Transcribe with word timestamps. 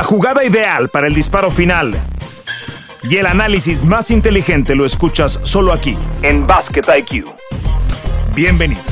La 0.00 0.06
jugada 0.06 0.42
ideal 0.42 0.88
para 0.88 1.08
el 1.08 1.14
disparo 1.14 1.50
final 1.50 1.92
y 3.02 3.18
el 3.18 3.26
análisis 3.26 3.84
más 3.84 4.10
inteligente 4.10 4.74
lo 4.74 4.86
escuchas 4.86 5.38
solo 5.42 5.74
aquí, 5.74 5.94
en 6.22 6.46
Basket 6.46 6.86
IQ. 7.00 7.26
Bienvenidos. 8.34 8.89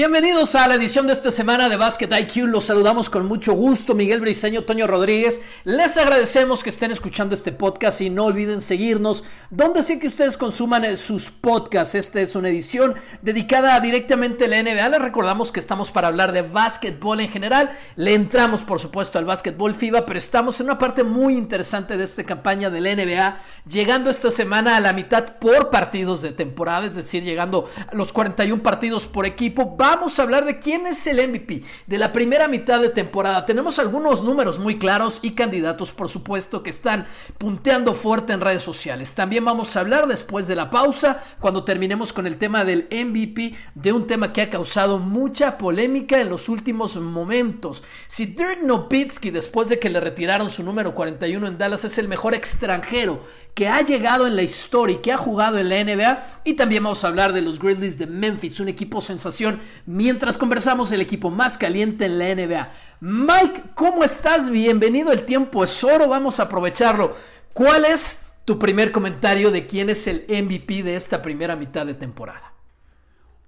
Bienvenidos 0.00 0.54
a 0.54 0.66
la 0.66 0.76
edición 0.76 1.06
de 1.06 1.12
esta 1.12 1.30
semana 1.30 1.68
de 1.68 1.76
Basket 1.76 2.08
IQ. 2.10 2.46
Los 2.46 2.64
saludamos 2.64 3.10
con 3.10 3.28
mucho 3.28 3.52
gusto, 3.52 3.94
Miguel 3.94 4.22
Briseño, 4.22 4.62
Toño 4.62 4.86
Rodríguez. 4.86 5.42
Les 5.64 5.94
agradecemos 5.98 6.64
que 6.64 6.70
estén 6.70 6.90
escuchando 6.90 7.34
este 7.34 7.52
podcast 7.52 8.00
y 8.00 8.08
no 8.08 8.24
olviden 8.24 8.62
seguirnos 8.62 9.24
donde 9.50 9.82
sea 9.82 10.00
que 10.00 10.06
ustedes 10.06 10.38
consuman 10.38 10.86
eh, 10.86 10.96
sus 10.96 11.30
podcasts. 11.30 11.94
Esta 11.94 12.18
es 12.22 12.34
una 12.34 12.48
edición 12.48 12.94
dedicada 13.20 13.78
directamente 13.78 14.46
a 14.46 14.48
la 14.48 14.62
NBA. 14.62 14.88
Les 14.88 15.02
recordamos 15.02 15.52
que 15.52 15.60
estamos 15.60 15.90
para 15.90 16.08
hablar 16.08 16.32
de 16.32 16.40
básquetbol 16.40 17.20
en 17.20 17.28
general. 17.28 17.76
Le 17.96 18.14
entramos, 18.14 18.62
por 18.62 18.80
supuesto, 18.80 19.18
al 19.18 19.26
básquetbol 19.26 19.74
FIBA, 19.74 20.06
pero 20.06 20.18
estamos 20.18 20.58
en 20.60 20.66
una 20.68 20.78
parte 20.78 21.04
muy 21.04 21.36
interesante 21.36 21.98
de 21.98 22.04
esta 22.04 22.24
campaña 22.24 22.70
de 22.70 22.80
la 22.80 22.94
NBA, 22.94 23.38
llegando 23.68 24.10
esta 24.10 24.30
semana 24.30 24.76
a 24.76 24.80
la 24.80 24.94
mitad 24.94 25.36
por 25.38 25.68
partidos 25.68 26.22
de 26.22 26.32
temporada, 26.32 26.86
es 26.86 26.96
decir, 26.96 27.22
llegando 27.22 27.68
a 27.86 27.94
los 27.94 28.14
41 28.14 28.62
partidos 28.62 29.06
por 29.06 29.26
equipo 29.26 29.76
vamos 29.90 30.18
a 30.18 30.22
hablar 30.22 30.44
de 30.44 30.60
quién 30.60 30.86
es 30.86 31.04
el 31.08 31.16
MVP 31.28 31.64
de 31.88 31.98
la 31.98 32.12
primera 32.12 32.46
mitad 32.46 32.80
de 32.80 32.90
temporada. 32.90 33.44
Tenemos 33.44 33.80
algunos 33.80 34.22
números 34.22 34.60
muy 34.60 34.78
claros 34.78 35.18
y 35.20 35.32
candidatos, 35.32 35.90
por 35.90 36.08
supuesto, 36.08 36.62
que 36.62 36.70
están 36.70 37.08
punteando 37.38 37.94
fuerte 37.94 38.32
en 38.32 38.40
redes 38.40 38.62
sociales. 38.62 39.14
También 39.14 39.44
vamos 39.44 39.74
a 39.74 39.80
hablar 39.80 40.06
después 40.06 40.46
de 40.46 40.54
la 40.54 40.70
pausa, 40.70 41.24
cuando 41.40 41.64
terminemos 41.64 42.12
con 42.12 42.28
el 42.28 42.38
tema 42.38 42.64
del 42.64 42.86
MVP, 42.90 43.56
de 43.74 43.92
un 43.92 44.06
tema 44.06 44.32
que 44.32 44.42
ha 44.42 44.50
causado 44.50 45.00
mucha 45.00 45.58
polémica 45.58 46.20
en 46.20 46.28
los 46.28 46.48
últimos 46.48 46.96
momentos. 46.96 47.82
Si 48.06 48.26
Dirk 48.26 48.62
Nowitzki, 48.62 49.30
después 49.30 49.70
de 49.70 49.80
que 49.80 49.90
le 49.90 49.98
retiraron 49.98 50.50
su 50.50 50.62
número 50.62 50.94
41 50.94 51.48
en 51.48 51.58
Dallas, 51.58 51.84
es 51.84 51.98
el 51.98 52.06
mejor 52.06 52.36
extranjero 52.36 53.24
que 53.54 53.68
ha 53.68 53.82
llegado 53.82 54.26
en 54.26 54.36
la 54.36 54.42
historia 54.42 54.96
y 54.96 55.00
que 55.00 55.12
ha 55.12 55.16
jugado 55.16 55.58
en 55.58 55.68
la 55.68 55.82
NBA. 55.82 56.42
Y 56.44 56.54
también 56.54 56.82
vamos 56.82 57.04
a 57.04 57.08
hablar 57.08 57.32
de 57.32 57.42
los 57.42 57.58
Grizzlies 57.58 57.98
de 57.98 58.06
Memphis, 58.06 58.60
un 58.60 58.68
equipo 58.68 59.00
sensación, 59.00 59.60
mientras 59.86 60.36
conversamos 60.38 60.92
el 60.92 61.00
equipo 61.00 61.30
más 61.30 61.58
caliente 61.58 62.06
en 62.06 62.18
la 62.18 62.34
NBA. 62.34 62.70
Mike, 63.00 63.62
¿cómo 63.74 64.04
estás? 64.04 64.50
Bienvenido, 64.50 65.12
el 65.12 65.24
tiempo 65.24 65.64
es 65.64 65.82
oro, 65.84 66.08
vamos 66.08 66.40
a 66.40 66.44
aprovecharlo. 66.44 67.16
¿Cuál 67.52 67.84
es 67.84 68.22
tu 68.44 68.58
primer 68.58 68.92
comentario 68.92 69.50
de 69.50 69.66
quién 69.66 69.90
es 69.90 70.06
el 70.06 70.24
MVP 70.28 70.82
de 70.82 70.96
esta 70.96 71.22
primera 71.22 71.56
mitad 71.56 71.86
de 71.86 71.94
temporada? 71.94 72.50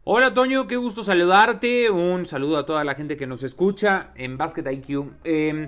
Hola 0.05 0.35
Toño, 0.35 0.67
qué 0.67 0.77
gusto 0.77 1.05
saludarte. 1.05 1.89
Un 1.89 2.27
saludo 2.27 2.59
a 2.59 2.67
toda 2.67 2.83
la 2.83 2.97
gente 2.97 3.17
que 3.17 3.29
nos 3.29 3.45
escucha 3.45 4.11
en 4.17 4.37
Basket 4.37 4.65
IQ. 4.69 5.13
Em, 5.23 5.67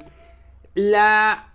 la 0.75 1.55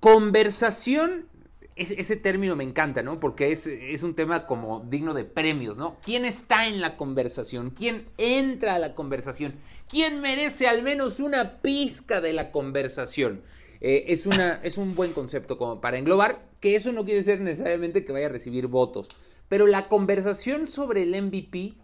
conversación 0.00 1.28
ese, 1.76 2.16
término 2.16 2.54
me 2.54 2.64
encanta, 2.64 3.02
¿no? 3.02 3.18
Porque 3.18 3.50
es, 3.52 4.02
un 4.02 4.14
tema 4.14 4.46
como 4.46 4.80
digno 4.88 5.12
de 5.12 5.24
premios, 5.24 5.76
¿no? 5.76 5.96
¿Quién 6.04 6.24
está 6.24 6.66
en 6.66 6.80
la 6.80 6.96
conversación? 6.96 7.70
¿Quién 7.70 8.06
entra 8.16 8.74
a 8.74 8.78
la 8.78 8.94
conversación? 8.94 9.54
¿Quién 9.88 10.20
merece 10.20 10.68
al 10.68 10.82
menos 10.82 11.18
una 11.18 11.60
pizca 11.60 12.20
de 12.20 12.32
la 12.32 12.52
conversación? 12.52 13.42
Eh, 13.80 14.04
es, 14.08 14.26
una, 14.26 14.54
es 14.62 14.78
un 14.78 14.94
buen 14.94 15.12
concepto 15.12 15.58
como 15.58 15.80
para 15.80 15.98
englobar, 15.98 16.46
que 16.60 16.76
eso 16.76 16.92
no 16.92 17.04
quiere 17.04 17.22
decir 17.22 17.40
necesariamente 17.40 18.04
que 18.04 18.12
vaya 18.12 18.26
a 18.26 18.30
recibir 18.30 18.68
votos. 18.68 19.08
Pero 19.48 19.66
la 19.66 19.88
conversación 19.88 20.68
sobre 20.68 21.02
el 21.02 21.20
MVP 21.20 21.74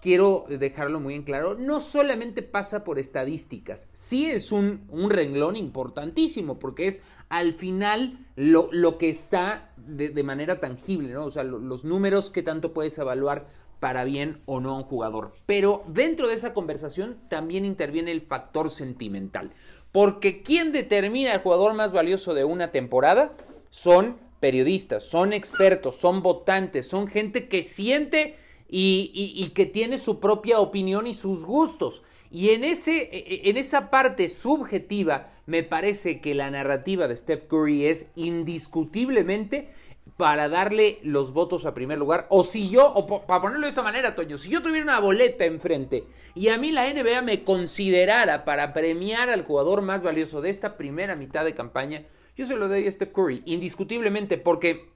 quiero 0.00 0.46
dejarlo 0.48 1.00
muy 1.00 1.14
en 1.14 1.22
claro, 1.22 1.56
no 1.56 1.80
solamente 1.80 2.42
pasa 2.42 2.84
por 2.84 2.98
estadísticas, 2.98 3.88
sí 3.92 4.30
es 4.30 4.50
un, 4.50 4.86
un 4.88 5.10
renglón 5.10 5.56
importantísimo, 5.56 6.58
porque 6.58 6.86
es 6.86 7.02
al 7.30 7.54
final 7.54 8.18
lo, 8.36 8.68
lo 8.72 8.98
que 8.98 9.08
está 9.08 9.70
de, 9.76 10.22
manera 10.22 10.60
tangible, 10.60 11.14
¿no? 11.14 11.24
O 11.24 11.30
sea, 11.30 11.42
los 11.42 11.84
números 11.84 12.30
que 12.30 12.42
tanto 12.42 12.72
puedes 12.72 12.98
evaluar 12.98 13.46
para 13.80 14.04
bien 14.04 14.42
o 14.44 14.60
no 14.60 14.72
a 14.72 14.78
un 14.78 14.84
jugador. 14.84 15.32
Pero 15.46 15.82
dentro 15.88 16.28
de 16.28 16.34
esa 16.34 16.52
conversación 16.52 17.16
también 17.28 17.64
interviene 17.64 18.12
el 18.12 18.20
factor 18.20 18.70
sentimental. 18.70 19.52
Porque 19.90 20.42
quien 20.42 20.70
determina 20.70 21.32
el 21.32 21.40
jugador 21.40 21.74
más 21.74 21.92
valioso 21.92 22.34
de 22.34 22.44
una 22.44 22.70
temporada 22.70 23.32
son 23.70 24.18
periodistas, 24.38 25.04
son 25.04 25.32
expertos, 25.32 25.96
son 25.96 26.22
votantes, 26.22 26.86
son 26.86 27.08
gente 27.08 27.48
que 27.48 27.62
siente 27.62 28.36
y, 28.68 29.50
que 29.54 29.66
tiene 29.66 29.98
su 29.98 30.20
propia 30.20 30.60
opinión 30.60 31.06
y 31.06 31.14
sus 31.14 31.44
gustos. 31.44 32.02
Y 32.30 32.50
en, 32.50 32.64
ese, 32.64 33.02
e, 33.12 33.18
e, 33.18 33.50
en 33.50 33.56
esa 33.56 33.90
parte 33.90 34.28
subjetiva, 34.28 35.32
me 35.46 35.62
parece 35.62 36.20
que 36.20 36.34
la 36.34 36.50
narrativa 36.50 37.08
de 37.08 37.16
Steph 37.16 37.44
Curry 37.48 37.86
es 37.86 38.10
indiscutiblemente 38.14 39.70
para 40.16 40.48
darle 40.48 40.98
los 41.02 41.32
votos 41.32 41.66
a 41.66 41.74
primer 41.74 41.98
lugar. 41.98 42.26
O 42.28 42.44
si 42.44 42.68
yo, 42.68 42.92
o 42.92 43.26
para 43.26 43.40
ponerlo 43.40 43.66
de 43.66 43.70
esta 43.70 43.82
manera, 43.82 44.14
Toño, 44.14 44.38
si 44.38 44.50
yo 44.50 44.62
tuviera 44.62 44.84
una 44.84 45.00
boleta 45.00 45.44
enfrente 45.44 46.04
y 46.34 46.48
a 46.48 46.58
mí 46.58 46.70
la 46.70 46.92
NBA 46.92 47.22
me 47.22 47.42
considerara 47.42 48.44
para 48.44 48.72
premiar 48.72 49.30
al 49.30 49.44
jugador 49.44 49.82
más 49.82 50.02
valioso 50.02 50.40
de 50.40 50.50
esta 50.50 50.76
primera 50.76 51.16
mitad 51.16 51.44
de 51.44 51.54
campaña, 51.54 52.04
yo 52.36 52.46
se 52.46 52.54
lo 52.54 52.68
daría 52.68 52.88
a 52.88 52.92
Steph 52.92 53.12
Curry, 53.12 53.42
indiscutiblemente, 53.44 54.38
porque 54.38 54.90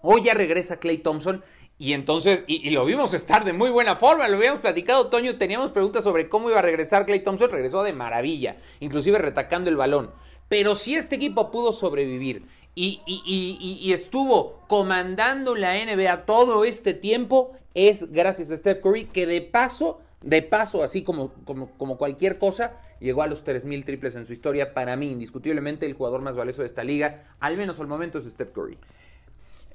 hoy 0.00 0.22
ya 0.22 0.34
regresa 0.34 0.78
Clay 0.78 0.98
Thompson 0.98 1.42
y 1.78 1.92
entonces, 1.92 2.42
y, 2.48 2.70
lo 2.70 2.84
vimos 2.84 3.14
estar 3.14 3.44
de 3.44 3.52
muy 3.52 3.70
buena 3.70 3.94
forma, 3.94 4.26
lo 4.26 4.36
habíamos 4.36 4.60
platicado, 4.60 5.06
Toño, 5.06 5.38
teníamos 5.38 5.70
preguntas 5.70 6.02
sobre 6.02 6.28
cómo 6.28 6.50
iba 6.50 6.58
a 6.58 6.62
regresar 6.62 7.06
Clay 7.06 7.20
Thompson, 7.20 7.50
regresó 7.50 7.84
de 7.84 7.92
maravilla, 7.92 8.56
inclusive 8.80 9.18
retacando 9.18 9.70
el 9.70 9.76
balón. 9.76 10.10
Pero 10.48 10.74
si 10.74 10.96
este 10.96 11.16
equipo 11.16 11.52
pudo 11.52 11.72
sobrevivir 11.72 12.46
y, 12.74 13.00
y, 13.06 13.92
estuvo 13.92 14.60
comandando 14.66 15.54
la 15.54 15.74
NBA 15.74 16.24
todo 16.24 16.64
este 16.64 16.94
tiempo, 16.94 17.52
es 17.74 18.10
gracias 18.10 18.50
a 18.50 18.56
Steph 18.56 18.80
Curry, 18.82 19.04
que 19.04 19.26
de 19.26 19.40
paso, 19.40 20.00
de 20.22 20.42
paso, 20.42 20.82
así 20.82 21.02
como, 21.02 21.32
como, 21.44 21.70
como 21.76 21.96
cualquier 21.96 22.38
cosa, 22.38 22.80
llegó 22.98 23.22
a 23.22 23.28
los 23.28 23.44
3.000 23.44 23.84
triples 23.84 24.16
en 24.16 24.26
su 24.26 24.32
historia. 24.32 24.74
Para 24.74 24.96
mí, 24.96 25.10
indiscutiblemente, 25.12 25.86
el 25.86 25.94
jugador 25.94 26.22
más 26.22 26.34
valioso 26.34 26.62
de 26.62 26.66
esta 26.66 26.82
liga, 26.82 27.34
al 27.38 27.56
menos 27.56 27.78
al 27.78 27.86
momento, 27.86 28.18
es 28.18 28.24
Steph 28.24 28.52
Curry. 28.52 28.78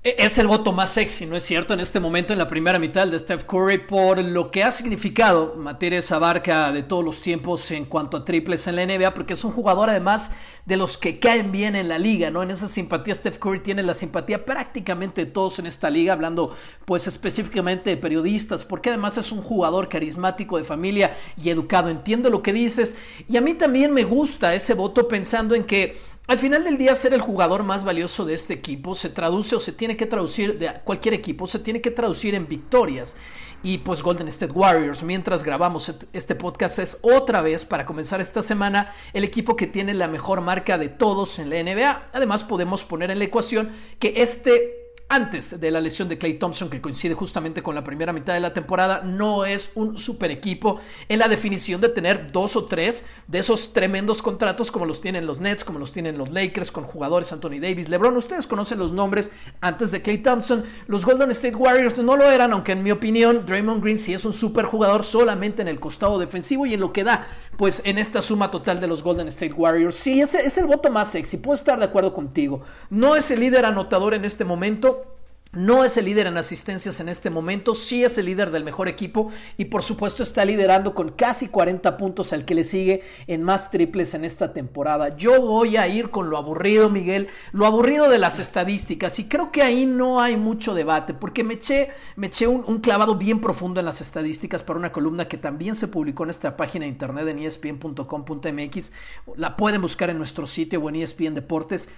E, 0.06 0.16
es 0.20 0.38
el 0.38 0.48
voto 0.48 0.74
más 0.74 0.90
sexy, 0.90 1.26
¿no 1.26 1.38
es 1.38 1.46
cierto? 1.46 1.74
En 1.74 1.80
este 1.80 2.02
momento, 2.02 2.34
en 2.34 2.40
la 2.40 2.50
primera 2.50 2.78
mitad 2.78 3.08
de 3.08 3.18
Steph 3.18 3.46
Curry, 3.46 3.78
por 3.88 4.22
lo 4.22 4.52
que 4.52 4.62
ha 4.62 4.70
significado 4.70 5.56
materia 5.56 6.00
esa 6.00 6.20
barca 6.20 6.74
de 6.74 6.84
todos 6.84 7.06
los 7.06 7.22
tiempos 7.22 7.72
en 7.72 7.86
cuanto 7.86 8.18
a 8.18 8.26
triples 8.26 8.68
en 8.68 8.76
la 8.76 8.86
NBA, 8.86 9.14
porque 9.14 9.34
es 9.34 9.46
un 9.46 9.54
jugador 9.54 9.90
además 9.90 10.32
de 10.66 10.76
los 10.76 10.98
que 10.98 11.20
caen 11.20 11.54
bien 11.54 11.78
en 11.78 11.88
la 11.88 12.00
liga, 12.00 12.32
¿no? 12.32 12.44
En 12.44 12.52
esa 12.52 12.68
simpatía, 12.68 13.16
Steph 13.16 13.38
Curry 13.38 13.62
tiene 13.62 13.82
la 13.82 13.94
simpatía 13.94 14.44
prácticamente 14.44 15.24
de 15.24 15.32
todos 15.32 15.60
en 15.60 15.68
esta 15.68 15.90
liga, 15.90 16.12
hablando 16.12 16.54
pues 16.84 17.08
específicamente 17.08 17.90
de 17.90 17.96
periodistas, 17.96 18.66
porque 18.66 18.90
además 18.90 19.18
es 19.18 19.32
un 19.32 19.42
jugador 19.42 19.88
carismático 19.88 20.58
de 20.58 20.66
familia 20.66 21.16
y 21.42 21.50
educado, 21.50 21.88
entiendo 21.88 22.30
lo 22.30 22.44
que 22.44 22.52
dices, 22.52 22.98
y 23.30 23.38
a 23.38 23.42
mí 23.42 23.54
también 23.54 23.94
me 23.94 24.04
gusta 24.04 24.54
ese 24.54 24.74
voto 24.74 25.08
pensando 25.08 25.56
en 25.56 25.64
que 25.64 25.98
al 26.26 26.40
final 26.40 26.64
del 26.64 26.78
día, 26.78 26.96
ser 26.96 27.14
el 27.14 27.22
jugador 27.22 27.64
más 27.64 27.84
valioso 27.84 28.24
de 28.24 28.34
este 28.34 28.54
equipo 28.54 28.96
se 28.96 29.10
traduce 29.10 29.56
o 29.58 29.60
se 29.60 29.74
tiene 29.74 29.98
que 29.98 30.06
traducir, 30.06 30.58
de 30.58 30.72
cualquier 30.84 31.14
equipo, 31.14 31.48
se 31.48 31.60
tiene 31.60 31.82
que 31.82 31.92
traducir 31.92 32.34
en 32.34 32.48
victorias. 32.48 33.18
Y 33.62 33.80
pues 33.80 34.02
Golden 34.02 34.28
State 34.28 34.54
Warriors, 34.54 35.04
mientras 35.04 35.44
grabamos 35.44 35.94
este 36.12 36.36
podcast, 36.36 36.80
es 36.80 36.98
otra 37.02 37.42
vez, 37.42 37.66
para 37.66 37.86
comenzar 37.86 38.20
esta 38.22 38.44
semana, 38.44 38.94
el 39.14 39.24
equipo 39.24 39.56
que 39.56 39.68
tiene 39.68 39.94
la 39.94 40.08
mejor 40.08 40.42
marca 40.42 40.78
de 40.78 40.90
todos 40.90 41.40
en 41.40 41.50
la 41.50 41.62
NBA. 41.64 42.10
Además, 42.14 42.44
podemos 42.44 42.84
poner 42.84 43.12
en 43.12 43.20
la 43.20 43.26
ecuación 43.26 43.72
que 44.00 44.22
este 44.22 44.83
antes 45.14 45.60
de 45.60 45.70
la 45.70 45.80
lesión 45.80 46.10
de 46.10 46.18
Clay 46.18 46.40
Thompson, 46.40 46.72
que 46.72 46.82
coincide 46.82 47.14
justamente 47.14 47.62
con 47.62 47.76
la 47.76 47.84
primera 47.84 48.12
mitad 48.12 48.34
de 48.34 48.40
la 48.40 48.52
temporada, 48.52 49.04
no 49.04 49.46
es 49.46 49.70
un 49.76 49.96
super 49.96 50.32
equipo 50.32 50.80
en 51.08 51.20
la 51.20 51.28
definición 51.28 51.80
de 51.82 51.90
tener 51.90 52.32
dos 52.32 52.56
o 52.56 52.66
tres 52.66 53.06
de 53.28 53.38
esos 53.38 53.74
tremendos 53.74 54.24
contratos 54.24 54.72
como 54.72 54.88
los 54.88 55.02
tienen 55.02 55.28
los 55.28 55.40
Nets, 55.40 55.64
como 55.64 55.78
los 55.78 55.92
tienen 55.92 56.18
los 56.18 56.32
Lakers, 56.32 56.72
con 56.72 56.84
jugadores 56.84 57.32
Anthony 57.32 57.60
Davis, 57.62 57.90
LeBron. 57.90 58.18
Ustedes 58.18 58.48
conocen 58.48 58.80
los 58.80 58.92
nombres 58.92 59.30
antes 59.62 59.92
de 59.92 60.02
Clay 60.02 60.18
Thompson. 60.18 60.64
Los 60.88 61.06
Golden 61.06 61.30
State 61.30 61.58
Warriors 61.58 61.96
no 62.00 62.18
lo 62.18 62.32
eran, 62.32 62.52
aunque 62.52 62.72
en 62.72 62.82
mi 62.82 62.90
opinión, 62.90 63.46
Draymond 63.46 63.84
Green 63.84 64.00
sí 64.00 64.16
es 64.16 64.26
un 64.26 64.34
super 64.34 64.66
jugador 64.66 65.04
solamente 65.04 65.62
en 65.62 65.68
el 65.68 65.80
costado 65.80 66.18
defensivo 66.18 66.66
y 66.66 66.74
en 66.74 66.80
lo 66.80 66.92
que 66.92 67.04
da, 67.04 67.28
pues 67.58 67.82
en 67.86 67.98
esta 67.98 68.22
suma 68.22 68.52
total 68.52 68.80
de 68.80 68.88
los 68.88 69.04
Golden 69.04 69.28
State 69.28 69.54
Warriors. 69.54 69.96
Sí, 69.96 70.22
ese 70.22 70.46
es 70.46 70.58
el 70.58 70.66
voto 70.66 70.90
más 70.90 71.12
sexy. 71.12 71.38
Puedo 71.38 71.56
estar 71.56 71.80
de 71.80 71.86
acuerdo 71.86 72.14
contigo. 72.14 72.62
No 72.90 73.16
es 73.16 73.30
el 73.32 73.40
líder 73.40 73.66
anotador 73.66 74.14
en 74.14 74.26
este 74.26 74.46
momento 74.46 75.13
no 75.54 75.84
es 75.84 75.98
el 75.98 76.06
líder 76.06 76.28
en 76.28 76.38
asistencias 76.38 77.00
en 77.00 77.10
este 77.10 77.30
momento, 77.30 77.76
sí 77.76 78.04
es 78.04 78.18
el 78.18 78.26
líder 78.26 78.52
del 78.52 78.64
mejor 78.64 78.88
equipo 78.88 79.32
y 79.58 79.66
por 79.66 79.84
supuesto 79.84 80.24
está 80.24 80.44
liderando 80.46 80.96
con 80.96 81.12
casi 81.12 81.48
40 81.48 81.96
puntos 81.96 82.34
al 82.34 82.44
que 82.44 82.56
le 82.56 82.64
sigue 82.64 83.04
en 83.28 83.44
más 83.44 83.70
triples 83.70 84.16
en 84.16 84.26
esta 84.26 84.52
temporada. 84.52 85.16
Yo 85.16 85.42
voy 85.42 85.78
a 85.78 85.88
ir 85.88 86.10
con 86.10 86.30
lo 86.30 86.38
aburrido, 86.38 86.90
Miguel, 86.90 87.28
lo 87.52 87.66
aburrido 87.66 88.10
de 88.10 88.18
las 88.18 88.40
estadísticas 88.40 89.20
y 89.20 89.26
creo 89.26 89.52
que 89.52 89.62
ahí 89.62 89.86
no 89.86 90.20
hay 90.22 90.38
mucho 90.38 90.74
debate 90.74 91.14
porque 91.14 91.44
me 91.44 91.54
eché, 91.54 91.90
me 92.16 92.28
eché 92.28 92.48
un, 92.48 92.64
un 92.66 92.80
clavado 92.80 93.16
bien 93.16 93.40
profundo 93.40 93.80
en 93.80 93.86
las 93.86 94.02
estadísticas 94.02 94.64
para 94.64 94.80
una 94.80 94.92
columna 94.92 95.28
que 95.28 95.38
también 95.38 95.76
se 95.76 95.88
publicó 95.88 96.24
en 96.24 96.32
esta 96.32 96.58
página 96.58 96.86
de 96.86 96.90
internet 96.90 97.28
en 97.28 97.40
espn.com.mx. 97.40 98.94
La 99.36 99.56
pueden 99.56 99.82
buscar 99.82 100.10
en 100.10 100.18
nuestro 100.18 100.48
sitio 100.48 100.82
o 100.82 100.90
en 100.90 100.96
ESPN 100.96 101.36
Deportes. 101.36 101.90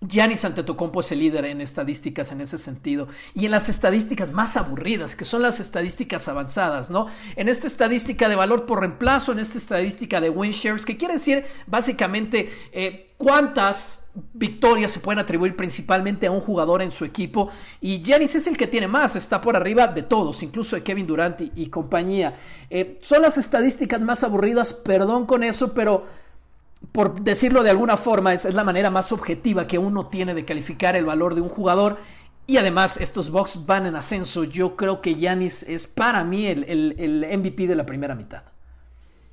Giannis 0.00 0.44
Antetokounmpo 0.44 1.00
es 1.00 1.12
el 1.12 1.20
líder 1.20 1.46
en 1.46 1.60
estadísticas 1.60 2.32
en 2.32 2.40
ese 2.40 2.58
sentido 2.58 3.08
y 3.34 3.46
en 3.46 3.50
las 3.50 3.68
estadísticas 3.68 4.32
más 4.32 4.56
aburridas, 4.56 5.16
que 5.16 5.24
son 5.24 5.42
las 5.42 5.60
estadísticas 5.60 6.28
avanzadas, 6.28 6.90
¿no? 6.90 7.06
En 7.36 7.48
esta 7.48 7.66
estadística 7.66 8.28
de 8.28 8.36
valor 8.36 8.66
por 8.66 8.80
reemplazo, 8.80 9.32
en 9.32 9.38
esta 9.38 9.58
estadística 9.58 10.20
de 10.20 10.30
win 10.30 10.52
shares, 10.52 10.84
que 10.84 10.96
quiere 10.96 11.14
decir 11.14 11.44
básicamente 11.66 12.52
eh, 12.72 13.06
cuántas 13.16 14.00
victorias 14.32 14.92
se 14.92 15.00
pueden 15.00 15.18
atribuir 15.18 15.56
principalmente 15.56 16.26
a 16.26 16.30
un 16.30 16.40
jugador 16.40 16.82
en 16.82 16.92
su 16.92 17.04
equipo 17.04 17.50
y 17.80 18.00
Giannis 18.00 18.36
es 18.36 18.46
el 18.46 18.56
que 18.56 18.68
tiene 18.68 18.86
más, 18.86 19.16
está 19.16 19.40
por 19.40 19.56
arriba 19.56 19.88
de 19.88 20.04
todos, 20.04 20.42
incluso 20.44 20.76
de 20.76 20.84
Kevin 20.84 21.06
Durant 21.06 21.40
y, 21.40 21.66
compañía. 21.66 22.36
Eh, 22.70 22.98
son 23.02 23.22
las 23.22 23.38
estadísticas 23.38 24.00
más 24.00 24.22
aburridas, 24.22 24.72
perdón 24.72 25.26
con 25.26 25.42
eso, 25.42 25.74
pero 25.74 26.04
por 26.92 27.20
decirlo 27.20 27.62
de 27.62 27.70
alguna 27.70 27.96
forma, 27.96 28.32
es, 28.32 28.44
es, 28.44 28.54
la 28.54 28.64
manera 28.64 28.90
más 28.90 29.12
objetiva 29.12 29.66
que 29.66 29.78
uno 29.78 30.06
tiene 30.06 30.34
de 30.34 30.44
calificar 30.44 30.96
el 30.96 31.04
valor 31.04 31.34
de 31.34 31.40
un 31.40 31.48
jugador. 31.48 31.98
Y 32.46 32.58
además, 32.58 32.98
estos 33.00 33.30
Bucks 33.30 33.64
van 33.64 33.86
en 33.86 33.96
ascenso. 33.96 34.44
Yo 34.44 34.76
creo 34.76 35.00
que 35.00 35.14
Yanis 35.14 35.62
es 35.62 35.86
para 35.86 36.24
mí 36.24 36.46
el, 36.46 36.64
el, 36.64 37.38
MVP 37.38 37.66
de 37.66 37.76
la 37.76 37.86
primera 37.86 38.14
mitad. 38.14 38.42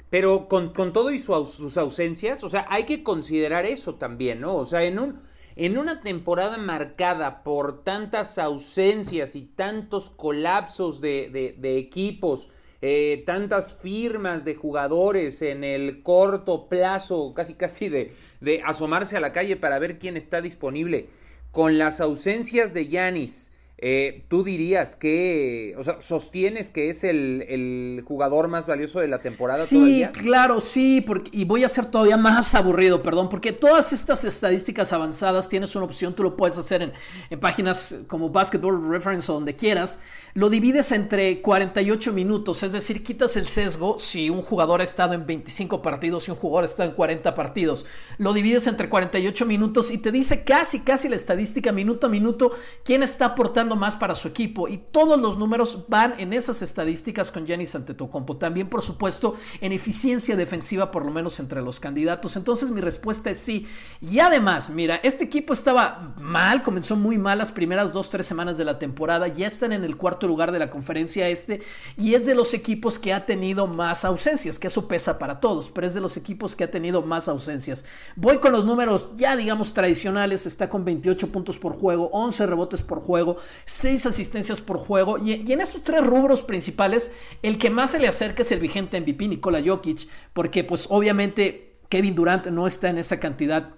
Pero 0.09 0.48
con, 0.48 0.74
con 0.74 0.94
todo 0.94 1.12
y 1.12 1.19
sus 1.19 1.77
ausencias, 1.77 2.44
o 2.44 2.50
sea, 2.50 2.65
hay 2.69 2.86
que 2.86 3.03
considerar 3.03 3.65
eso 3.65 3.95
también, 3.95 4.42
¿no? 4.42 4.56
O 4.56 4.65
sea, 4.65 4.83
en 4.83 5.00
un, 5.00 5.19
en 5.56 5.77
una 5.77 6.01
temporada 6.01 6.57
marcada 6.57 7.44
por 7.44 7.83
tantas 7.83 8.38
ausencias 8.38 9.36
y 9.36 9.44
tantos 9.44 10.09
colapsos 10.09 11.01
de, 11.01 11.56
de 11.57 11.77
equipos, 11.77 12.50
eh, 12.81 13.23
tantas 13.25 13.75
firmas 13.75 14.43
de 14.43 14.55
jugadores 14.55 15.41
en 15.41 15.63
el 15.63 16.01
corto 16.01 16.67
plazo, 16.67 17.33
casi 17.35 17.53
casi 17.53 17.89
de, 17.89 18.13
de 18.39 18.61
asomarse 18.65 19.17
a 19.17 19.19
la 19.21 19.33
calle 19.33 19.55
para 19.55 19.79
ver 19.79 19.99
quién 19.99 20.17
está 20.17 20.41
disponible, 20.41 21.07
con 21.51 21.77
las 21.77 22.01
ausencias 22.01 22.73
de 22.73 22.87
Yanis, 22.87 23.50
eh, 23.83 24.25
tú 24.27 24.43
dirías 24.43 24.95
que, 24.95 25.73
o 25.75 25.83
sea, 25.83 25.99
sostienes 26.03 26.69
que 26.69 26.91
es 26.91 27.03
el, 27.03 28.03
jugador 28.05 28.47
más 28.47 28.67
valioso 28.67 28.99
de 28.99 29.07
la 29.07 29.21
temporada 29.21 29.65
sí, 29.65 30.05
claro, 30.13 30.59
sí, 30.59 31.01
porque, 31.01 31.31
y 31.33 31.45
voy 31.45 31.63
a 31.63 31.69
ser 31.69 31.85
todavía 31.85 32.17
más 32.17 32.53
aburrido, 32.53 33.01
perdón, 33.01 33.27
porque 33.27 33.51
todas 33.51 33.91
estas 33.91 34.23
estadísticas 34.23 34.93
avanzadas 34.93 35.49
tienes 35.49 35.75
una 35.75 35.85
opción, 35.85 36.13
tú 36.13 36.21
lo 36.21 36.37
puedes 36.37 36.59
hacer 36.59 36.83
en, 36.83 36.93
en 37.31 37.39
páginas 37.39 37.95
como 38.07 38.29
Basketball 38.29 38.87
Reference 38.87 39.31
o 39.31 39.35
donde 39.35 39.55
quieras, 39.55 39.99
lo 40.35 40.51
divides 40.51 40.91
entre 40.91 41.41
48 41.41 42.13
minutos, 42.13 42.61
es 42.61 42.73
decir, 42.73 43.03
quitas 43.03 43.35
el 43.35 43.47
sesgo 43.47 43.97
si 43.97 44.29
un 44.29 44.43
jugador 44.43 44.81
ha 44.81 44.83
estado 44.83 45.13
en 45.13 45.25
25 45.25 45.81
partidos 45.81 46.27
y 46.27 46.31
un 46.31 46.37
jugador 46.37 46.65
está 46.65 46.85
en 46.85 46.91
40 46.91 47.33
partidos, 47.33 47.85
lo 48.19 48.33
divides 48.33 48.67
entre 48.67 48.89
48 48.89 49.45
minutos 49.47 49.89
y 49.89 49.97
te 49.97 50.11
dice 50.11 50.43
casi, 50.43 50.81
casi 50.81 51.09
la 51.09 51.15
estadística 51.15 51.71
minuto 51.71 52.05
a 52.05 52.09
minuto 52.09 52.51
quién 52.83 53.01
está 53.01 53.25
aportando 53.25 53.70
más 53.75 53.95
para 53.95 54.15
su 54.15 54.27
equipo 54.27 54.68
y 54.68 54.77
todos 54.77 55.19
los 55.19 55.38
números 55.38 55.85
van 55.88 56.15
en 56.19 56.33
esas 56.33 56.62
estadísticas 56.62 57.31
con 57.31 57.45
Giannis 57.45 57.75
Antetokounmpo. 57.75 58.38
También, 58.38 58.68
por 58.68 58.81
supuesto, 58.81 59.35
en 59.59 59.71
eficiencia 59.71 60.35
defensiva, 60.35 60.91
por 60.91 61.06
lo 61.06 61.12
menos 61.12 61.39
entre 61.39 61.62
los 61.62 61.79
candidatos. 61.79 62.35
Entonces, 62.35 62.69
mi 62.69 62.81
respuesta 62.81 63.29
es 63.29 63.39
sí. 63.39 63.68
Y 64.01 64.19
además, 64.19 64.69
mira, 64.69 65.00
este 65.03 65.23
equipo 65.23 65.53
estaba 65.53 66.13
mal, 66.19 66.63
comenzó 66.63 66.95
muy 66.95 67.18
mal 67.18 67.38
las 67.38 67.51
primeras 67.51 67.94
dos, 67.94 68.09
tres 68.09 68.27
semanas 68.27 68.57
de 68.57 68.65
la 68.65 68.79
temporada. 68.79 69.27
Ya 69.27 69.47
están 69.47 69.74
en 69.74 69.83
el 69.83 69.97
cuarto 69.97 70.27
lugar 70.27 70.51
de 70.51 70.59
la 70.59 70.69
conferencia 70.69 71.29
este 71.29 71.62
y 71.97 72.13
es 72.15 72.25
de 72.25 72.35
los 72.35 72.53
equipos 72.53 73.00
que 73.00 73.13
ha 73.13 73.25
tenido 73.25 73.67
más 73.67 74.06
ausencias, 74.06 74.59
que 74.59 74.67
eso 74.67 74.88
pesa 74.88 75.19
para 75.19 75.39
todos, 75.39 75.71
pero 75.71 75.88
es 75.88 75.94
de 75.94 76.01
los 76.01 76.17
equipos 76.17 76.56
que 76.56 76.63
ha 76.63 76.71
tenido 76.71 77.01
más 77.01 77.27
ausencias. 77.27 77.85
Voy 78.15 78.38
con 78.39 78.51
los 78.51 78.65
números 78.65 79.12
ya, 79.15 79.35
digamos, 79.35 79.74
tradicionales. 79.74 80.45
Está 80.45 80.69
con 80.69 80.85
28 80.85 81.31
puntos 81.31 81.59
por 81.59 81.74
juego, 81.74 82.09
11 82.12 82.45
rebotes 82.45 82.83
por 82.83 83.00
juego, 83.00 83.38
seis 83.65 84.05
asistencias 84.05 84.61
por 84.61 84.77
juego. 84.77 85.17
Y, 85.17 85.33
en 85.51 85.61
estos 85.61 85.83
tres 85.83 86.05
rubros 86.05 86.41
principales, 86.41 87.11
el 87.41 87.57
que 87.57 87.69
más 87.69 87.91
se 87.91 87.99
le 87.99 88.07
acerca 88.07 88.41
es 88.43 88.51
el 88.51 88.59
vigente 88.59 88.99
MVP, 88.99 89.27
Nikola 89.27 89.61
Jokic, 89.63 90.07
porque 90.33 90.63
pues 90.63 90.87
obviamente 90.89 91.73
Kevin 91.89 92.15
Durant 92.15 92.47
no 92.47 92.67
está 92.67 92.89
en 92.89 92.97
esa 92.97 93.19
cantidad 93.19 93.75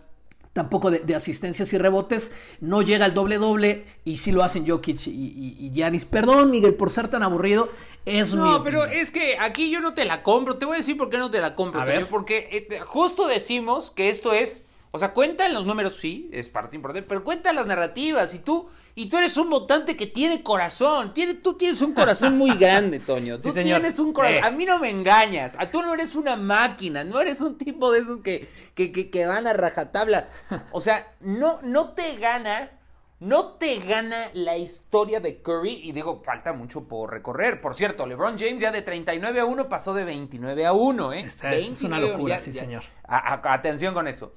tampoco 0.53 0.91
de, 0.91 1.15
asistencias 1.15 1.73
y 1.73 1.79
rebotes, 1.79 2.39
no 2.61 2.83
llega 2.83 3.05
al 3.05 3.15
doble 3.15 3.39
doble 3.39 3.85
y 4.05 4.17
si 4.17 4.31
lo 4.31 4.43
hacen 4.43 4.67
Jokic 4.67 5.07
y, 5.07 5.71
Giannis. 5.73 6.05
Perdón, 6.05 6.51
Miguel, 6.51 6.75
por 6.75 6.91
ser 6.91 7.07
tan 7.07 7.23
aburrido, 7.23 7.69
es 8.05 8.33
No, 8.35 8.63
pero 8.63 8.85
es 8.85 9.09
que 9.09 9.35
aquí 9.39 9.71
yo 9.71 9.81
no 9.81 9.95
te 9.95 10.05
la 10.05 10.21
compro, 10.21 10.57
te 10.57 10.65
voy 10.65 10.75
a 10.75 10.77
decir 10.77 10.95
por 10.95 11.09
qué 11.09 11.17
no 11.17 11.31
te 11.31 11.41
la 11.41 11.55
compro, 11.55 11.81
a 11.81 11.85
ver. 11.85 12.07
porque 12.07 12.67
eh, 12.69 12.79
justo 12.81 13.27
decimos 13.27 13.89
que 13.89 14.09
esto 14.09 14.31
es, 14.31 14.61
o 14.91 14.99
sea, 14.99 15.13
cuentan 15.13 15.53
los 15.53 15.65
números, 15.65 15.95
sí, 15.95 16.29
es 16.31 16.49
parte 16.49 16.75
importante, 16.75 17.07
pero 17.07 17.23
cuentan 17.23 17.55
las 17.55 17.65
narrativas 17.65 18.35
y 18.35 18.39
tú 18.39 18.69
y 18.95 19.07
tú 19.09 19.17
eres 19.17 19.35
un 19.37 19.49
votante 19.49 19.97
que 19.97 20.05
tiene 20.05 20.43
corazón. 20.43 21.13
Tiene, 21.13 21.35
tú 21.35 21.55
tienes 21.55 21.81
un 21.81 21.93
corazón 21.93 22.37
muy 22.37 22.55
grande, 22.57 22.99
Toño. 22.99 23.39
Tú 23.43 23.51
tienes 23.51 23.97
un 23.97 24.13
corazón. 24.13 24.43
Eh. 24.43 24.47
A 24.47 24.51
mí 24.51 24.65
no 24.65 24.77
me 24.77 24.89
engañas. 24.89 25.55
A 25.57 25.71
tú 25.71 25.81
no 25.81 25.93
eres 25.93 26.15
una 26.15 26.35
máquina. 26.35 27.03
No 27.03 27.19
eres 27.19 27.41
un 27.41 27.57
tipo 27.57 27.91
de 27.91 27.99
esos 27.99 28.19
que, 28.19 28.47
que, 28.75 28.91
que, 28.91 29.25
van 29.25 29.47
a 29.47 29.53
rajatabla. 29.53 30.29
O 30.71 30.79
sea, 30.79 31.13
no, 31.21 31.59
no 31.63 31.93
te 31.93 32.17
gana. 32.17 32.79
No 33.19 33.53
te 33.53 33.79
gana 33.79 34.29
la 34.33 34.57
historia 34.57 35.19
de 35.19 35.41
Curry. 35.41 35.79
Y 35.83 35.91
digo, 35.91 36.21
falta 36.23 36.53
mucho 36.53 36.87
por 36.87 37.11
recorrer. 37.11 37.61
Por 37.61 37.73
cierto, 37.73 38.05
LeBron 38.05 38.37
James 38.37 38.61
ya 38.61 38.71
de 38.71 38.83
39 38.83 39.39
a 39.39 39.45
1 39.45 39.69
pasó 39.69 39.93
de 39.95 40.03
29 40.03 40.65
a 40.67 40.73
1. 40.73 41.13
¿eh? 41.13 41.27
es 41.51 41.83
una 41.83 41.99
locura, 41.99 42.37
sí, 42.37 42.53
señor. 42.53 42.83
atención 43.07 43.95
con 43.95 44.07
eso. 44.07 44.35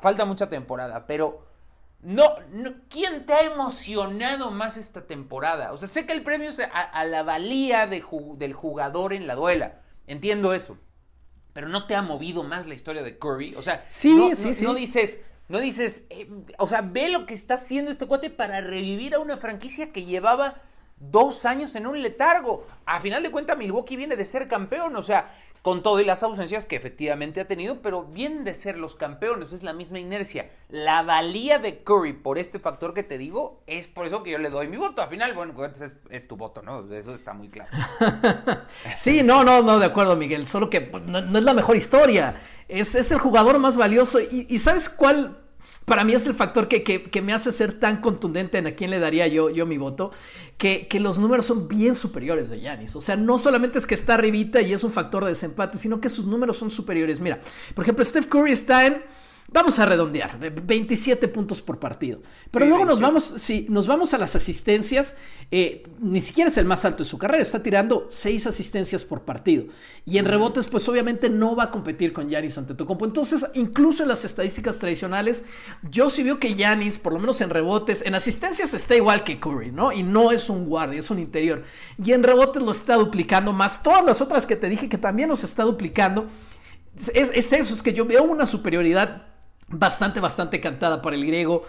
falta 0.00 0.24
mucha 0.24 0.48
temporada. 0.48 1.06
Pero 1.06 1.51
no, 2.02 2.34
¿quién 2.88 3.26
te 3.26 3.32
ha 3.32 3.40
emocionado 3.42 4.50
más 4.50 4.76
esta 4.76 5.06
temporada? 5.06 5.72
O 5.72 5.76
sea, 5.76 5.86
sé 5.86 6.04
que 6.04 6.12
el 6.12 6.22
premio 6.22 6.50
es 6.50 6.60
a, 6.60 7.04
la 7.04 7.22
valía 7.22 7.86
de, 7.86 8.04
del 8.36 8.52
jugador 8.52 9.12
en 9.12 9.28
la 9.28 9.36
duela. 9.36 9.80
Entiendo 10.08 10.52
eso. 10.52 10.78
Pero 11.52 11.68
no 11.68 11.86
te 11.86 11.94
ha 11.94 12.02
movido 12.02 12.42
más 12.42 12.66
la 12.66 12.74
historia 12.74 13.02
de 13.02 13.18
Curry. 13.18 13.54
O 13.54 13.62
sea, 13.62 13.84
sí, 13.86 14.14
no, 14.14 14.34
sí, 14.34 14.52
sí. 14.52 14.64
no 14.64 14.74
dices, 14.74 15.20
no 15.48 15.60
dices, 15.60 16.06
eh, 16.10 16.28
o 16.58 16.66
sea, 16.66 16.80
ve 16.80 17.08
lo 17.08 17.24
que 17.24 17.34
está 17.34 17.54
haciendo 17.54 17.90
este 17.90 18.06
cuate 18.06 18.30
para 18.30 18.60
revivir 18.60 19.14
a 19.14 19.20
una 19.20 19.36
franquicia 19.36 19.92
que 19.92 20.04
llevaba 20.04 20.56
dos 20.98 21.44
años 21.44 21.74
en 21.76 21.86
un 21.86 22.02
letargo. 22.02 22.66
A 22.84 23.00
final 23.00 23.22
de 23.22 23.30
cuentas, 23.30 23.56
Milwaukee 23.56 23.96
viene 23.96 24.16
de 24.16 24.24
ser 24.24 24.48
campeón. 24.48 24.96
O 24.96 25.02
sea, 25.04 25.36
con 25.62 25.84
todo 25.84 26.00
y 26.00 26.04
las 26.04 26.24
ausencias 26.24 26.66
que 26.66 26.74
efectivamente 26.74 27.40
ha 27.40 27.46
tenido, 27.46 27.80
pero 27.82 28.02
vienen 28.02 28.42
de 28.42 28.54
ser 28.54 28.76
los 28.76 28.96
campeones, 28.96 29.52
es 29.52 29.62
la 29.62 29.72
misma 29.72 30.00
inercia. 30.00 30.50
La 30.68 31.02
valía 31.02 31.60
de 31.60 31.84
Curry 31.84 32.14
por 32.14 32.36
este 32.36 32.58
factor 32.58 32.94
que 32.94 33.04
te 33.04 33.16
digo, 33.16 33.62
es 33.68 33.86
por 33.86 34.06
eso 34.06 34.24
que 34.24 34.32
yo 34.32 34.38
le 34.38 34.50
doy 34.50 34.66
mi 34.66 34.76
voto. 34.76 35.02
Al 35.02 35.08
final, 35.08 35.32
bueno, 35.34 35.54
pues 35.54 35.80
es, 35.80 35.96
es 36.10 36.26
tu 36.26 36.36
voto, 36.36 36.62
¿no? 36.62 36.92
Eso 36.92 37.14
está 37.14 37.32
muy 37.32 37.48
claro. 37.48 37.70
sí, 38.96 39.22
no, 39.22 39.44
no, 39.44 39.62
no, 39.62 39.78
de 39.78 39.86
acuerdo, 39.86 40.16
Miguel, 40.16 40.48
solo 40.48 40.68
que 40.68 40.80
pues, 40.80 41.04
no, 41.04 41.18
es 41.20 41.44
la 41.44 41.54
mejor 41.54 41.76
historia. 41.76 42.40
Es, 42.68 42.96
es 42.96 43.12
el 43.12 43.18
jugador 43.18 43.58
más 43.60 43.76
valioso. 43.76 44.18
Y 44.20 44.58
¿sabes 44.58 44.88
cuál 44.88 45.42
para 45.84 46.04
mí 46.04 46.12
es 46.12 46.26
el 46.26 46.34
factor 46.34 46.68
que, 46.68 47.22
me 47.22 47.32
hace 47.32 47.52
ser 47.52 47.78
tan 47.78 48.00
contundente 48.00 48.58
en 48.58 48.66
a 48.66 48.72
quién 48.72 48.90
le 48.90 48.98
daría 48.98 49.26
yo, 49.26 49.50
yo 49.50 49.66
mi 49.66 49.78
voto, 49.78 50.12
que, 50.58 50.88
los 51.00 51.18
números 51.18 51.46
son 51.46 51.68
bien 51.68 51.94
superiores 51.94 52.50
de 52.50 52.60
Yanis. 52.60 52.94
O 52.96 53.00
sea, 53.00 53.16
no 53.16 53.38
solamente 53.38 53.78
es 53.78 53.86
que 53.86 53.94
está 53.94 54.14
arribita 54.14 54.60
y 54.60 54.72
es 54.72 54.84
un 54.84 54.92
factor 54.92 55.24
de 55.24 55.30
desempate, 55.30 55.78
sino 55.78 56.00
que 56.00 56.08
sus 56.08 56.26
números 56.26 56.56
son 56.56 56.70
superiores. 56.70 57.20
Mira, 57.20 57.40
por 57.74 57.84
ejemplo, 57.84 58.04
Steph 58.04 58.26
Curry 58.26 58.52
está 58.52 58.86
en 58.86 59.02
Vamos 59.52 59.78
a 59.78 59.84
redondear, 59.84 60.38
27 60.38 61.28
puntos 61.28 61.60
por 61.60 61.78
partido. 61.78 62.20
Pero 62.50 62.64
luego 62.64 62.86
nos 62.86 63.00
vamos, 63.00 63.22
si 63.22 63.66
nos 63.68 63.86
vamos 63.86 64.14
a 64.14 64.18
las 64.18 64.34
asistencias, 64.34 65.14
eh, 65.50 65.82
ni 66.00 66.22
siquiera 66.22 66.48
es 66.48 66.56
el 66.56 66.64
más 66.64 66.86
alto 66.86 67.04
de 67.04 67.10
su 67.10 67.18
carrera, 67.18 67.42
está 67.42 67.62
tirando 67.62 68.06
6 68.08 68.46
asistencias 68.46 69.04
por 69.04 69.22
partido. 69.22 69.64
Y 70.06 70.16
en 70.16 70.24
rebotes, 70.24 70.68
pues 70.68 70.88
obviamente 70.88 71.28
no 71.28 71.54
va 71.54 71.64
a 71.64 71.70
competir 71.70 72.14
con 72.14 72.30
Yanis 72.30 72.56
Antetokounmpo. 72.56 73.04
Entonces, 73.04 73.44
incluso 73.52 74.02
en 74.02 74.08
las 74.08 74.24
estadísticas 74.24 74.78
tradicionales, 74.78 75.44
yo 75.90 76.08
sí 76.08 76.22
veo 76.22 76.38
que 76.38 76.54
Yanis, 76.54 76.96
por 76.96 77.12
lo 77.12 77.18
menos 77.18 77.42
en 77.42 77.50
rebotes, 77.50 78.00
en 78.06 78.14
asistencias 78.14 78.72
está 78.72 78.96
igual 78.96 79.22
que 79.22 79.38
Curry, 79.38 79.70
¿no? 79.70 79.92
Y 79.92 80.02
no 80.02 80.32
es 80.32 80.48
un 80.48 80.64
guardia, 80.64 81.00
es 81.00 81.10
un 81.10 81.18
interior. 81.18 81.62
Y 82.02 82.12
en 82.12 82.22
rebotes 82.22 82.62
lo 82.62 82.72
está 82.72 82.94
duplicando, 82.96 83.52
más 83.52 83.82
todas 83.82 84.02
las 84.02 84.22
otras 84.22 84.46
que 84.46 84.56
te 84.56 84.70
dije 84.70 84.88
que 84.88 84.98
también 84.98 85.28
los 85.28 85.44
está 85.44 85.64
duplicando. 85.64 86.26
Es, 86.96 87.30
es 87.34 87.52
eso, 87.52 87.74
es 87.74 87.82
que 87.82 87.92
yo 87.92 88.06
veo 88.06 88.22
una 88.22 88.46
superioridad 88.46 89.31
bastante, 89.72 90.20
bastante 90.20 90.60
cantada 90.60 91.02
para 91.02 91.16
el 91.16 91.26
griego. 91.26 91.64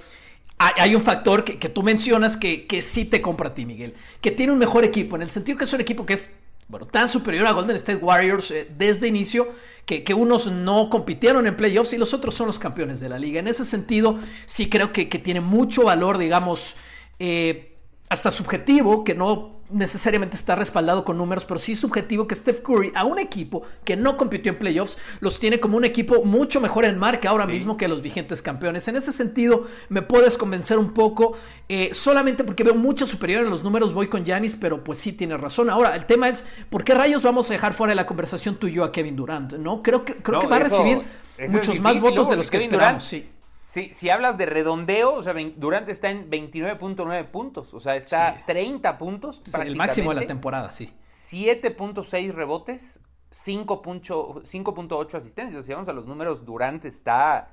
hay 0.58 0.96
un 0.96 1.02
factor 1.02 1.44
que, 1.44 1.70
tú 1.70 1.84
mencionas 1.84 2.38
que, 2.38 2.68
que, 2.68 2.82
sí 2.82 3.06
te 3.06 3.22
compra 3.22 3.50
a 3.50 3.54
ti, 3.54 3.66
Miguel, 3.66 3.96
que 4.22 4.32
tiene 4.32 4.54
un 4.54 4.60
mejor 4.60 4.84
equipo, 4.84 5.16
en 5.16 5.24
el 5.24 5.30
sentido 5.30 5.58
que 5.58 5.66
es 5.66 5.74
un 5.74 5.82
equipo 5.82 6.06
que 6.06 6.14
es 6.14 6.36
bueno, 6.68 6.86
tan 6.88 7.10
superior 7.10 7.46
a 7.48 7.52
Golden 7.52 7.76
State 7.76 8.04
Warriors 8.04 8.52
eh, 8.52 8.68
desde 8.78 9.08
inicio, 9.08 9.48
que, 9.86 10.14
unos 10.14 10.52
no 10.52 10.90
compitieron 10.90 11.46
en 11.46 11.58
playoffs 11.58 11.94
y 11.94 11.98
los 11.98 12.14
otros 12.14 12.36
son 12.36 12.48
los 12.48 12.58
campeones 12.58 13.00
de 13.00 13.10
la 13.10 13.20
liga. 13.20 13.40
En 13.40 13.48
ese 13.48 13.66
sentido, 13.66 14.18
sí 14.46 14.70
creo 14.70 14.92
que, 14.92 15.10
que 15.10 15.20
tiene 15.20 15.42
mucho 15.42 15.84
valor, 15.84 16.18
digamos, 16.18 16.78
eh, 17.20 17.76
hasta 18.10 18.32
subjetivo, 18.32 19.04
que 19.04 19.14
no 19.14 19.53
necesariamente 19.70 20.36
está 20.36 20.56
respaldado 20.56 21.04
con 21.04 21.18
números, 21.18 21.46
pero 21.46 21.60
sí 21.60 21.76
subjetivo 21.76 22.28
que 22.28 22.36
Steph 22.36 22.62
Curry 22.62 22.92
a 22.96 23.06
un 23.06 23.20
equipo 23.20 23.64
que 23.84 23.96
no 23.96 24.18
compitió 24.18 24.52
en 24.52 24.60
playoffs 24.60 24.98
los 25.20 25.40
tiene 25.40 25.60
como 25.60 25.78
un 25.78 25.86
equipo 25.86 26.24
mucho 26.24 26.62
mejor 26.62 26.86
en 26.86 26.98
marca 26.98 27.30
ahora 27.30 27.46
mismo 27.46 27.78
que 27.78 27.88
los 27.88 28.02
vigentes 28.02 28.42
campeones. 28.42 28.88
En 28.88 28.96
ese 28.96 29.12
sentido, 29.12 29.68
me 29.90 30.02
puedes 30.02 30.38
convencer 30.38 30.78
un 30.78 30.94
poco, 30.94 31.38
eh, 31.70 31.94
solamente 31.94 32.44
porque 32.44 32.64
veo 32.64 32.76
mucho 32.76 33.08
superior 33.08 33.44
en 33.44 33.50
los 33.50 33.64
números, 33.64 33.94
voy 33.94 34.08
con 34.08 34.26
Yanis, 34.26 34.56
pero 34.56 34.84
pues 34.84 35.00
sí 35.00 35.14
tiene 35.14 35.38
razón. 35.38 35.70
Ahora, 35.70 35.96
el 35.96 36.06
tema 36.06 36.30
es, 36.30 36.46
¿por 36.70 36.84
qué 36.84 36.94
rayos 36.94 37.24
vamos 37.24 37.50
a 37.50 37.54
dejar 37.54 37.74
fuera 37.74 37.92
de 37.92 37.96
la 37.96 38.06
conversación 38.06 38.56
tú 38.56 38.68
y 38.68 38.74
yo 38.74 38.84
a 38.84 38.92
Kevin 38.92 39.16
Durant? 39.16 39.54
¿No? 39.54 39.82
Creo 39.82 40.06
que, 40.06 40.16
creo 40.16 40.40
que 40.40 40.48
va 40.48 40.58
a 40.58 40.60
recibir 40.60 41.04
muchos 41.50 41.80
más 41.80 42.00
votos 42.00 42.30
de 42.30 42.36
los 42.36 42.52
que 42.52 42.58
esperamos. 42.58 43.04
sí. 43.04 43.30
Sí, 43.74 43.90
si 43.92 44.12
hablas 44.12 44.38
de 44.38 44.46
redondeo, 44.46 45.16
o 45.16 45.24
sea, 45.24 45.34
Durante 45.56 45.92
está 45.92 46.12
en 46.12 46.30
29.9 46.30 47.26
puntos, 47.32 47.74
o 47.74 47.80
sea, 47.80 47.96
está 47.96 48.40
30 48.46 49.00
puntos. 49.00 49.42
Es 49.48 49.56
el 49.56 49.76
máximo 49.76 50.14
de 50.14 50.22
la 50.22 50.28
temporada, 50.28 50.70
sí. 50.70 50.94
7.6 51.12 52.34
rebotes, 52.34 53.02
5.8 53.32 55.16
asistencias. 55.16 55.56
O 55.56 55.64
sea, 55.64 55.66
si 55.66 55.74
vamos 55.74 55.90
a 55.90 55.94
los 55.94 56.06
números, 56.06 56.46
Durante 56.46 56.88
está, 56.88 57.50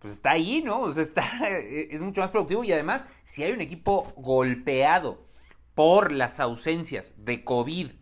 pues 0.00 0.14
está 0.14 0.32
ahí, 0.32 0.60
¿no? 0.60 0.80
O 0.80 0.90
sea, 0.90 1.04
está, 1.04 1.48
es 1.48 2.02
mucho 2.02 2.20
más 2.20 2.30
productivo 2.30 2.64
y 2.64 2.72
además, 2.72 3.06
si 3.22 3.44
hay 3.44 3.52
un 3.52 3.60
equipo 3.60 4.08
golpeado 4.16 5.24
por 5.76 6.10
las 6.10 6.40
ausencias 6.40 7.14
de 7.16 7.44
COVID 7.44 7.92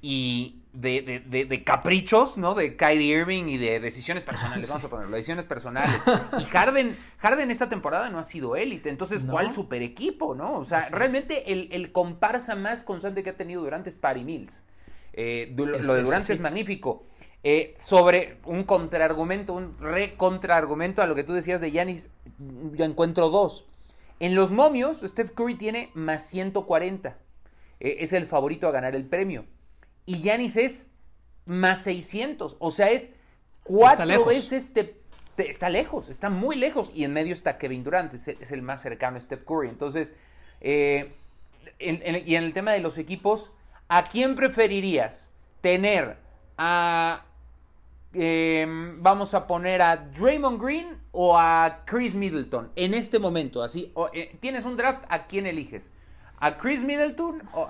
y, 0.00 0.59
de, 0.72 1.22
de, 1.26 1.44
de, 1.44 1.64
caprichos, 1.64 2.38
¿no? 2.38 2.54
De 2.54 2.76
Kyrie 2.76 3.18
Irving 3.18 3.44
y 3.46 3.58
de 3.58 3.80
decisiones 3.80 4.22
personales, 4.22 4.68
vamos 4.68 4.84
a 4.84 4.88
ponerlo, 4.88 5.16
decisiones 5.16 5.44
personales. 5.44 6.00
Y 6.38 6.44
Harden, 6.44 6.96
Harden 7.18 7.50
esta 7.50 7.68
temporada 7.68 8.08
no 8.08 8.18
ha 8.18 8.24
sido 8.24 8.56
élite, 8.56 8.88
entonces, 8.88 9.24
¿cuál 9.24 9.52
super 9.52 9.82
equipo, 9.82 10.34
no? 10.34 10.54
O 10.54 10.64
sea, 10.64 10.88
realmente 10.90 11.52
el, 11.52 11.68
el, 11.72 11.92
comparsa 11.92 12.54
más 12.54 12.84
constante 12.84 13.22
que 13.22 13.30
ha 13.30 13.36
tenido 13.36 13.62
Durante 13.62 13.90
es 13.90 13.96
Patty 13.96 14.24
Mills. 14.24 14.62
Eh, 15.12 15.52
lo, 15.56 15.94
de 15.94 16.02
Durante 16.02 16.32
es 16.32 16.40
magnífico. 16.40 17.04
Eh, 17.42 17.74
sobre 17.78 18.36
un 18.44 18.64
contraargumento, 18.64 19.54
un 19.54 19.72
re-contraargumento 19.78 21.02
a 21.02 21.06
lo 21.06 21.14
que 21.14 21.24
tú 21.24 21.32
decías 21.32 21.60
de 21.60 21.72
Yanis, 21.72 22.10
yo 22.72 22.84
encuentro 22.84 23.30
dos. 23.30 23.66
En 24.20 24.34
los 24.34 24.52
momios, 24.52 25.00
Steph 25.00 25.32
Curry 25.32 25.56
tiene 25.56 25.90
más 25.94 26.28
140. 26.28 27.16
Eh, 27.80 27.96
es 28.00 28.12
el 28.12 28.26
favorito 28.26 28.68
a 28.68 28.70
ganar 28.70 28.94
el 28.94 29.06
premio 29.06 29.46
y 30.10 30.22
Yanis 30.22 30.56
es 30.56 30.88
más 31.46 31.82
600. 31.84 32.56
O 32.58 32.72
sea, 32.72 32.90
es 32.90 33.12
cuatro 33.62 34.24
veces 34.24 34.52
este. 34.52 34.96
Está 35.36 35.70
lejos, 35.70 36.08
está 36.08 36.30
muy 36.30 36.56
lejos. 36.56 36.90
Y 36.92 37.04
en 37.04 37.12
medio 37.12 37.32
está 37.32 37.58
Kevin 37.58 37.84
Durant, 37.84 38.12
es 38.12 38.52
el, 38.52 38.62
más 38.62 38.82
cercano 38.82 39.18
a 39.18 39.20
Steph 39.20 39.44
Curry. 39.44 39.68
Entonces, 39.68 40.14
eh, 40.60 41.12
y 41.78 42.34
en 42.34 42.44
el 42.44 42.52
tema 42.52 42.72
de 42.72 42.80
los 42.80 42.98
equipos, 42.98 43.52
¿a 43.88 44.02
quién 44.02 44.34
preferirías 44.34 45.30
tener 45.60 46.16
a. 46.58 47.24
Em, 48.12 49.00
vamos 49.00 49.32
a 49.34 49.46
poner 49.46 49.80
a 49.80 49.96
Draymond 49.96 50.60
Green 50.60 50.98
o 51.12 51.38
a 51.38 51.84
Chris 51.86 52.16
Middleton 52.16 52.72
en 52.74 52.94
este 52.94 53.20
momento? 53.20 53.62
Así, 53.62 53.92
eh, 54.12 54.36
tienes 54.40 54.64
un 54.64 54.76
draft, 54.76 55.04
¿a 55.08 55.28
quién 55.28 55.46
eliges? 55.46 55.88
¿A 56.42 56.56
Chris 56.56 56.82
Middleton 56.82 57.42
o 57.52 57.68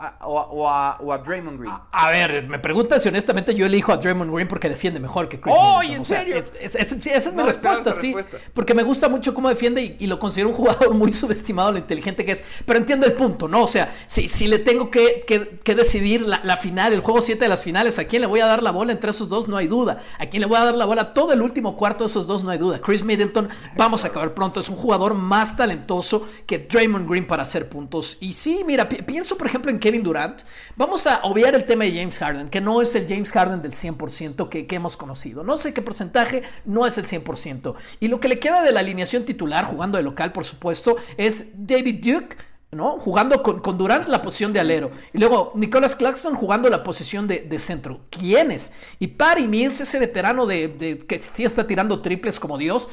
a, 0.69 0.97
o 1.00 1.19
Draymond 1.19 1.59
Green? 1.59 1.75
A, 1.91 2.11
ver, 2.11 2.47
me 2.47 2.61
preguntas 2.61 3.03
si 3.03 3.09
honestamente 3.09 3.53
yo 3.53 3.67
elijo 3.67 3.93
a 3.93 3.97
Draymond 3.97 4.33
Green 4.33 4.47
porque 4.47 4.69
defiende 4.69 5.00
mejor 5.00 5.29
que 5.29 5.41
Chris 5.41 5.53
¡Oh, 5.59 5.81
Middleton. 5.81 5.99
¿en 5.99 6.05
serio? 6.05 6.37
esa 6.37 6.79
es 6.79 7.35
mi 7.35 7.43
respuesta, 7.43 7.93
sí. 7.93 8.15
Porque 8.55 8.73
me 8.73 8.85
gusta 8.85 9.09
mucho 9.09 9.35
cómo 9.35 9.49
defiende 9.49 9.97
y, 9.99 10.07
lo 10.07 10.21
considero 10.21 10.50
un 10.50 10.55
jugador 10.55 10.95
muy 10.95 11.12
subestimado, 11.12 11.73
lo 11.73 11.79
inteligente 11.79 12.25
que 12.25 12.31
es. 12.31 12.45
Pero 12.65 12.79
entiendo 12.79 13.09
el 13.09 13.15
punto, 13.15 13.49
¿no? 13.49 13.65
O 13.65 13.67
sea, 13.67 13.93
si, 14.07 14.29
si 14.29 14.47
le 14.47 14.61
tengo 14.61 14.89
que, 14.89 15.25
que, 15.27 15.75
decidir 15.75 16.23
la, 16.23 16.57
final, 16.57 16.93
el 16.93 17.00
juego 17.00 17.23
7 17.23 17.45
de 17.45 17.49
las 17.49 17.65
finales, 17.65 17.99
¿a 17.99 18.05
quién 18.05 18.23
le 18.23 18.29
voy 18.29 18.39
a 18.39 18.47
dar 18.47 18.62
la 18.62 18.71
bola 18.71 18.93
entre 18.93 19.11
esos 19.11 19.29
dos? 19.29 19.49
No 19.49 19.57
hay 19.57 19.67
duda. 19.67 20.00
¿A 20.19 20.27
quién 20.27 20.43
le 20.43 20.47
voy 20.47 20.59
a 20.59 20.65
dar 20.65 20.77
la 20.77 20.85
bola 20.85 21.12
todo 21.12 21.33
el 21.33 21.43
último 21.43 21.77
cuarto 21.77 22.05
de 22.05 22.09
esos 22.09 22.29
dos? 22.29 22.45
No 22.45 22.50
hay 22.50 22.59
duda. 22.59 22.81
Chris 22.81 23.03
Middleton, 23.03 23.49
vamos 23.77 24.05
a 24.05 24.09
acabar 24.09 24.33
pronto, 24.33 24.61
es 24.61 24.69
un 24.69 24.77
jugador 24.77 25.15
más 25.15 25.57
talentoso 25.57 26.29
que 26.47 26.59
Draymond 26.59 27.09
Green 27.09 27.27
para 27.27 27.43
hacer 27.43 27.69
puntos. 27.69 28.17
Y 28.21 28.33
sí, 28.33 28.60
mira, 28.64 28.88
pienso 28.88 29.37
por 29.37 29.47
ejemplo 29.47 29.71
en 29.71 29.79
Kevin 29.79 30.02
Durant. 30.02 30.43
Vamos 30.76 31.07
a 31.07 31.21
obviar 31.23 31.55
el 31.55 31.64
tema 31.64 31.85
de 31.85 31.93
James 31.93 32.19
Harden, 32.19 32.49
que 32.49 32.61
no 32.61 32.83
es 32.83 32.95
el 32.95 33.09
James 33.09 33.33
Harden 33.33 33.62
del 33.62 33.73
100% 33.73 34.49
que, 34.49 34.67
hemos 34.75 34.97
conocido. 34.97 35.45
No 35.45 35.59
sé 35.59 35.75
qué 35.75 35.83
porcentaje, 35.83 36.43
no 36.64 36.87
es 36.87 36.99
el 36.99 37.07
100%. 37.07 37.75
Y 38.00 38.09
lo 38.09 38.21
que 38.21 38.29
le 38.29 38.38
queda 38.38 38.62
de 38.62 38.73
la 38.73 38.81
alineación 38.81 39.25
titular, 39.25 39.64
jugando 39.64 39.99
de 39.99 40.05
local, 40.05 40.33
por 40.33 40.45
supuesto, 40.45 40.97
es 41.17 41.67
David 41.67 42.05
Duke. 42.05 42.37
¿no? 42.73 43.00
Jugando 43.00 43.43
con, 43.43 43.76
Durant 43.76 44.07
la 44.07 44.23
posición 44.23 44.52
de 44.52 44.61
alero. 44.61 44.93
Y 45.12 45.19
luego 45.19 45.50
Nicholas 45.57 45.97
Claxton 45.97 46.37
jugando 46.37 46.71
la 46.71 46.85
posición 46.85 47.26
de, 47.26 47.59
centro. 47.59 48.02
¿Quiénes? 48.11 48.73
Y 49.00 49.09
Patty 49.09 49.49
Mills, 49.49 49.81
ese 49.81 49.99
veterano 49.99 50.47
de, 50.47 51.05
que 51.09 51.19
sí 51.19 51.45
está 51.45 51.67
tirando 51.67 52.00
triples 52.00 52.38
como 52.38 52.59
Dios. 52.59 52.88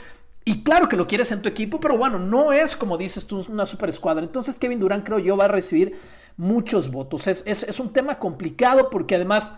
Y 0.47 0.63
claro 0.63 0.87
que 0.87 0.95
lo 0.95 1.07
quieres 1.07 1.33
en 1.33 1.41
tu 1.41 1.49
equipo, 1.49 1.77
pero 1.77 1.97
bueno, 1.97 2.17
no 2.17 2.53
es 2.53 2.77
como 2.77 2.97
dices 2.97 3.27
tú, 3.27 3.45
una 3.49 3.65
super 3.65 3.89
escuadra. 3.89 4.23
Entonces 4.23 4.57
Kevin 4.57 4.79
Durant 4.79 5.05
creo 5.05 5.19
yo 5.19 5.35
va 5.35 5.43
a 5.43 5.49
recibir 5.49 5.99
muchos 6.37 6.89
votos. 6.89 7.27
Es, 7.27 7.43
es, 7.45 7.79
un 7.81 7.91
tema 7.91 8.17
complicado 8.17 8.89
porque 8.89 9.15
además, 9.15 9.51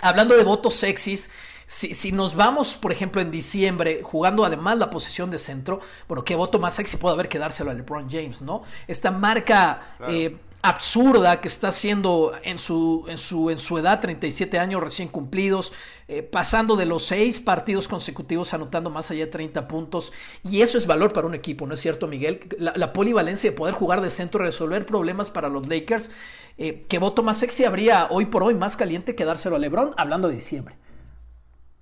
hablando 0.00 0.36
de 0.36 0.42
votos 0.42 0.74
sexys, 0.74 1.30
si, 1.68 1.94
si, 1.94 2.10
nos 2.10 2.34
vamos, 2.34 2.74
por 2.74 2.90
ejemplo, 2.90 3.20
en 3.20 3.30
diciembre, 3.30 4.00
jugando 4.02 4.44
además 4.44 4.78
la 4.78 4.90
posición 4.90 5.30
de 5.30 5.38
centro, 5.38 5.78
bueno, 6.08 6.24
¿qué 6.24 6.34
voto 6.34 6.58
más 6.58 6.74
sexy 6.74 6.96
puede 6.96 7.14
haber 7.14 7.28
que 7.28 7.38
dárselo 7.38 7.70
a 7.70 7.74
LeBron 7.74 8.10
James, 8.10 8.42
no? 8.42 8.64
Esta 8.88 9.12
marca 9.12 9.94
eh, 10.08 10.36
absurda 10.62 11.40
que 11.40 11.46
está 11.46 11.68
haciendo 11.68 12.32
en 12.42 12.58
su, 12.58 13.04
en 13.06 13.18
su, 13.18 13.50
en 13.50 13.60
su 13.60 13.78
edad, 13.78 14.00
37 14.00 14.58
años 14.58 14.82
recién 14.82 15.06
cumplidos, 15.06 15.72
eh, 16.08 16.22
pasando 16.22 16.76
de 16.76 16.86
los 16.86 17.04
seis 17.04 17.40
partidos 17.40 17.88
consecutivos 17.88 18.54
anotando 18.54 18.90
más 18.90 19.10
allá 19.10 19.24
de 19.26 19.30
30 19.32 19.66
puntos. 19.66 20.12
Y 20.44 20.62
eso 20.62 20.78
es 20.78 20.86
valor 20.86 21.12
para 21.12 21.26
un 21.26 21.34
equipo, 21.34 21.66
¿no 21.66 21.74
es 21.74 21.80
cierto, 21.80 22.06
Miguel? 22.06 22.40
La, 22.58 22.92
polivalencia 22.92 23.50
de 23.50 23.56
poder 23.56 23.74
jugar 23.74 24.00
de 24.00 24.10
centro, 24.10 24.44
resolver 24.44 24.86
problemas 24.86 25.30
para 25.30 25.48
los 25.48 25.66
Lakers. 25.66 26.12
Eh, 26.58 26.86
¿Qué 26.88 26.98
voto 26.98 27.24
más 27.24 27.38
sexy 27.38 27.64
habría 27.64 28.06
hoy 28.10 28.26
por 28.26 28.44
hoy 28.44 28.54
más 28.54 28.76
caliente 28.76 29.16
que 29.16 29.24
dárselo 29.24 29.56
a 29.56 29.58
LeBron 29.58 29.94
hablando 29.96 30.28
de 30.28 30.34
diciembre? 30.34 30.76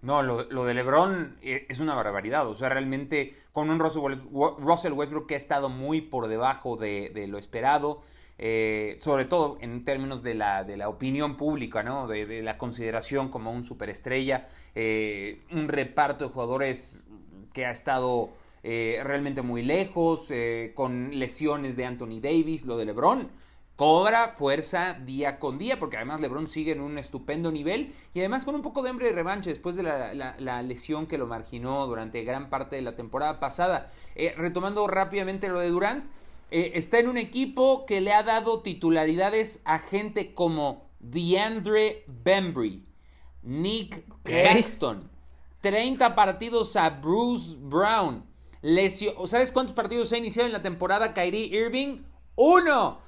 No, 0.01 0.23
lo, 0.23 0.65
de 0.65 0.75
LeBron 0.75 1.37
eh, 1.43 1.67
es 1.69 1.81
una 1.81 1.95
barbaridad. 1.95 2.49
O 2.49 2.55
sea, 2.55 2.71
realmente 2.71 3.35
con 3.53 3.69
un 3.69 3.79
Russell 3.79 4.93
Westbrook 4.93 5.27
que 5.27 5.35
ha 5.35 5.39
estado 5.39 5.69
muy 5.69 6.01
por 6.01 6.29
debajo 6.29 6.77
de, 6.77 7.11
de 7.15 7.27
lo 7.27 7.37
esperado. 7.37 8.01
Eh, 8.37 8.97
sobre 8.99 9.27
todo 9.27 9.59
en 9.61 9.85
términos 9.85 10.25
de 10.25 10.35
la, 10.35 10.65
de 10.65 10.77
la 10.77 10.89
opinión 10.89 11.37
pública, 11.37 11.85
¿no? 11.85 12.09
de, 12.09 12.43
la 12.43 12.59
consideración 12.59 13.29
como 13.29 13.53
un 13.53 13.63
superestrella, 13.63 14.49
eh, 14.75 15.43
un 15.53 15.69
reparto 15.69 16.25
de 16.25 16.33
jugadores 16.33 17.07
que 17.53 17.65
ha 17.65 17.71
estado 17.71 18.31
eh, 18.65 19.01
realmente 19.05 19.43
muy 19.43 19.63
lejos, 19.63 20.33
con 20.75 21.17
lesiones 21.17 21.77
de 21.77 21.85
Anthony 21.85 22.21
Davis, 22.21 22.65
lo 22.65 22.77
de 22.77 22.87
Lebron. 22.87 23.31
Cobra 23.77 24.29
fuerza 24.29 24.95
día 25.05 25.41
con 25.41 25.59
día, 25.59 25.81
porque 25.81 25.97
además 25.97 26.21
LeBron 26.21 26.47
sigue 26.47 26.71
en 26.71 26.81
un 26.81 26.97
estupendo 26.97 27.51
nivel 27.51 27.93
y 28.15 28.21
además 28.21 28.45
con 28.45 28.55
un 28.55 28.63
poco 28.63 28.83
de 28.83 28.91
hambre 28.91 29.07
de 29.07 29.13
revancha 29.13 29.51
después 29.51 29.75
de 29.75 29.83
la, 29.83 30.15
la, 30.15 30.63
lesión 30.63 31.09
que 31.09 31.19
lo 31.19 31.27
marginó 31.27 31.85
durante 31.89 32.23
gran 32.23 32.51
parte 32.51 32.77
de 32.77 32.83
la 32.83 32.95
temporada 32.95 33.41
pasada. 33.41 33.91
retomando 34.37 34.87
rápidamente 34.87 35.49
lo 35.49 35.59
de 35.59 35.71
Durant, 35.71 36.05
eh, 36.51 36.73
está 36.75 36.99
en 36.99 37.09
un 37.09 37.17
equipo 37.17 37.87
que 37.87 38.01
le 38.01 38.13
ha 38.13 38.23
dado 38.23 38.61
titularidades 38.61 39.61
a 39.65 39.79
gente 39.79 40.35
como 40.35 40.89
DeAndre 41.01 42.05
Bembry, 42.07 42.85
Nick 43.43 44.05
Claxton, 44.23 45.11
30 45.61 46.15
partidos 46.15 46.77
a 46.77 46.91
Bruce 46.91 47.57
Brown. 47.59 48.25
¿Sabes 49.27 49.53
cuántos 49.53 49.75
partidos 49.75 50.13
ha 50.13 50.19
iniciado 50.19 50.47
en 50.47 50.53
la 50.53 50.63
temporada 50.63 51.13
Kyrie 51.13 51.47
Irving? 51.47 52.03
¡Uno! 52.35 53.01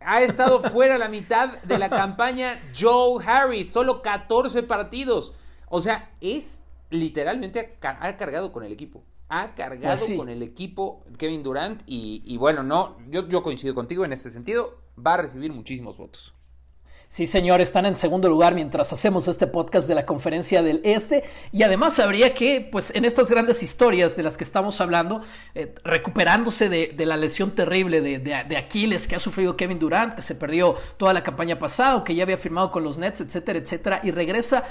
Ha 0.00 0.22
estado 0.22 0.60
fuera 0.70 0.98
la 0.98 1.08
mitad 1.08 1.58
de 1.62 1.78
la 1.78 1.88
campaña 1.88 2.60
Joe 2.78 3.24
Harris, 3.24 3.70
solo 3.70 4.02
14 4.02 4.62
partidos. 4.64 5.32
O 5.68 5.80
sea, 5.80 6.10
es 6.20 6.62
literalmente 6.90 7.78
ha 7.80 8.16
cargado 8.16 8.52
con 8.52 8.64
el 8.64 8.72
equipo 8.72 9.02
ha 9.28 9.54
cargado 9.54 9.96
pues 9.96 10.16
con 10.16 10.28
el 10.28 10.42
equipo 10.42 11.04
Kevin 11.18 11.42
Durant 11.42 11.82
y, 11.86 12.36
bueno, 12.38 12.62
no, 12.62 12.96
yo, 13.10 13.28
yo 13.28 13.42
coincido 13.42 13.74
contigo 13.74 14.04
en 14.04 14.12
ese 14.12 14.30
sentido, 14.30 14.78
va 14.98 15.14
a 15.14 15.18
recibir 15.18 15.52
muchísimos 15.52 15.96
votos. 15.96 16.34
Sí, 17.10 17.26
señor, 17.26 17.62
están 17.62 17.86
en 17.86 17.96
segundo 17.96 18.28
lugar 18.28 18.54
mientras 18.54 18.92
hacemos 18.92 19.28
este 19.28 19.46
podcast 19.46 19.88
de 19.88 19.94
la 19.94 20.04
conferencia 20.04 20.62
del 20.62 20.82
Este. 20.84 21.24
Y 21.52 21.62
además 21.62 21.98
habría 22.00 22.34
que, 22.34 22.60
pues, 22.70 22.94
en 22.94 23.06
estas 23.06 23.30
grandes 23.30 23.62
historias 23.62 24.14
de 24.14 24.22
las 24.22 24.36
que 24.36 24.44
estamos 24.44 24.78
hablando, 24.82 25.22
eh, 25.54 25.74
recuperándose 25.84 26.68
de, 26.68 27.06
la 27.06 27.16
lesión 27.16 27.52
terrible 27.52 28.02
de, 28.02 28.18
de, 28.18 28.56
Aquiles 28.58 29.08
que 29.08 29.16
ha 29.16 29.20
sufrido 29.20 29.56
Kevin 29.56 29.78
Durant, 29.78 30.16
que 30.16 30.20
se 30.22 30.34
perdió 30.34 30.76
toda 30.98 31.14
la 31.14 31.22
campaña 31.22 31.58
pasada, 31.58 32.04
que 32.04 32.14
ya 32.14 32.24
había 32.24 32.36
firmado 32.36 32.70
con 32.70 32.84
los 32.84 32.98
Nets, 32.98 33.22
etcétera, 33.22 33.58
etcétera, 33.58 34.00
y 34.04 34.10
regresa 34.10 34.68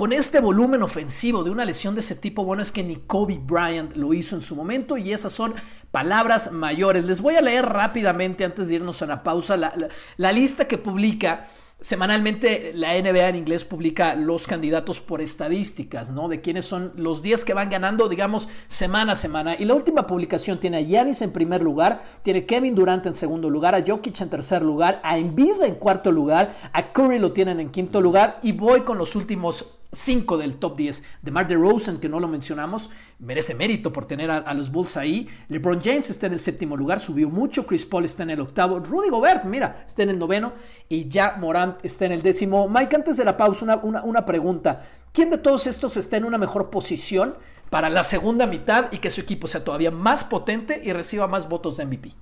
con 0.00 0.14
este 0.14 0.40
volumen 0.40 0.82
ofensivo 0.82 1.44
de 1.44 1.50
una 1.50 1.66
lesión 1.66 1.94
de 1.94 2.00
ese 2.00 2.14
tipo, 2.14 2.42
bueno, 2.42 2.62
es 2.62 2.72
que 2.72 2.82
ni 2.82 2.96
Kobe 2.96 3.38
Bryant 3.38 3.94
lo 3.96 4.14
hizo 4.14 4.34
en 4.34 4.40
su 4.40 4.56
momento 4.56 4.96
y 4.96 5.12
esas 5.12 5.34
son 5.34 5.52
palabras 5.90 6.52
mayores. 6.52 7.04
Les 7.04 7.20
voy 7.20 7.36
a 7.36 7.42
leer 7.42 7.66
rápidamente 7.66 8.46
antes 8.46 8.68
de 8.68 8.76
irnos 8.76 9.02
a 9.02 9.06
la 9.06 9.22
pausa 9.22 9.58
la 9.58 10.32
lista 10.32 10.66
que 10.66 10.78
publica 10.78 11.48
Semanalmente 11.82 12.72
la 12.74 12.92
NBA 12.92 13.30
en 13.30 13.36
inglés 13.36 13.64
publica 13.64 14.14
los 14.14 14.46
candidatos 14.46 15.00
por 15.00 15.22
estadísticas, 15.22 16.10
¿no? 16.10 16.28
De 16.28 16.42
quiénes 16.42 16.66
son 16.66 16.92
los 16.96 17.22
10 17.22 17.42
que 17.46 17.54
van 17.54 17.70
ganando, 17.70 18.10
digamos, 18.10 18.50
semana 18.68 19.12
a 19.14 19.16
semana. 19.16 19.56
Y 19.58 19.64
la 19.64 19.74
última 19.74 20.06
publicación 20.06 20.58
tiene 20.58 20.76
a 20.76 20.80
Yanis 20.82 21.22
en 21.22 21.32
primer 21.32 21.62
lugar, 21.62 22.02
tiene 22.22 22.44
Kevin 22.44 22.74
Durant 22.74 23.06
en 23.06 23.14
segundo 23.14 23.48
lugar, 23.48 23.74
a 23.74 23.82
Jokic 23.82 24.20
en 24.20 24.28
tercer 24.28 24.60
lugar, 24.60 25.00
a 25.02 25.16
Embiid 25.16 25.62
en 25.62 25.76
cuarto 25.76 26.12
lugar, 26.12 26.54
a 26.74 26.92
Curry 26.92 27.18
lo 27.18 27.32
tienen 27.32 27.60
en 27.60 27.70
quinto 27.70 28.02
lugar 28.02 28.40
y 28.42 28.52
voy 28.52 28.82
con 28.82 28.98
los 28.98 29.16
últimos 29.16 29.79
5 29.92 30.38
del 30.38 30.56
top 30.56 30.76
10. 30.76 31.02
De 31.22 31.44
DeRozan, 31.44 31.98
que 31.98 32.08
no 32.08 32.20
lo 32.20 32.28
mencionamos, 32.28 32.90
merece 33.18 33.54
mérito 33.54 33.92
por 33.92 34.06
tener 34.06 34.30
a, 34.30 34.54
los 34.54 34.70
Bulls 34.70 34.96
ahí. 34.96 35.28
LeBron 35.48 35.80
James 35.80 36.10
está 36.10 36.26
en 36.26 36.34
el 36.34 36.40
séptimo 36.40 36.76
lugar, 36.76 37.00
subió 37.00 37.28
mucho. 37.28 37.66
Chris 37.66 37.86
Paul 37.86 38.04
está 38.04 38.22
en 38.22 38.30
el 38.30 38.40
octavo. 38.40 38.78
Rudy 38.78 39.08
Gobert, 39.10 39.44
mira, 39.44 39.84
está 39.86 40.02
en 40.02 40.10
el 40.10 40.18
noveno. 40.18 40.52
Y 40.88 41.08
ya 41.08 41.36
Morant 41.38 41.84
está 41.84 42.06
en 42.06 42.12
el 42.12 42.22
décimo. 42.22 42.68
Mike, 42.68 42.96
antes 42.96 43.16
de 43.16 43.24
la 43.24 43.36
pausa, 43.36 43.80
una, 43.82 44.02
una 44.04 44.24
pregunta. 44.24 44.84
¿Quién 45.12 45.30
de 45.30 45.38
todos 45.38 45.66
estos 45.66 45.96
está 45.96 46.16
en 46.16 46.24
una 46.24 46.38
mejor 46.38 46.70
posición 46.70 47.34
para 47.68 47.88
la 47.88 48.04
segunda 48.04 48.46
mitad 48.46 48.92
y 48.92 48.98
que 48.98 49.10
su 49.10 49.20
equipo 49.20 49.46
sea 49.46 49.64
todavía 49.64 49.90
más 49.90 50.24
potente 50.24 50.80
y 50.84 50.92
reciba 50.92 51.26
más 51.26 51.48
votos 51.48 51.76
de 51.76 51.86
MVP? 51.86 52.12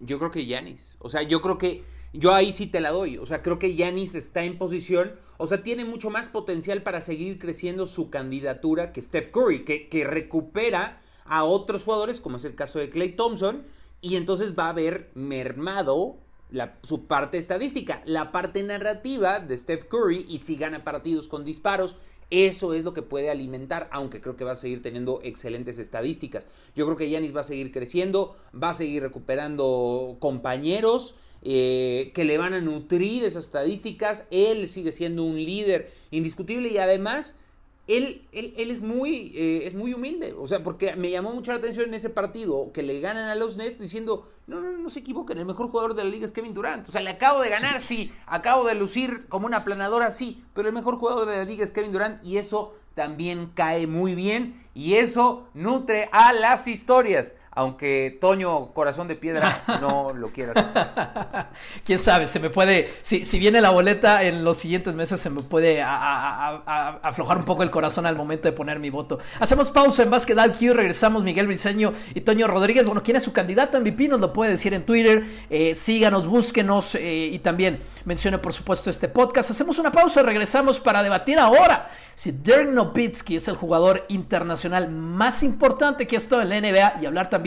Yo 0.00 0.18
creo 0.18 0.30
que 0.30 0.44
Yanis. 0.44 0.96
O 0.98 1.08
sea, 1.08 1.22
yo 1.22 1.40
creo 1.40 1.56
que 1.56 1.84
yo 2.12 2.34
ahí 2.34 2.52
sí 2.52 2.66
te 2.66 2.80
la 2.80 2.90
doy. 2.90 3.18
O 3.18 3.26
sea, 3.26 3.42
creo 3.42 3.58
que 3.58 3.74
Yanis 3.74 4.14
está 4.14 4.44
en 4.44 4.58
posición, 4.58 5.12
o 5.36 5.46
sea, 5.46 5.62
tiene 5.62 5.84
mucho 5.84 6.10
más 6.10 6.28
potencial 6.28 6.82
para 6.82 7.00
seguir 7.00 7.38
creciendo 7.38 7.86
su 7.86 8.10
candidatura 8.10 8.92
que 8.92 9.02
Steph 9.02 9.30
Curry, 9.30 9.64
que, 9.64 10.04
recupera 10.04 11.00
a 11.24 11.44
otros 11.44 11.84
jugadores, 11.84 12.20
como 12.20 12.36
es 12.36 12.44
el 12.44 12.54
caso 12.54 12.78
de 12.78 12.90
Clay 12.90 13.16
Thompson, 13.16 13.64
y 14.00 14.16
entonces 14.16 14.54
va 14.56 14.66
a 14.66 14.70
haber 14.70 15.10
mermado 15.14 16.16
la, 16.50 16.78
su 16.82 17.06
parte 17.06 17.38
estadística, 17.38 18.02
la 18.04 18.30
parte 18.30 18.62
narrativa 18.62 19.40
de 19.40 19.58
Steph 19.58 19.86
Curry, 19.86 20.26
y 20.28 20.40
si 20.40 20.56
gana 20.56 20.84
partidos 20.84 21.26
con 21.26 21.44
disparos, 21.44 21.96
eso 22.30 22.74
es 22.74 22.84
lo 22.84 22.94
que 22.94 23.02
puede 23.02 23.30
alimentar, 23.30 23.88
aunque 23.92 24.20
creo 24.20 24.36
que 24.36 24.44
va 24.44 24.52
a 24.52 24.56
seguir 24.56 24.82
teniendo 24.82 25.20
excelentes 25.22 25.78
estadísticas. 25.78 26.48
Yo 26.74 26.84
creo 26.84 26.96
que 26.96 27.10
Yanis 27.10 27.34
va 27.34 27.42
a 27.42 27.44
seguir 27.44 27.70
creciendo, 27.70 28.36
va 28.60 28.70
a 28.70 28.74
seguir 28.74 29.02
recuperando 29.02 30.16
compañeros 30.20 31.16
eh, 31.44 32.10
que 32.14 32.24
le 32.24 32.38
van 32.38 32.54
a 32.54 32.60
nutrir 32.60 33.24
esas 33.24 33.44
estadísticas. 33.44 34.24
Él 34.30 34.66
sigue 34.68 34.92
siendo 34.92 35.24
un 35.24 35.36
líder 35.36 35.92
indiscutible 36.10 36.68
y 36.70 36.78
además 36.78 37.36
él, 37.86 38.26
él, 38.32 38.70
es, 38.70 38.80
muy, 38.80 39.32
eh, 39.36 39.62
es 39.66 39.74
muy 39.74 39.92
humilde. 39.92 40.34
O 40.38 40.46
sea, 40.46 40.62
porque 40.62 40.96
me 40.96 41.10
llamó 41.10 41.34
mucho 41.34 41.52
la 41.52 41.58
atención 41.58 41.88
en 41.88 41.94
ese 41.94 42.08
partido 42.08 42.72
que 42.72 42.82
le 42.82 43.00
ganan 43.00 43.28
a 43.28 43.34
los 43.34 43.56
Nets 43.56 43.78
diciendo, 43.78 44.28
no, 44.46 44.60
no, 44.60 44.72
no 44.72 44.88
se 44.90 45.00
equivoquen, 45.00 45.38
el 45.38 45.44
mejor 45.44 45.68
jugador 45.68 45.94
de 45.94 46.04
la 46.04 46.10
liga 46.10 46.24
es 46.24 46.32
Kevin 46.32 46.54
Durant. 46.54 46.88
O 46.88 46.92
sea, 46.92 47.02
le 47.02 47.10
acabo 47.10 47.40
de 47.40 47.50
ganar, 47.50 47.82
sí, 47.82 48.10
acabo 48.26 48.64
de 48.64 48.74
lucir 48.74 49.26
como 49.28 49.46
una 49.46 49.64
planadora, 49.64 50.10
sí, 50.10 50.42
pero 50.54 50.68
el 50.68 50.74
mejor 50.74 50.96
jugador 50.96 51.28
de 51.28 51.36
la 51.36 51.44
liga 51.44 51.62
es 51.62 51.70
Kevin 51.70 51.92
Durant 51.92 52.24
y 52.24 52.38
eso 52.38 52.74
también 52.94 53.50
cae 53.54 53.86
muy 53.86 54.14
bien 54.14 54.64
y 54.72 54.94
eso 54.94 55.48
nutre 55.52 56.08
a 56.12 56.32
las 56.32 56.66
historias 56.66 57.34
aunque 57.54 58.16
Toño 58.20 58.72
Corazón 58.72 59.08
de 59.08 59.14
Piedra 59.14 59.62
no 59.80 60.08
lo 60.14 60.30
quiera 60.32 61.50
Quién 61.84 61.98
sabe, 61.98 62.26
se 62.26 62.40
me 62.40 62.50
puede, 62.50 62.90
si, 63.02 63.24
si 63.24 63.38
viene 63.38 63.60
la 63.60 63.70
boleta 63.70 64.22
en 64.22 64.44
los 64.44 64.58
siguientes 64.58 64.94
meses, 64.94 65.20
se 65.20 65.30
me 65.30 65.42
puede 65.42 65.82
aflojar 65.82 67.38
un 67.38 67.44
poco 67.44 67.62
el 67.62 67.70
corazón 67.70 68.06
al 68.06 68.16
momento 68.16 68.48
de 68.48 68.52
poner 68.52 68.78
mi 68.78 68.90
voto. 68.90 69.18
Hacemos 69.40 69.70
pausa 69.70 70.02
en 70.02 70.10
Basket 70.10 70.36
IQ, 70.36 70.74
regresamos 70.74 71.22
Miguel 71.22 71.46
Briceño 71.46 71.92
y 72.14 72.20
Toño 72.22 72.46
Rodríguez. 72.46 72.86
Bueno, 72.86 73.02
¿quién 73.02 73.16
es 73.16 73.22
su 73.22 73.32
candidato 73.32 73.76
a 73.76 73.80
MVP? 73.80 74.08
Nos 74.08 74.20
lo 74.20 74.32
puede 74.32 74.52
decir 74.52 74.74
en 74.74 74.84
Twitter. 74.84 75.24
Eh, 75.50 75.74
síganos, 75.74 76.26
búsquenos 76.26 76.94
eh, 76.94 77.30
y 77.32 77.38
también 77.38 77.80
mencione, 78.04 78.38
por 78.38 78.52
supuesto, 78.52 78.90
este 78.90 79.08
podcast. 79.08 79.50
Hacemos 79.50 79.78
una 79.78 79.92
pausa 79.92 80.20
y 80.20 80.24
regresamos 80.24 80.80
para 80.80 81.02
debatir 81.02 81.38
ahora 81.38 81.88
si 82.14 82.30
Dirk 82.30 82.68
Nowitzki 82.68 83.36
es 83.36 83.48
el 83.48 83.56
jugador 83.56 84.04
internacional 84.08 84.90
más 84.90 85.42
importante 85.42 86.06
que 86.06 86.16
ha 86.16 86.18
estado 86.18 86.42
en 86.42 86.48
la 86.48 86.60
NBA 86.60 87.02
y 87.02 87.06
hablar 87.06 87.28
también 87.28 87.43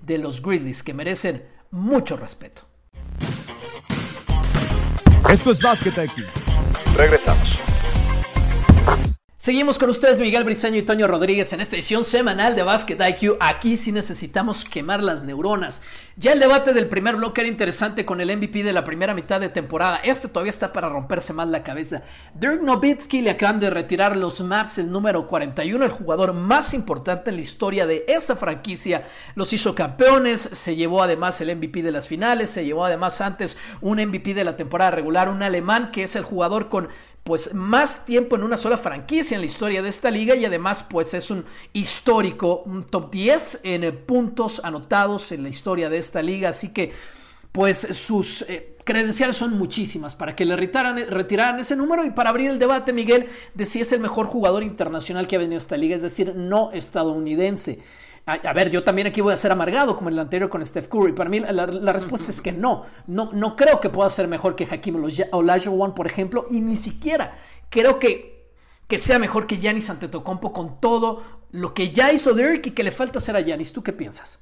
de 0.00 0.18
los 0.18 0.40
Grizzlies 0.42 0.82
que 0.82 0.94
merecen 0.94 1.44
mucho 1.70 2.16
respeto. 2.16 2.62
Esto 5.30 5.50
es 5.52 5.60
Basket 5.60 6.04
IQ. 6.04 6.24
Regresamos. 6.96 7.69
Seguimos 9.42 9.78
con 9.78 9.88
ustedes 9.88 10.20
Miguel 10.20 10.44
Briceño 10.44 10.76
y 10.76 10.82
Toño 10.82 11.06
Rodríguez 11.06 11.50
en 11.54 11.62
esta 11.62 11.74
edición 11.74 12.04
semanal 12.04 12.54
de 12.54 12.62
Basket 12.62 12.98
IQ. 13.08 13.38
Aquí 13.40 13.78
sí 13.78 13.90
necesitamos 13.90 14.66
quemar 14.66 15.02
las 15.02 15.22
neuronas. 15.22 15.80
Ya 16.18 16.32
el 16.32 16.40
debate 16.40 16.74
del 16.74 16.90
primer 16.90 17.16
bloque 17.16 17.40
era 17.40 17.48
interesante 17.48 18.04
con 18.04 18.20
el 18.20 18.36
MVP 18.36 18.62
de 18.62 18.74
la 18.74 18.84
primera 18.84 19.14
mitad 19.14 19.40
de 19.40 19.48
temporada. 19.48 19.96
Este 20.04 20.28
todavía 20.28 20.50
está 20.50 20.74
para 20.74 20.90
romperse 20.90 21.32
más 21.32 21.48
la 21.48 21.62
cabeza. 21.62 22.02
Dirk 22.34 22.60
Nowitzki 22.60 23.22
le 23.22 23.30
acaban 23.30 23.60
de 23.60 23.70
retirar 23.70 24.14
los 24.14 24.42
Maps 24.42 24.76
el 24.76 24.92
número 24.92 25.26
41, 25.26 25.86
el 25.86 25.90
jugador 25.90 26.34
más 26.34 26.74
importante 26.74 27.30
en 27.30 27.36
la 27.36 27.42
historia 27.42 27.86
de 27.86 28.04
esa 28.08 28.36
franquicia. 28.36 29.06
Los 29.36 29.54
hizo 29.54 29.74
campeones, 29.74 30.50
se 30.52 30.76
llevó 30.76 31.02
además 31.02 31.40
el 31.40 31.56
MVP 31.56 31.82
de 31.82 31.92
las 31.92 32.06
finales, 32.06 32.50
se 32.50 32.66
llevó 32.66 32.84
además 32.84 33.22
antes 33.22 33.56
un 33.80 34.02
MVP 34.02 34.34
de 34.34 34.44
la 34.44 34.58
temporada 34.58 34.90
regular, 34.90 35.30
un 35.30 35.42
alemán 35.42 35.92
que 35.92 36.02
es 36.02 36.14
el 36.14 36.24
jugador 36.24 36.68
con 36.68 36.90
pues 37.24 37.54
más 37.54 38.06
tiempo 38.06 38.36
en 38.36 38.42
una 38.42 38.56
sola 38.56 38.78
franquicia 38.78 39.34
en 39.34 39.42
la 39.42 39.46
historia 39.46 39.82
de 39.82 39.88
esta 39.88 40.10
liga 40.10 40.34
y 40.34 40.44
además 40.44 40.86
pues 40.88 41.14
es 41.14 41.30
un 41.30 41.44
histórico, 41.72 42.64
top 42.90 43.10
10 43.10 43.60
en 43.64 43.84
eh, 43.84 43.92
puntos 43.92 44.60
anotados 44.64 45.32
en 45.32 45.42
la 45.42 45.48
historia 45.48 45.88
de 45.88 45.98
esta 45.98 46.22
liga, 46.22 46.48
así 46.48 46.72
que 46.72 46.92
pues 47.52 47.78
sus 47.92 48.42
eh, 48.42 48.76
credenciales 48.84 49.36
son 49.36 49.58
muchísimas 49.58 50.14
para 50.14 50.34
que 50.34 50.44
le 50.44 50.56
retiraran, 50.56 50.96
retiraran, 51.08 51.60
ese 51.60 51.76
número 51.76 52.04
y 52.04 52.10
para 52.10 52.30
abrir 52.30 52.50
el 52.50 52.58
debate, 52.58 52.92
Miguel, 52.92 53.26
de 53.54 53.66
si 53.66 53.80
es 53.80 53.92
el 53.92 54.00
mejor 54.00 54.26
jugador 54.26 54.62
internacional 54.62 55.26
que 55.26 55.36
ha 55.36 55.40
venido 55.40 55.56
a 55.56 55.62
esta 55.62 55.76
liga, 55.76 55.96
es 55.96 56.02
decir, 56.02 56.34
no 56.34 56.70
estadounidense. 56.72 57.80
A, 58.26 58.52
ver, 58.52 58.70
yo 58.70 58.84
también 58.84 59.08
aquí 59.08 59.20
voy 59.20 59.32
a 59.32 59.36
ser 59.36 59.50
amargado 59.50 59.96
como 59.96 60.08
el 60.08 60.18
anterior 60.18 60.48
con 60.48 60.64
Steph 60.64 60.88
Curry. 60.88 61.12
Para 61.12 61.28
mí 61.28 61.40
la, 61.40 61.92
respuesta 61.92 62.30
es 62.30 62.40
que 62.40 62.52
no. 62.52 62.84
no. 63.06 63.30
No 63.32 63.56
creo 63.56 63.80
que 63.80 63.88
pueda 63.88 64.08
ser 64.10 64.28
mejor 64.28 64.54
que 64.54 64.68
Hakim 64.70 65.02
Olajuwon, 65.32 65.94
por 65.94 66.06
ejemplo, 66.06 66.46
y 66.50 66.60
ni 66.60 66.76
siquiera 66.76 67.36
creo 67.70 67.98
que, 67.98 68.52
que 68.86 68.98
sea 68.98 69.18
mejor 69.18 69.46
que 69.46 69.56
Giannis 69.56 69.90
Antetokounmpo 69.90 70.52
con 70.52 70.80
todo 70.80 71.22
lo 71.50 71.74
que 71.74 71.92
ya 71.92 72.12
hizo 72.12 72.34
Dirk 72.34 72.66
y 72.66 72.70
que 72.72 72.82
le 72.82 72.92
falta 72.92 73.18
hacer 73.18 73.36
a 73.36 73.40
Giannis. 73.40 73.72
¿Tú 73.72 73.82
qué 73.82 73.92
piensas? 73.92 74.40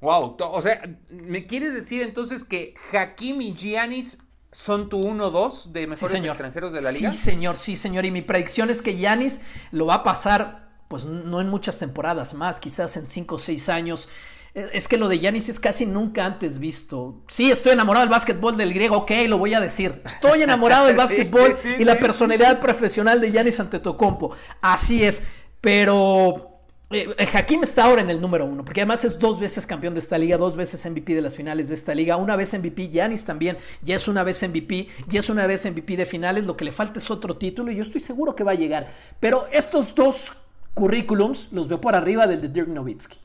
Wow, 0.00 0.36
o 0.38 0.60
sea, 0.60 0.82
¿me 1.08 1.46
quieres 1.46 1.72
decir 1.72 2.02
entonces 2.02 2.44
que 2.44 2.74
Hakim 2.92 3.40
y 3.40 3.54
Giannis 3.54 4.18
son 4.52 4.88
tu 4.88 5.00
1-2 5.00 5.72
de 5.72 5.86
mejores 5.86 6.22
extranjeros 6.22 6.72
de 6.72 6.82
la 6.82 6.92
liga? 6.92 7.12
Sí, 7.12 7.18
señor, 7.18 7.56
sí, 7.56 7.76
señor. 7.76 8.04
Y 8.04 8.10
mi 8.10 8.20
predicción 8.20 8.68
es 8.68 8.82
que 8.82 8.96
Giannis 8.96 9.40
lo 9.70 9.86
va 9.86 9.96
a 9.96 10.02
pasar 10.02 10.63
pues 10.88 11.04
no 11.04 11.40
en 11.40 11.48
muchas 11.48 11.78
temporadas 11.78 12.34
más, 12.34 12.60
quizás 12.60 12.96
en 12.96 13.06
5 13.06 13.34
o 13.34 13.38
6 13.38 13.68
años. 13.68 14.08
E, 14.54 14.68
es 14.72 14.88
que 14.88 14.96
lo 14.96 15.08
de 15.08 15.18
Yanis 15.18 15.48
es 15.48 15.60
casi 15.60 15.86
nunca 15.86 16.24
antes 16.24 16.58
visto. 16.58 17.22
Sí, 17.28 17.50
estoy 17.50 17.72
enamorado 17.72 18.04
del 18.04 18.10
básquetbol 18.10 18.56
del 18.56 18.72
griego, 18.72 18.98
ok, 18.98 19.10
lo 19.28 19.38
voy 19.38 19.54
a 19.54 19.60
decir. 19.60 20.02
Estoy 20.04 20.42
enamorado 20.42 20.86
del 20.86 20.96
básquetbol 20.96 21.56
y 21.78 21.84
la 21.84 21.98
personalidad 21.98 22.60
profesional 22.60 23.20
de 23.20 23.32
Yanis 23.32 23.60
Antetokounmpo. 23.60 24.36
Así 24.60 25.02
es, 25.02 25.22
pero 25.60 26.54
eh, 26.90 27.28
Hakim 27.32 27.62
está 27.62 27.84
ahora 27.84 28.02
en 28.02 28.10
el 28.10 28.20
número 28.20 28.44
uno, 28.44 28.64
porque 28.64 28.82
además 28.82 29.04
es 29.04 29.18
dos 29.18 29.40
veces 29.40 29.66
campeón 29.66 29.94
de 29.94 30.00
esta 30.00 30.16
liga, 30.16 30.36
dos 30.36 30.56
veces 30.56 30.84
MVP 30.88 31.14
de 31.14 31.22
las 31.22 31.34
finales 31.34 31.68
de 31.68 31.74
esta 31.74 31.94
liga, 31.94 32.16
una 32.16 32.36
vez 32.36 32.56
MVP, 32.56 32.90
Yanis 32.90 33.24
también, 33.24 33.58
ya 33.82 33.96
es 33.96 34.06
una 34.06 34.22
vez 34.22 34.46
MVP, 34.46 34.88
ya 35.08 35.20
es 35.20 35.28
una 35.28 35.46
vez 35.46 35.64
MVP 35.64 35.96
de 35.96 36.06
finales, 36.06 36.44
lo 36.46 36.56
que 36.56 36.64
le 36.64 36.72
falta 36.72 36.98
es 36.98 37.10
otro 37.10 37.36
título 37.36 37.72
y 37.72 37.76
yo 37.76 37.82
estoy 37.82 38.00
seguro 38.00 38.36
que 38.36 38.44
va 38.44 38.52
a 38.52 38.56
llegar. 38.56 38.88
Pero 39.18 39.46
estos 39.50 39.94
dos 39.94 40.34
currículums 40.74 41.52
los 41.52 41.68
veo 41.68 41.80
por 41.80 41.94
arriba 41.94 42.26
del 42.26 42.42
de 42.42 42.48
Dirk 42.48 42.68
Nowitzki. 42.68 43.18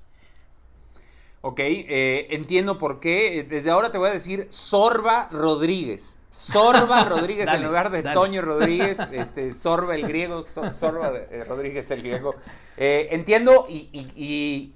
Ok, 1.42 1.60
eh, 1.60 2.28
entiendo 2.32 2.78
por 2.78 3.00
qué. 3.00 3.46
Desde 3.50 3.72
ahora 3.72 3.92
te 3.92 3.98
voy 3.98 4.10
a 4.10 4.14
decir 4.14 4.48
Sorba 4.50 5.30
Rodríguez. 5.32 6.18
Sorba 6.30 7.04
Rodríguez 7.10 7.50
en 7.50 7.64
lugar 7.64 7.92
de 7.92 8.04
Toño 8.04 8.42
Rodríguez, 8.42 8.98
este, 9.12 9.52
Sorba 9.52 9.96
el 9.96 10.08
griego, 10.08 10.44
Sorba 10.44 11.12
eh, 11.16 11.44
Rodríguez 11.48 11.90
el 11.92 12.02
griego. 12.02 12.36
Eh, 12.78 13.10
entiendo 13.12 13.66
y, 13.68 14.74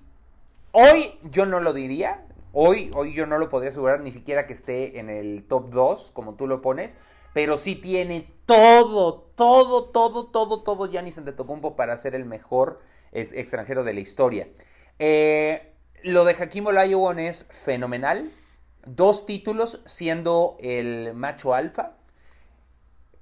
hoy 0.71 1.13
yo 1.31 1.45
no 1.45 1.59
lo 1.59 1.73
diría, 1.73 2.25
Hoy, 2.55 2.91
hoy 2.93 3.15
yo 3.15 3.25
no 3.25 3.39
lo 3.39 3.49
podría 3.49 3.71
asegurar 3.71 4.01
ni 4.01 4.11
siquiera 4.11 4.45
que 4.45 4.53
esté 4.53 4.99
en 4.99 5.09
el 5.09 5.43
top 5.47 5.71
2, 5.71 6.11
como 6.13 6.35
tú 6.35 6.45
lo 6.45 6.61
pones, 6.61 6.95
pero 7.33 7.57
sí 7.57 7.75
tiene 7.75 8.27
todo, 8.45 9.31
todo, 9.35 9.85
todo, 9.85 10.27
todo, 10.27 10.61
todo 10.61 10.89
Giannis 10.89 11.17
Antetokounmpo 11.17 11.75
para 11.75 11.97
ser 11.97 12.15
el 12.15 12.25
mejor 12.25 12.81
extranjero 13.11 13.83
de 13.83 13.93
la 13.93 13.99
historia. 13.99 14.47
Eh, 14.99 15.73
lo 16.03 16.25
de 16.25 16.33
Hakim 16.33 16.67
Olajuwon 16.67 17.19
es 17.19 17.45
fenomenal. 17.49 18.31
Dos 18.85 19.25
títulos 19.25 19.81
siendo 19.85 20.57
el 20.59 21.13
macho 21.13 21.53
alfa. 21.53 21.93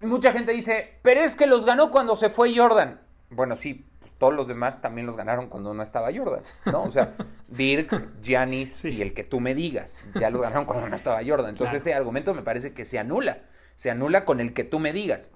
Mucha 0.02 0.34
gente 0.34 0.52
dice, 0.52 0.98
pero 1.04 1.22
es 1.22 1.36
que 1.36 1.46
los 1.46 1.66
ganó 1.66 1.92
cuando 1.92 2.16
se 2.16 2.30
fue 2.30 2.56
Jordan. 2.56 3.00
Bueno, 3.30 3.56
sí, 3.56 3.86
todos 4.18 4.34
los 4.34 4.48
demás 4.48 4.82
también 4.82 5.06
los 5.08 5.16
ganaron 5.16 5.48
cuando 5.48 5.74
no 5.74 5.84
estaba 5.84 6.12
Jordan, 6.14 6.44
¿no? 6.66 6.84
O 6.84 6.92
sea, 6.92 7.16
Dirk, 7.48 8.22
Giannis 8.22 8.86
y 8.86 9.02
el 9.02 9.14
que 9.14 9.24
tú 9.24 9.40
me 9.40 9.54
digas, 9.54 9.98
ya 10.16 10.30
lo 10.32 10.40
ganaron 10.42 10.66
cuando 10.66 10.88
no 10.90 10.96
estaba 10.96 11.22
Jordan. 11.26 11.50
Entonces 11.50 11.82
ese 11.82 11.94
argumento 11.94 12.34
me 12.34 12.42
parece 12.42 12.74
que 12.74 12.86
se 12.86 12.98
anula, 12.98 13.44
se 13.82 13.90
anula 13.90 14.26
con 14.26 14.40
el 14.40 14.54
que 14.54 14.64
tú 14.64 14.78
me 14.78 14.94
digas. 14.94 15.32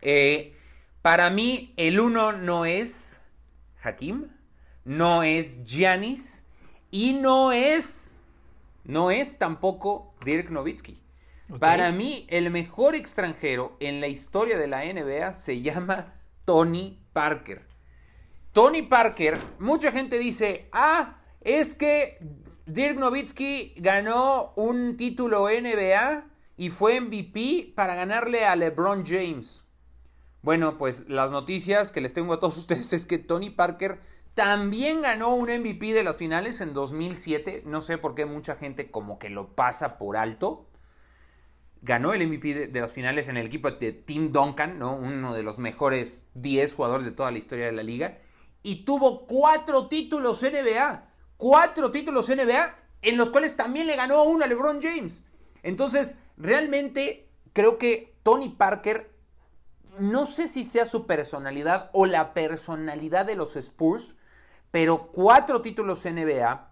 Eh, 0.00 0.56
para 1.02 1.28
mí, 1.28 1.74
el 1.76 2.00
uno 2.00 2.32
no 2.32 2.64
es 2.64 3.20
Hakim, 3.82 4.30
no 4.86 5.22
es 5.22 5.62
Giannis 5.62 6.42
y 6.90 7.12
no 7.12 7.52
es, 7.52 8.22
no 8.84 9.10
es 9.10 9.36
tampoco 9.36 10.14
Dirk 10.24 10.48
Nowitzki. 10.48 10.98
Para 11.60 11.92
mí, 11.92 12.26
el 12.30 12.50
mejor 12.50 12.94
extranjero 12.94 13.76
en 13.78 14.00
la 14.00 14.06
historia 14.06 14.56
de 14.56 14.68
la 14.68 14.82
NBA 14.82 15.34
se 15.34 15.60
llama 15.60 16.14
Tony 16.46 16.98
Parker. 17.12 17.60
Tony 18.54 18.80
Parker, 18.80 19.38
mucha 19.58 19.92
gente 19.92 20.18
dice, 20.18 20.66
ah, 20.72 21.18
es 21.42 21.74
que 21.74 22.16
Dirk 22.64 22.96
Nowitzki 22.96 23.74
ganó 23.76 24.54
un 24.56 24.96
título 24.96 25.50
NBA 25.50 26.35
y 26.56 26.70
fue 26.70 27.00
MVP 27.00 27.72
para 27.74 27.94
ganarle 27.94 28.46
a 28.46 28.56
LeBron 28.56 29.04
James. 29.04 29.62
Bueno, 30.42 30.78
pues 30.78 31.08
las 31.08 31.30
noticias 31.30 31.90
que 31.90 32.00
les 32.00 32.14
tengo 32.14 32.32
a 32.34 32.40
todos 32.40 32.56
ustedes 32.58 32.92
es 32.92 33.06
que 33.06 33.18
Tony 33.18 33.50
Parker 33.50 34.00
también 34.34 35.02
ganó 35.02 35.34
un 35.34 35.48
MVP 35.48 35.92
de 35.92 36.04
las 36.04 36.16
finales 36.16 36.60
en 36.60 36.74
2007. 36.74 37.62
No 37.66 37.80
sé 37.80 37.98
por 37.98 38.14
qué 38.14 38.26
mucha 38.26 38.56
gente 38.56 38.90
como 38.90 39.18
que 39.18 39.30
lo 39.30 39.54
pasa 39.54 39.98
por 39.98 40.16
alto. 40.16 40.66
Ganó 41.82 42.12
el 42.12 42.26
MVP 42.26 42.68
de, 42.68 42.80
las 42.80 42.92
finales 42.92 43.28
en 43.28 43.36
el 43.36 43.46
equipo 43.46 43.70
de 43.70 43.92
Tim 43.92 44.32
Duncan, 44.32 44.78
¿no? 44.78 44.94
uno 44.96 45.34
de 45.34 45.42
los 45.42 45.58
mejores 45.58 46.26
10 46.34 46.74
jugadores 46.74 47.06
de 47.06 47.12
toda 47.12 47.30
la 47.30 47.38
historia 47.38 47.66
de 47.66 47.72
la 47.72 47.82
liga. 47.82 48.18
Y 48.62 48.84
tuvo 48.84 49.26
cuatro 49.26 49.88
títulos 49.88 50.42
NBA. 50.42 51.08
Cuatro 51.36 51.90
títulos 51.90 52.28
NBA 52.28 52.74
en 53.02 53.16
los 53.16 53.30
cuales 53.30 53.56
también 53.56 53.86
le 53.86 53.96
ganó 53.96 54.24
uno 54.24 54.44
a 54.44 54.48
LeBron 54.48 54.80
James. 54.82 55.22
Entonces, 55.62 56.16
realmente 56.36 57.28
creo 57.52 57.78
que 57.78 58.14
Tony 58.22 58.48
Parker, 58.48 59.10
no 59.98 60.26
sé 60.26 60.48
si 60.48 60.64
sea 60.64 60.84
su 60.84 61.06
personalidad 61.06 61.90
o 61.92 62.06
la 62.06 62.34
personalidad 62.34 63.24
de 63.24 63.34
los 63.36 63.56
Spurs, 63.56 64.16
pero 64.70 65.06
cuatro 65.12 65.62
títulos 65.62 66.04
NBA, 66.04 66.70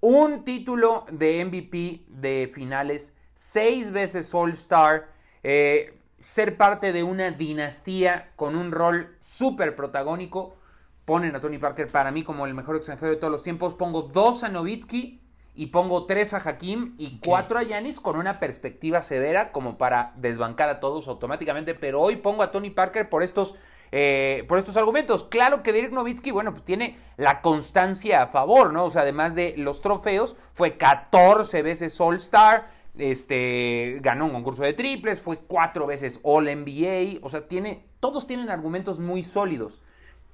un 0.00 0.44
título 0.44 1.04
de 1.10 1.44
MVP 1.44 2.04
de 2.08 2.50
finales, 2.52 3.12
seis 3.34 3.90
veces 3.90 4.34
All 4.34 4.52
Star, 4.52 5.08
eh, 5.42 5.98
ser 6.20 6.56
parte 6.56 6.92
de 6.92 7.02
una 7.02 7.30
dinastía 7.30 8.32
con 8.36 8.56
un 8.56 8.72
rol 8.72 9.16
súper 9.20 9.76
protagónico. 9.76 10.56
Ponen 11.04 11.36
a 11.36 11.40
Tony 11.40 11.58
Parker 11.58 11.88
para 11.88 12.10
mí 12.10 12.24
como 12.24 12.46
el 12.46 12.54
mejor 12.54 12.76
extranjero 12.76 13.12
de 13.12 13.18
todos 13.18 13.30
los 13.30 13.42
tiempos. 13.42 13.74
Pongo 13.74 14.02
dos 14.02 14.42
a 14.42 14.48
Novitsky 14.48 15.20
y 15.54 15.66
pongo 15.66 16.06
tres 16.06 16.34
a 16.34 16.38
Hakim 16.38 16.94
y 16.98 17.20
cuatro 17.24 17.58
a 17.58 17.62
Yanis 17.62 18.00
con 18.00 18.16
una 18.16 18.40
perspectiva 18.40 19.02
severa 19.02 19.52
como 19.52 19.78
para 19.78 20.12
desbancar 20.16 20.68
a 20.68 20.80
todos 20.80 21.06
automáticamente. 21.06 21.74
Pero 21.74 22.00
hoy 22.00 22.16
pongo 22.16 22.42
a 22.42 22.50
Tony 22.50 22.70
Parker 22.70 23.08
por 23.08 23.22
estos 23.22 23.54
eh, 23.96 24.44
por 24.48 24.58
estos 24.58 24.76
argumentos. 24.76 25.22
Claro 25.22 25.62
que 25.62 25.72
Dirk 25.72 25.92
Nowitzki, 25.92 26.32
bueno, 26.32 26.50
pues 26.50 26.64
tiene 26.64 26.98
la 27.16 27.40
constancia 27.40 28.22
a 28.22 28.26
favor, 28.26 28.72
¿no? 28.72 28.86
O 28.86 28.90
sea, 28.90 29.02
además 29.02 29.36
de 29.36 29.54
los 29.56 29.82
trofeos, 29.82 30.34
fue 30.52 30.76
14 30.76 31.62
veces 31.62 32.00
All-Star, 32.00 32.68
este, 32.98 33.98
ganó 34.00 34.24
un 34.24 34.32
concurso 34.32 34.64
de 34.64 34.72
triples, 34.72 35.22
fue 35.22 35.38
cuatro 35.38 35.86
veces 35.86 36.18
All-NBA, 36.24 37.20
o 37.22 37.30
sea, 37.30 37.46
tiene, 37.46 37.84
todos 38.00 38.26
tienen 38.26 38.50
argumentos 38.50 38.98
muy 38.98 39.22
sólidos. 39.22 39.80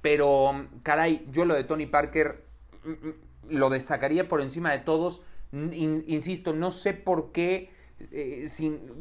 Pero, 0.01 0.65
caray, 0.81 1.27
yo 1.31 1.45
lo 1.45 1.53
de 1.53 1.63
Tony 1.63 1.85
Parker 1.85 2.43
mm, 2.83 2.89
mm, 2.89 3.13
lo 3.49 3.69
destacaría 3.69 4.27
por 4.27 4.41
encima 4.41 4.71
de 4.71 4.79
todos. 4.79 5.21
insisto, 5.51 6.53
no 6.53 6.71
sé 6.71 6.93
por 6.93 7.31
qué, 7.31 7.71
eh, 8.11 8.47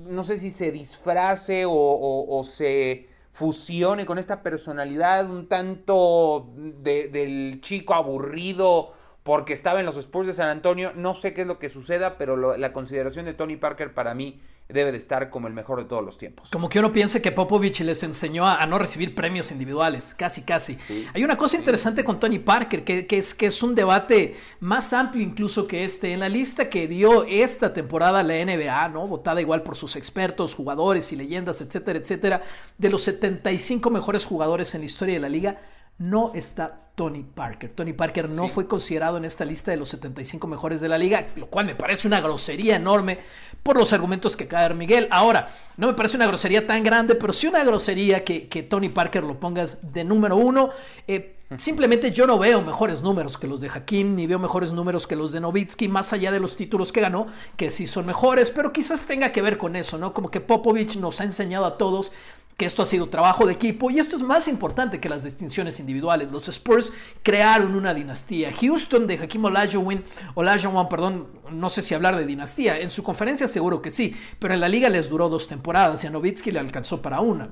no 0.06 0.22
sé 0.22 0.38
si 0.38 0.50
se 0.50 0.72
disfrace 0.72 1.64
o 1.66 2.42
se 2.44 3.08
fusione 3.30 4.06
con 4.06 4.18
esta 4.18 4.42
personalidad 4.42 5.30
un 5.30 5.48
tanto 5.48 6.50
del 6.56 7.60
chico 7.62 7.94
aburrido 7.94 8.92
porque 9.22 9.52
estaba 9.52 9.80
en 9.80 9.86
los 9.86 9.96
Spurs 9.96 10.26
de 10.26 10.32
San 10.32 10.48
Antonio. 10.48 10.92
No 10.94 11.14
sé 11.14 11.32
qué 11.32 11.42
es 11.42 11.46
lo 11.46 11.58
que 11.58 11.70
suceda, 11.70 12.18
pero 12.18 12.36
la 12.36 12.72
consideración 12.72 13.26
de 13.26 13.34
Tony 13.34 13.56
Parker 13.56 13.94
para 13.94 14.14
mí 14.14 14.40
debe 14.72 14.92
de 14.92 14.98
estar 14.98 15.30
como 15.30 15.48
el 15.48 15.54
mejor 15.54 15.78
de 15.80 15.84
todos 15.84 16.04
los 16.04 16.18
tiempos. 16.18 16.50
Como 16.50 16.68
que 16.68 16.78
uno 16.78 16.92
piense 16.92 17.20
que 17.20 17.32
Popovich 17.32 17.80
les 17.80 18.02
enseñó 18.02 18.46
a, 18.46 18.64
no 18.66 18.78
recibir 18.78 19.14
premios 19.14 19.50
individuales, 19.50 20.14
casi, 20.14 20.42
casi. 20.42 20.78
Hay 21.12 21.24
una 21.24 21.36
cosa 21.36 21.56
interesante 21.56 22.04
con 22.04 22.20
Tony 22.20 22.38
Parker, 22.38 22.84
que, 22.84 23.06
es, 23.10 23.34
que 23.34 23.46
es 23.46 23.62
un 23.62 23.74
debate 23.74 24.36
más 24.60 24.92
amplio 24.92 25.24
incluso 25.24 25.66
que 25.66 25.84
este. 25.84 26.12
En 26.12 26.20
la 26.20 26.28
lista 26.28 26.68
que 26.68 26.88
dio 26.88 27.24
esta 27.24 27.72
temporada 27.72 28.22
la 28.22 28.34
NBA, 28.44 28.88
¿no? 28.88 29.06
Votada 29.06 29.40
igual 29.40 29.62
por 29.62 29.76
sus 29.76 29.96
expertos, 29.96 30.54
jugadores 30.54 31.12
y 31.12 31.16
leyendas, 31.16 31.60
etcétera, 31.60 31.98
etcétera, 31.98 32.42
de 32.78 32.90
los 32.90 33.02
75 33.02 33.90
mejores 33.90 34.24
jugadores 34.24 34.74
en 34.74 34.82
la 34.82 34.86
historia 34.86 35.14
de 35.14 35.20
la 35.20 35.28
liga, 35.28 35.60
no 35.98 36.32
está 36.34 36.89
Tony 37.00 37.22
Parker. 37.22 37.72
Tony 37.72 37.94
Parker 37.94 38.28
no 38.28 38.46
fue 38.46 38.66
considerado 38.66 39.16
en 39.16 39.24
esta 39.24 39.46
lista 39.46 39.70
de 39.70 39.78
los 39.78 39.88
75 39.88 40.46
mejores 40.46 40.82
de 40.82 40.88
la 40.90 40.98
liga, 40.98 41.28
lo 41.36 41.46
cual 41.46 41.64
me 41.64 41.74
parece 41.74 42.06
una 42.06 42.20
grosería 42.20 42.76
enorme 42.76 43.18
por 43.62 43.78
los 43.78 43.94
argumentos 43.94 44.36
que 44.36 44.46
cae 44.46 44.74
Miguel. 44.74 45.08
Ahora, 45.10 45.48
no 45.78 45.86
me 45.86 45.94
parece 45.94 46.18
una 46.18 46.26
grosería 46.26 46.66
tan 46.66 46.84
grande, 46.84 47.14
pero 47.14 47.32
sí 47.32 47.46
una 47.46 47.64
grosería 47.64 48.22
que, 48.22 48.66
Tony 48.68 48.90
Parker 48.90 49.24
lo 49.24 49.40
pongas 49.40 49.94
de 49.94 50.04
número 50.04 50.36
uno. 50.36 50.68
Eh, 51.08 51.36
simplemente 51.56 52.12
yo 52.12 52.26
no 52.26 52.38
veo 52.38 52.60
mejores 52.60 53.00
números 53.00 53.38
que 53.38 53.46
los 53.46 53.62
de 53.62 53.70
Hakim, 53.70 54.14
ni 54.14 54.26
veo 54.26 54.38
mejores 54.38 54.70
números 54.70 55.06
que 55.06 55.16
los 55.16 55.32
de 55.32 55.40
Novitsky, 55.40 55.88
más 55.88 56.12
allá 56.12 56.30
de 56.30 56.40
los 56.40 56.54
títulos 56.54 56.92
que 56.92 57.00
ganó, 57.00 57.28
que 57.56 57.70
sí 57.70 57.86
son 57.86 58.04
mejores, 58.04 58.50
pero 58.50 58.74
quizás 58.74 59.04
tenga 59.04 59.32
que 59.32 59.40
ver 59.40 59.56
con 59.56 59.74
eso, 59.74 59.96
¿no? 59.96 60.12
Como 60.12 60.30
que 60.30 60.42
Popovich 60.42 60.96
nos 60.96 61.22
ha 61.22 61.24
enseñado 61.24 61.64
a 61.64 61.78
todos 61.78 62.12
que 62.60 62.66
esto 62.66 62.82
ha 62.82 62.86
sido 62.86 63.08
trabajo 63.08 63.46
de 63.46 63.54
equipo 63.54 63.90
y 63.90 63.98
esto 64.00 64.16
es 64.16 64.22
más 64.22 64.46
importante 64.46 65.00
que 65.00 65.08
las 65.08 65.24
distinciones 65.24 65.80
individuales. 65.80 66.30
Los 66.30 66.46
Spurs 66.48 66.92
crearon 67.22 67.74
una 67.74 67.94
dinastía. 67.94 68.52
Houston 68.52 69.06
de 69.06 69.14
Hakim 69.14 69.46
Olajuwon, 69.46 70.04
Olajuwon, 70.34 70.86
perdón, 70.90 71.28
no 71.50 71.70
sé 71.70 71.80
si 71.80 71.94
hablar 71.94 72.18
de 72.18 72.26
dinastía. 72.26 72.78
En 72.78 72.90
su 72.90 73.02
conferencia 73.02 73.48
seguro 73.48 73.80
que 73.80 73.90
sí, 73.90 74.14
pero 74.38 74.52
en 74.52 74.60
la 74.60 74.68
liga 74.68 74.90
les 74.90 75.08
duró 75.08 75.30
dos 75.30 75.48
temporadas 75.48 76.04
y 76.04 76.08
a 76.08 76.10
Novitsky 76.10 76.50
le 76.50 76.58
alcanzó 76.58 77.00
para 77.00 77.20
una. 77.20 77.48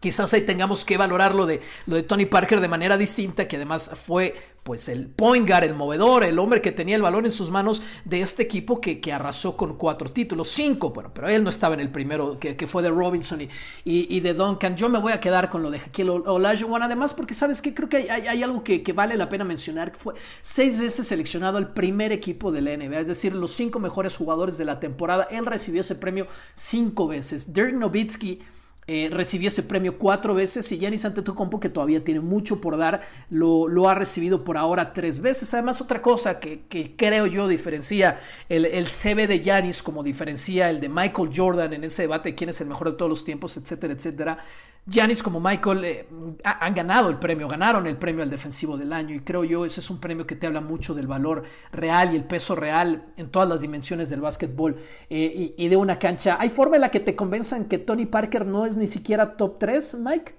Quizás 0.00 0.32
ahí 0.32 0.40
tengamos 0.40 0.86
que 0.86 0.96
valorar 0.96 1.34
lo 1.34 1.44
de, 1.44 1.60
lo 1.84 1.94
de 1.94 2.02
Tony 2.02 2.24
Parker 2.24 2.60
de 2.60 2.68
manera 2.68 2.96
distinta, 2.96 3.46
que 3.46 3.56
además 3.56 3.90
fue 4.02 4.34
pues 4.62 4.88
el 4.88 5.08
point 5.08 5.46
guard, 5.46 5.64
el 5.64 5.74
movedor, 5.74 6.24
el 6.24 6.38
hombre 6.38 6.60
que 6.60 6.72
tenía 6.72 6.96
el 6.96 7.02
balón 7.02 7.26
en 7.26 7.32
sus 7.32 7.50
manos 7.50 7.82
de 8.04 8.20
este 8.20 8.42
equipo 8.42 8.80
que, 8.80 9.00
que 9.00 9.12
arrasó 9.12 9.56
con 9.56 9.76
cuatro 9.76 10.10
títulos, 10.10 10.48
cinco, 10.48 10.90
bueno, 10.90 11.10
pero 11.14 11.28
él 11.28 11.42
no 11.42 11.50
estaba 11.50 11.74
en 11.74 11.80
el 11.80 11.90
primero, 11.90 12.38
que, 12.38 12.56
que 12.56 12.66
fue 12.66 12.82
de 12.82 12.90
Robinson 12.90 13.42
y, 13.42 13.48
y, 13.84 14.20
de 14.20 14.34
Duncan. 14.34 14.76
Yo 14.76 14.88
me 14.88 14.98
voy 14.98 15.12
a 15.12 15.20
quedar 15.20 15.50
con 15.50 15.62
lo 15.62 15.70
de 15.70 15.78
Shaquille 15.78 16.10
Olajuwon, 16.10 16.82
además, 16.82 17.14
porque 17.14 17.34
sabes 17.34 17.60
que 17.60 17.74
creo 17.74 17.88
que 17.88 18.10
hay, 18.10 18.26
hay, 18.26 18.42
algo 18.42 18.64
que, 18.64 18.82
que, 18.82 18.92
vale 18.92 19.16
la 19.16 19.28
pena 19.28 19.44
mencionar, 19.44 19.92
que 19.92 19.98
fue 19.98 20.14
seis 20.42 20.78
veces 20.78 21.08
seleccionado 21.08 21.58
al 21.58 21.72
primer 21.72 22.12
equipo 22.12 22.52
de 22.52 22.60
la 22.62 22.76
NBA, 22.76 23.00
es 23.00 23.08
decir, 23.08 23.34
los 23.34 23.52
cinco 23.52 23.80
mejores 23.80 24.16
jugadores 24.16 24.56
de 24.58 24.64
la 24.64 24.78
temporada. 24.80 25.28
Él 25.30 25.46
recibió 25.46 25.80
ese 25.80 25.94
premio 25.94 26.26
cinco 26.54 27.08
veces. 27.08 27.52
Dirk 27.52 27.74
Nowitzki 27.74 28.40
eh, 28.86 29.08
recibió 29.12 29.48
ese 29.48 29.62
premio 29.62 29.98
cuatro 29.98 30.34
veces 30.34 30.70
y 30.72 30.78
Giannis 30.78 31.04
Antetokounmpo, 31.04 31.60
que 31.60 31.68
todavía 31.68 32.02
tiene 32.02 32.20
mucho 32.20 32.60
por 32.60 32.76
dar, 32.76 33.02
lo, 33.30 33.68
lo, 33.68 33.88
ha 33.88 33.94
recibido 33.94 34.42
por 34.42 34.56
ahora 34.56 34.92
tres 34.92 35.20
veces. 35.20 35.52
Además, 35.54 35.80
otra 35.80 36.02
cosa 36.02 36.40
que, 36.40 36.62
que 36.68 36.96
creo 36.96 37.26
yo 37.26 37.46
diferencia 37.46 38.18
el, 38.48 38.66
el 38.66 38.88
CV 38.88 39.26
de 39.26 39.40
Giannis 39.40 39.82
como 39.82 40.02
diferencia 40.02 40.70
el 40.70 40.80
de 40.80 40.88
Michael 40.88 41.30
Jordan 41.34 41.72
en 41.72 41.84
ese 41.84 42.02
debate 42.02 42.30
de 42.30 42.34
quién 42.34 42.50
es 42.50 42.60
el 42.60 42.68
mejor 42.68 42.90
de 42.90 42.96
todos 42.96 43.10
los 43.10 43.24
tiempos, 43.24 43.56
etcétera, 43.56 43.92
etcétera. 43.92 44.38
Giannis 44.86 45.22
como 45.22 45.40
Michael 45.40 45.84
eh, 45.84 46.06
han 46.42 46.74
ganado 46.74 47.10
el 47.10 47.18
premio, 47.18 47.46
ganaron 47.46 47.86
el 47.86 47.96
premio 47.96 48.22
al 48.22 48.30
defensivo 48.30 48.76
del 48.76 48.92
año 48.92 49.14
y 49.14 49.20
creo 49.20 49.44
yo 49.44 49.64
ese 49.64 49.80
es 49.80 49.90
un 49.90 50.00
premio 50.00 50.26
que 50.26 50.36
te 50.36 50.46
habla 50.46 50.60
mucho 50.60 50.94
del 50.94 51.06
valor 51.06 51.44
real 51.70 52.12
y 52.12 52.16
el 52.16 52.24
peso 52.24 52.54
real 52.54 53.12
en 53.16 53.30
todas 53.30 53.48
las 53.48 53.60
dimensiones 53.60 54.08
del 54.08 54.20
básquetbol 54.20 54.76
eh, 55.10 55.54
y, 55.56 55.68
de 55.68 55.76
una 55.76 55.98
cancha. 55.98 56.38
¿Hay 56.40 56.50
forma 56.50 56.76
en 56.76 56.82
la 56.82 56.90
que 56.90 57.00
te 57.00 57.14
convenzan 57.14 57.68
que 57.68 57.78
Tony 57.78 58.06
Parker 58.06 58.46
no 58.46 58.66
es 58.66 58.76
ni 58.76 58.86
siquiera 58.86 59.36
top 59.36 59.58
3, 59.58 59.98
Mike? 60.00 60.34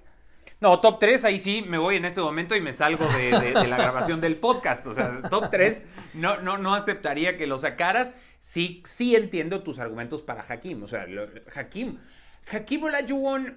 No, 0.60 0.80
top 0.80 0.98
3, 0.98 1.24
ahí 1.24 1.38
sí 1.40 1.62
me 1.62 1.78
voy 1.78 1.96
en 1.96 2.04
este 2.04 2.20
momento 2.20 2.54
y 2.54 2.60
me 2.60 2.72
salgo 2.72 3.06
de, 3.06 3.52
la 3.52 3.76
grabación 3.76 4.20
del 4.20 4.36
podcast. 4.36 4.86
O 4.86 4.94
sea, 4.94 5.22
top 5.30 5.50
3, 5.50 5.82
no, 6.14 6.40
no, 6.40 6.58
no 6.58 6.74
aceptaría 6.74 7.36
que 7.36 7.46
lo 7.46 7.58
sacaras. 7.58 8.12
Sí, 8.38 8.82
sí 8.86 9.16
entiendo 9.16 9.62
tus 9.62 9.78
argumentos 9.78 10.22
para 10.22 10.44
Hakim. 10.48 10.82
O 10.82 10.88
sea, 10.88 11.06
Hakim, 11.54 11.98
Hakim 12.52 12.84
Olajuwon 12.84 13.56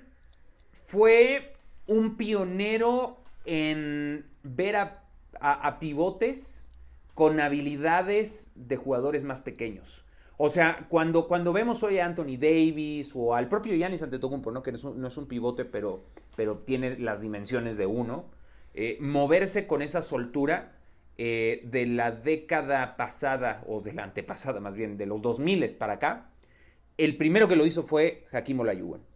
fue 0.86 1.54
un 1.88 2.16
pionero 2.16 3.18
en 3.44 4.26
ver 4.44 4.78
a 4.78 5.80
pivotes 5.80 6.66
con 7.14 7.40
habilidades 7.40 8.52
de 8.56 8.78
jugadores 8.78 9.24
más 9.24 9.42
pequeños. 9.42 10.06
O 10.38 10.50
sea, 10.50 10.86
cuando, 10.90 11.28
cuando 11.28 11.54
vemos 11.54 11.82
hoy 11.84 12.00
a 12.00 12.06
Anthony 12.06 12.38
Davis 12.38 13.14
o 13.16 13.36
al 13.36 13.48
propio 13.48 13.74
Giannis 13.74 14.02
Antetokounmpo, 14.02 14.52
¿no? 14.52 14.62
que 14.62 14.72
no 14.72 14.78
es 14.78 14.84
un, 14.84 15.02
no 15.02 15.08
es 15.08 15.18
un 15.18 15.28
pivote, 15.28 15.64
pero, 15.64 16.04
pero 16.36 16.58
tiene 16.58 16.98
las 17.00 17.22
dimensiones 17.22 17.78
de 17.78 17.86
uno, 17.86 18.26
eh, 18.74 18.98
moverse 19.00 19.66
con 19.66 19.82
esa 19.82 20.02
soltura 20.02 20.74
eh, 21.18 21.62
de 21.64 21.86
la 21.86 22.12
década 22.12 22.98
pasada, 22.98 23.64
o 23.68 23.80
de 23.80 23.94
la 23.94 24.04
antepasada 24.04 24.60
más 24.60 24.76
bien, 24.76 24.98
de 24.98 25.06
los 25.06 25.22
2000 25.22 25.74
para 25.76 25.94
acá, 25.94 26.30
el 26.98 27.16
primero 27.16 27.48
que 27.48 27.56
lo 27.56 27.66
hizo 27.66 27.84
fue 27.84 28.26
Hakim 28.34 28.60
Olajuwon. 28.60 29.15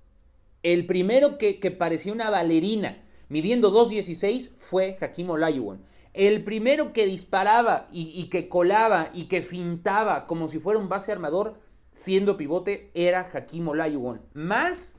El 0.64 0.86
primero 0.86 1.38
que, 1.38 1.60
que 1.60 1.72
parecía 1.72 2.12
una 2.12 2.30
bailarina 2.30 3.04
midiendo 3.30 3.72
2.16 3.72 4.52
fue 4.58 4.98
Hakim 5.00 5.30
Olajuwon. 5.30 5.82
El 6.14 6.44
primero 6.44 6.92
que 6.92 7.06
disparaba 7.06 7.88
y, 7.92 8.30
que 8.30 8.50
colaba 8.50 9.12
y 9.14 9.26
que 9.28 9.42
fintaba 9.42 10.26
como 10.28 10.48
si 10.48 10.60
fuera 10.60 10.80
un 10.80 10.90
base 10.90 11.12
armador 11.12 11.60
siendo 11.92 12.36
pivote 12.36 12.92
era 12.94 13.30
Hakim 13.32 13.68
Olajuwon. 13.68 14.22
Más 14.34 14.98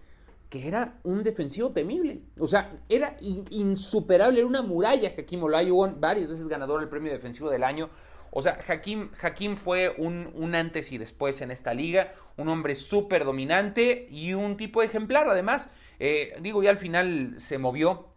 que 0.49 0.67
era 0.67 0.99
un 1.03 1.23
defensivo 1.23 1.73
temible. 1.73 2.23
O 2.39 2.47
sea, 2.47 2.81
era 2.89 3.17
insuperable, 3.51 4.39
era 4.39 4.49
una 4.49 4.63
muralla 4.63 5.13
Hakim 5.17 5.43
Olajuwon, 5.43 6.01
varias 6.01 6.29
veces 6.29 6.49
ganador 6.49 6.81
del 6.81 6.89
premio 6.89 7.13
defensivo 7.13 7.51
del 7.51 7.65
año. 7.65 7.91
O 8.31 8.43
sea, 8.43 8.59
Hakim, 8.69 9.11
Hakim 9.21 9.57
fue 9.57 9.95
un, 9.97 10.55
antes 10.55 10.93
y 10.93 10.99
después 10.99 11.41
en 11.41 11.51
esta 11.51 11.75
liga, 11.75 12.15
un 12.37 12.49
hombre 12.49 12.77
súper 12.77 13.25
dominante 13.25 14.07
y 14.11 14.35
un 14.35 14.57
tipo 14.57 14.83
ejemplar. 14.83 15.29
Además, 15.29 15.69
eh, 15.99 16.37
digo, 16.41 16.63
ya 16.63 16.71
al 16.71 16.79
final 16.79 17.35
se 17.39 17.59
movió 17.59 18.11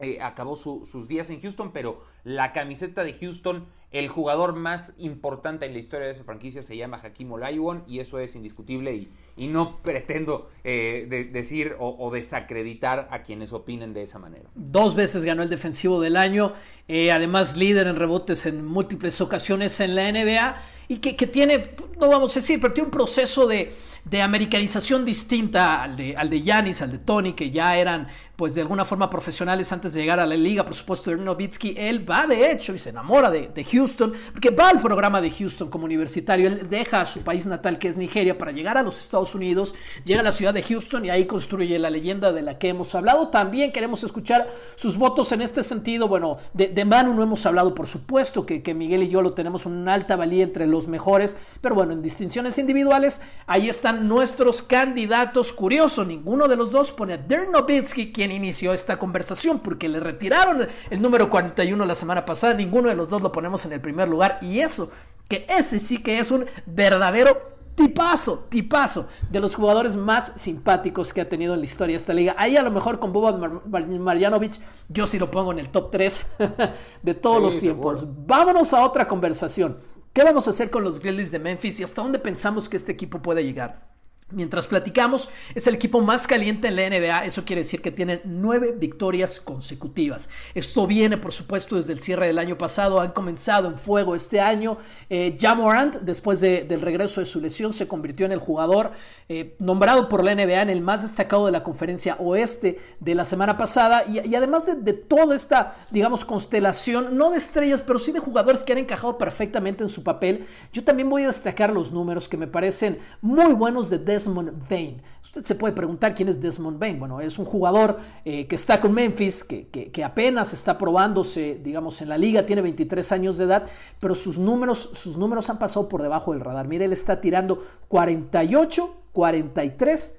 eh, 0.00 0.18
acabó 0.20 0.56
sus 0.56 1.08
días 1.08 1.30
en 1.30 1.40
Houston, 1.40 1.72
pero 1.72 2.02
la 2.24 2.52
camiseta 2.52 3.04
de 3.04 3.12
Houston, 3.12 3.66
el 3.92 4.08
jugador 4.08 4.56
más 4.56 4.94
importante 4.98 5.66
en 5.66 5.72
la 5.72 5.78
historia 5.78 6.06
de 6.06 6.12
esa 6.12 6.24
franquicia 6.24 6.62
se 6.62 6.76
llama 6.76 7.00
Hakim 7.02 7.30
Olajuwon 7.30 7.84
y 7.86 8.00
eso 8.00 8.18
es 8.18 8.34
indiscutible 8.34 9.08
y, 9.36 9.46
no 9.46 9.82
pretendo 9.82 10.50
eh, 10.64 11.28
decir 11.32 11.76
o, 11.78 12.10
desacreditar 12.10 13.08
a 13.10 13.22
quienes 13.22 13.52
opinen 13.52 13.92
de 13.92 14.02
esa 14.02 14.18
manera. 14.18 14.48
Dos 14.54 14.96
veces 14.96 15.24
ganó 15.24 15.42
el 15.42 15.48
defensivo 15.48 16.00
del 16.00 16.16
año, 16.16 16.52
eh, 16.88 17.12
además 17.12 17.56
líder 17.56 17.86
en 17.86 17.96
rebotes 17.96 18.46
en 18.46 18.64
múltiples 18.64 19.20
ocasiones 19.20 19.78
en 19.80 19.94
la 19.94 20.10
NBA 20.10 20.56
y 20.88 20.96
que, 20.96 21.26
tiene, 21.26 21.74
no 22.00 22.08
vamos 22.08 22.36
a 22.36 22.40
decir, 22.40 22.60
pero 22.60 22.72
tiene 22.72 22.86
un 22.86 22.92
proceso 22.92 23.46
de 23.46 23.72
de 24.04 24.20
americanización 24.20 25.04
distinta 25.04 25.82
al 25.82 25.96
de, 25.96 26.16
al 26.16 26.28
de 26.28 26.42
Giannis, 26.42 26.82
al 26.82 26.92
de 26.92 26.98
Tony, 26.98 27.32
que 27.32 27.50
ya 27.50 27.76
eran 27.76 28.08
pues 28.36 28.54
de 28.54 28.60
alguna 28.62 28.84
forma 28.84 29.08
profesionales 29.08 29.70
antes 29.72 29.94
de 29.94 30.00
llegar 30.00 30.18
a 30.18 30.26
la 30.26 30.36
liga, 30.36 30.64
por 30.64 30.74
supuesto, 30.74 31.10
de 31.10 31.16
Novitsky, 31.16 31.74
él 31.76 32.08
va 32.08 32.26
de 32.26 32.50
hecho 32.50 32.74
y 32.74 32.78
se 32.78 32.90
enamora 32.90 33.30
de, 33.30 33.64
Houston, 33.64 34.12
porque 34.32 34.50
va 34.50 34.70
al 34.70 34.80
programa 34.80 35.20
de 35.20 35.30
Houston 35.30 35.70
como 35.70 35.84
universitario, 35.84 36.48
él 36.48 36.68
deja 36.68 37.04
su 37.04 37.20
país 37.20 37.46
natal 37.46 37.78
que 37.78 37.88
es 37.88 37.96
Nigeria 37.96 38.36
para 38.36 38.52
llegar 38.52 38.76
a 38.76 38.82
los 38.82 39.00
Estados 39.00 39.34
Unidos, 39.34 39.74
llega 40.04 40.20
a 40.20 40.24
la 40.24 40.32
ciudad 40.32 40.52
de 40.52 40.62
Houston 40.62 41.04
y 41.04 41.10
ahí 41.10 41.26
construye 41.26 41.78
la 41.78 41.90
leyenda 41.90 42.32
de 42.32 42.42
la 42.42 42.58
que 42.58 42.68
hemos 42.68 42.94
hablado. 42.94 43.28
También 43.28 43.72
queremos 43.72 44.02
escuchar 44.04 44.48
sus 44.74 44.98
votos 44.98 45.32
en 45.32 45.40
este 45.40 45.62
sentido. 45.62 46.08
Bueno, 46.08 46.36
de, 46.52 46.68
de 46.68 46.84
Manu 46.84 47.14
no 47.14 47.22
hemos 47.22 47.46
hablado, 47.46 47.74
por 47.74 47.86
supuesto, 47.86 48.44
que, 48.44 48.62
que 48.62 48.74
Miguel 48.74 49.04
y 49.04 49.08
yo 49.08 49.22
lo 49.22 49.32
tenemos 49.32 49.66
una 49.66 49.94
alta 49.94 50.16
valía 50.16 50.44
entre 50.44 50.66
los 50.66 50.88
mejores, 50.88 51.36
pero 51.60 51.74
bueno, 51.74 51.92
en 51.92 52.02
distinciones 52.02 52.58
individuales, 52.58 53.22
ahí 53.46 53.68
están 53.68 54.08
nuestros 54.08 54.62
candidatos. 54.62 55.52
Curioso, 55.52 56.04
ninguno 56.04 56.48
de 56.48 56.56
los 56.56 56.70
dos 56.70 56.92
pone 56.92 57.14
a 57.14 57.16
Dirk 57.16 57.50
Nowitzki, 57.50 58.12
quien 58.12 58.23
inició 58.32 58.72
esta 58.72 58.98
conversación, 58.98 59.60
porque 59.60 59.88
le 59.88 60.00
retiraron 60.00 60.68
el 60.90 61.02
número 61.02 61.30
41 61.30 61.84
la 61.84 61.94
semana 61.94 62.24
pasada. 62.24 62.54
Ninguno 62.54 62.88
de 62.88 62.94
los 62.94 63.08
dos 63.08 63.22
lo 63.22 63.32
ponemos 63.32 63.64
en 63.64 63.72
el 63.72 63.80
primer 63.80 64.08
lugar. 64.08 64.38
Y 64.42 64.60
eso, 64.60 64.90
que 65.28 65.46
ese 65.48 65.80
sí 65.80 66.02
que 66.02 66.18
es 66.18 66.30
un 66.30 66.46
verdadero 66.66 67.54
tipazo, 67.74 68.46
tipazo, 68.48 69.08
de 69.30 69.40
los 69.40 69.54
jugadores 69.54 69.96
más 69.96 70.32
simpáticos 70.36 71.12
que 71.12 71.20
ha 71.20 71.28
tenido 71.28 71.54
en 71.54 71.60
la 71.60 71.66
historia 71.66 71.96
esta 71.96 72.12
liga. 72.12 72.34
Ahí 72.38 72.56
a 72.56 72.62
lo 72.62 72.70
mejor 72.70 72.98
con 72.98 73.12
Boban 73.12 73.62
Marjanovic, 73.66 74.60
yo 74.88 75.06
sí 75.06 75.18
lo 75.18 75.30
pongo 75.30 75.52
en 75.52 75.58
el 75.58 75.70
top 75.70 75.90
3 75.90 76.26
de 77.02 77.14
todos 77.14 77.42
los 77.42 77.58
tiempos. 77.58 78.06
Vámonos 78.26 78.72
a 78.72 78.84
otra 78.84 79.08
conversación. 79.08 79.78
¿Qué 80.12 80.22
vamos 80.22 80.46
a 80.46 80.50
hacer 80.50 80.70
con 80.70 80.84
los 80.84 81.00
Grizzlies 81.00 81.32
de 81.32 81.40
Memphis 81.40 81.80
y 81.80 81.82
hasta 81.82 82.02
dónde 82.02 82.20
pensamos 82.20 82.68
que 82.68 82.76
este 82.76 82.92
equipo 82.92 83.20
puede 83.20 83.42
llegar? 83.44 83.93
Mientras 84.30 84.66
platicamos, 84.66 85.28
es 85.54 85.66
el 85.66 85.74
equipo 85.74 86.00
más 86.00 86.26
caliente 86.26 86.68
en 86.68 86.76
la 86.76 86.88
NBA. 86.88 87.26
Eso 87.26 87.44
quiere 87.44 87.60
decir 87.60 87.82
que 87.82 87.90
tienen 87.90 88.22
nueve 88.24 88.74
victorias 88.74 89.38
consecutivas. 89.38 90.30
Esto 90.54 90.86
viene, 90.86 91.18
por 91.18 91.32
supuesto, 91.32 91.76
desde 91.76 91.92
el 91.92 92.00
cierre 92.00 92.28
del 92.28 92.38
año 92.38 92.56
pasado. 92.56 93.00
Han 93.00 93.12
comenzado 93.12 93.68
en 93.68 93.78
fuego 93.78 94.14
este 94.14 94.40
año. 94.40 94.78
Eh, 95.10 95.36
Jamorant, 95.38 95.96
después 95.96 96.40
del 96.40 96.80
regreso 96.80 97.20
de 97.20 97.26
su 97.26 97.38
lesión, 97.38 97.74
se 97.74 97.86
convirtió 97.86 98.24
en 98.24 98.32
el 98.32 98.38
jugador 98.38 98.92
eh, 99.28 99.56
nombrado 99.58 100.08
por 100.08 100.24
la 100.24 100.34
NBA 100.34 100.62
en 100.62 100.70
el 100.70 100.80
más 100.80 101.02
destacado 101.02 101.44
de 101.44 101.52
la 101.52 101.62
conferencia 101.62 102.16
oeste 102.18 102.78
de 103.00 103.14
la 103.14 103.26
semana 103.26 103.58
pasada. 103.58 104.04
Y, 104.06 104.34
además 104.34 104.64
de, 104.64 104.76
de, 104.76 104.94
toda 104.94 105.36
esta, 105.36 105.76
digamos, 105.90 106.24
constelación, 106.24 107.18
no 107.18 107.30
de 107.30 107.36
estrellas, 107.36 107.82
pero 107.82 107.98
sí 107.98 108.10
de 108.10 108.20
jugadores 108.20 108.64
que 108.64 108.72
han 108.72 108.78
encajado 108.78 109.18
perfectamente 109.18 109.82
en 109.82 109.90
su 109.90 110.02
papel, 110.02 110.46
yo 110.72 110.82
también 110.82 111.10
voy 111.10 111.24
a 111.24 111.26
destacar 111.26 111.74
los 111.74 111.92
números 111.92 112.26
que 112.26 112.38
me 112.38 112.46
parecen 112.46 112.98
muy 113.20 113.52
buenos 113.52 113.90
de 113.90 113.98
Desmond 114.14 114.68
Bain. 114.68 115.02
Usted 115.22 115.42
se 115.42 115.54
puede 115.56 115.74
preguntar 115.74 116.14
quién 116.14 116.28
es 116.28 116.40
Desmond 116.40 116.78
Bain. 116.78 116.98
Bueno, 117.00 117.20
es 117.20 117.38
un 117.40 117.44
jugador 117.44 117.98
eh, 118.24 118.46
que 118.46 118.54
está 118.54 118.80
con 118.80 118.92
Memphis, 118.92 119.42
que, 119.42 119.66
que, 119.66 120.04
apenas 120.04 120.52
está 120.52 120.78
probándose, 120.78 121.60
digamos, 121.62 122.00
en 122.02 122.08
la 122.08 122.16
liga, 122.16 122.46
tiene 122.46 122.62
23 122.62 123.10
años 123.12 123.36
de 123.36 123.44
edad, 123.44 123.66
pero 123.98 124.14
sus 124.14 124.38
números, 124.38 124.90
sus 124.92 125.18
números 125.18 125.50
han 125.50 125.58
pasado 125.58 125.88
por 125.88 126.02
debajo 126.02 126.32
del 126.32 126.40
radar. 126.40 126.68
Mire, 126.68 126.84
él 126.84 126.92
está 126.92 127.20
tirando 127.20 127.64
48, 127.88 128.96
43 129.12 130.14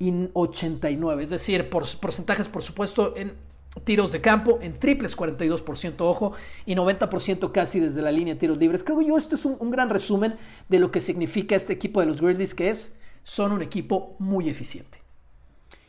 y 0.00 0.28
89, 0.34 1.24
es 1.24 1.30
decir, 1.30 1.70
por, 1.70 1.84
porcentajes, 1.98 2.48
por 2.48 2.62
supuesto, 2.62 3.14
en 3.16 3.32
tiros 3.84 4.12
de 4.12 4.20
campo, 4.20 4.58
en 4.60 4.74
triples 4.74 5.16
42%, 5.16 5.94
ojo, 6.00 6.32
y 6.66 6.74
90% 6.74 7.52
casi 7.52 7.80
desde 7.80 8.02
la 8.02 8.12
línea 8.12 8.34
de 8.34 8.40
tiros 8.40 8.58
libres. 8.58 8.84
Creo 8.84 9.00
yo 9.00 9.16
esto 9.16 9.34
es 9.34 9.46
un 9.46 9.70
gran 9.70 9.88
resumen 9.88 10.34
de 10.68 10.78
lo 10.78 10.90
que 10.90 11.00
significa 11.00 11.56
este 11.56 11.72
equipo 11.72 12.00
de 12.00 12.06
los 12.06 12.20
Grizzlies, 12.20 12.54
que 12.54 12.68
es 12.68 12.98
son 13.28 13.52
un 13.52 13.60
equipo 13.60 14.16
muy 14.18 14.48
eficiente. 14.48 14.98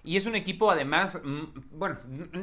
Y 0.03 0.17
es 0.17 0.25
un 0.25 0.35
equipo 0.35 0.71
además, 0.71 1.21
mm, 1.23 1.43
bueno, 1.71 1.99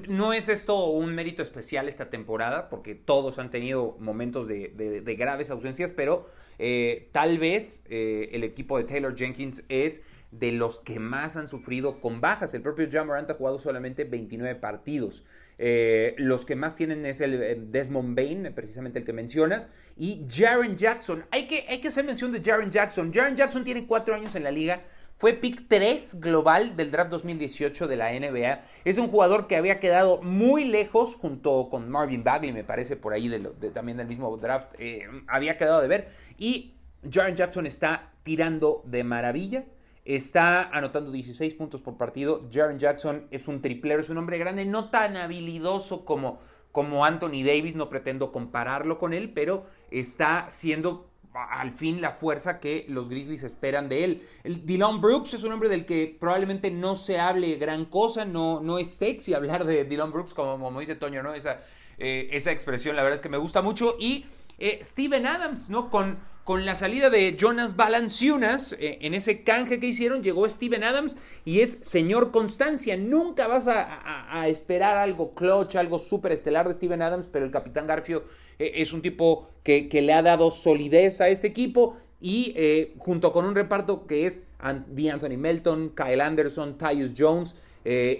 no 0.08 0.32
es 0.32 0.48
esto 0.48 0.86
un 0.86 1.14
mérito 1.14 1.42
especial 1.42 1.86
esta 1.90 2.08
temporada, 2.08 2.70
porque 2.70 2.94
todos 2.94 3.38
han 3.38 3.50
tenido 3.50 3.96
momentos 4.00 4.48
de, 4.48 5.16
graves 5.18 5.50
ausencias, 5.50 5.90
pero 5.94 6.30
eh, 6.58 7.10
tal 7.12 7.36
vez 7.36 7.82
eh, 7.90 8.30
el 8.32 8.42
equipo 8.42 8.78
de 8.78 8.84
Taylor 8.84 9.14
Jenkins 9.14 9.64
es 9.68 10.00
de 10.30 10.52
los 10.52 10.78
que 10.78 10.98
más 10.98 11.36
han 11.36 11.48
sufrido 11.48 12.00
con 12.00 12.22
bajas. 12.22 12.54
El 12.54 12.62
propio 12.62 12.88
John 12.90 13.08
Morant 13.08 13.30
ha 13.30 13.34
jugado 13.34 13.58
solamente 13.58 14.04
29 14.04 14.58
partidos. 14.58 15.24
Eh, 15.58 16.14
los 16.18 16.44
que 16.44 16.54
más 16.54 16.76
tienen 16.76 17.06
es 17.06 17.20
el 17.20 17.70
Desmond 17.72 18.14
Bain, 18.14 18.52
precisamente 18.54 18.98
el 18.98 19.04
que 19.04 19.12
mencionas, 19.12 19.70
y 19.96 20.26
Jaren 20.28 20.76
Jackson. 20.76 21.24
Hay 21.30 21.46
que, 21.46 21.64
hay 21.68 21.80
que 21.80 21.88
hacer 21.88 22.04
mención 22.04 22.32
de 22.32 22.42
Jaren 22.42 22.70
Jackson. 22.70 23.12
Jaren 23.12 23.36
Jackson 23.36 23.64
tiene 23.64 23.86
cuatro 23.86 24.14
años 24.14 24.34
en 24.34 24.44
la 24.44 24.50
liga. 24.50 24.82
Fue 25.14 25.32
pick 25.32 25.66
3 25.66 26.20
global 26.20 26.76
del 26.76 26.90
draft 26.90 27.10
2018 27.10 27.88
de 27.88 27.96
la 27.96 28.12
NBA. 28.12 28.64
Es 28.84 28.98
un 28.98 29.08
jugador 29.08 29.46
que 29.46 29.56
había 29.56 29.80
quedado 29.80 30.20
muy 30.20 30.66
lejos 30.66 31.16
junto 31.16 31.70
con 31.70 31.88
Marvin 31.88 32.22
Bagley, 32.22 32.52
me 32.52 32.64
parece, 32.64 32.96
por 32.96 33.14
ahí 33.14 33.30
también 33.72 33.96
del 33.96 34.06
mismo 34.06 34.36
draft. 34.36 34.74
Eh, 34.78 35.06
había 35.26 35.56
quedado 35.56 35.80
de 35.80 35.88
ver. 35.88 36.08
Y 36.36 36.74
Jaren 37.10 37.34
Jackson 37.34 37.66
está 37.66 38.12
tirando 38.24 38.82
de 38.84 39.04
maravilla 39.04 39.64
Está 40.06 40.68
anotando 40.70 41.10
16 41.10 41.54
puntos 41.54 41.82
por 41.82 41.96
partido. 41.96 42.48
Jaron 42.52 42.78
Jackson 42.78 43.26
es 43.32 43.48
un 43.48 43.60
triplero, 43.60 44.00
es 44.00 44.08
un 44.08 44.18
hombre 44.18 44.38
grande, 44.38 44.64
no 44.64 44.88
tan 44.88 45.16
habilidoso 45.16 46.04
como, 46.04 46.38
como 46.70 47.04
Anthony 47.04 47.42
Davis, 47.44 47.74
no 47.74 47.88
pretendo 47.88 48.30
compararlo 48.30 48.98
con 48.98 49.12
él, 49.12 49.32
pero 49.34 49.66
está 49.90 50.46
siendo 50.48 51.10
al 51.34 51.72
fin 51.72 52.00
la 52.00 52.12
fuerza 52.12 52.60
que 52.60 52.86
los 52.88 53.08
Grizzlies 53.08 53.42
esperan 53.42 53.88
de 53.88 54.04
él. 54.04 54.22
El 54.44 54.64
Dylan 54.64 55.00
Brooks 55.00 55.34
es 55.34 55.42
un 55.42 55.52
hombre 55.52 55.68
del 55.68 55.84
que 55.84 56.16
probablemente 56.18 56.70
no 56.70 56.94
se 56.94 57.18
hable 57.18 57.56
gran 57.56 57.84
cosa, 57.84 58.24
no, 58.24 58.60
no 58.60 58.78
es 58.78 58.90
sexy 58.90 59.34
hablar 59.34 59.64
de 59.64 59.84
Dylan 59.84 60.12
Brooks, 60.12 60.34
como, 60.34 60.58
como 60.58 60.80
dice 60.80 60.94
Toño, 60.94 61.22
¿no? 61.22 61.34
Esa, 61.34 61.62
eh, 61.98 62.28
esa 62.30 62.52
expresión, 62.52 62.96
la 62.96 63.02
verdad 63.02 63.16
es 63.16 63.22
que 63.22 63.28
me 63.28 63.38
gusta 63.38 63.60
mucho. 63.60 63.96
Y 63.98 64.26
Eh, 64.58 64.80
Steven 64.82 65.26
Adams, 65.26 65.68
¿no? 65.68 65.90
Con, 65.90 66.18
con 66.44 66.64
la 66.64 66.76
salida 66.76 67.10
de 67.10 67.36
Jonas 67.38 67.76
Valanciunas, 67.76 68.74
eh, 68.78 68.98
en 69.02 69.12
ese 69.12 69.42
canje 69.42 69.78
que 69.78 69.88
hicieron, 69.88 70.22
llegó 70.22 70.48
Steven 70.48 70.82
Adams 70.82 71.16
y 71.44 71.60
es 71.60 71.78
señor 71.82 72.30
constancia. 72.30 72.96
Nunca 72.96 73.48
vas 73.48 73.68
a, 73.68 74.48
esperar 74.48 74.96
algo 74.96 75.34
clutch, 75.34 75.76
algo 75.76 75.98
súper 75.98 76.32
estelar 76.32 76.66
de 76.66 76.74
Steven 76.74 77.02
Adams, 77.02 77.28
pero 77.30 77.44
el 77.44 77.50
capitán 77.50 77.86
Garfio 77.86 78.24
eh, 78.58 78.72
es 78.76 78.92
un 78.92 79.02
tipo 79.02 79.50
que, 79.62 79.88
le 79.92 80.12
ha 80.12 80.22
dado 80.22 80.50
solidez 80.50 81.20
a 81.20 81.28
este 81.28 81.48
equipo 81.48 81.96
y 82.18 82.54
junto 82.96 83.30
con 83.30 83.44
un 83.44 83.54
reparto 83.54 84.06
que 84.06 84.24
es 84.24 84.42
de 84.86 85.10
Anthony 85.10 85.36
Melton, 85.36 85.92
Kyle 85.94 86.22
Anderson, 86.22 86.78
Tyus 86.78 87.12
Jones, 87.16 87.54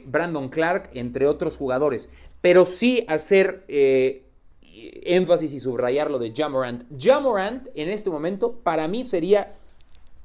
Brandon 0.04 0.50
Clark, 0.50 0.90
entre 0.92 1.26
otros 1.26 1.56
jugadores. 1.56 2.10
Pero 2.42 2.66
sí 2.66 3.06
hacer 3.08 3.64
énfasis 5.04 5.52
y 5.52 5.60
subrayar 5.60 6.10
lo 6.10 6.18
de 6.18 6.32
Jamorant. 6.34 6.84
Jamorant 6.98 7.68
en 7.74 7.88
este 7.90 8.10
momento 8.10 8.52
para 8.62 8.88
mí 8.88 9.04
sería 9.04 9.56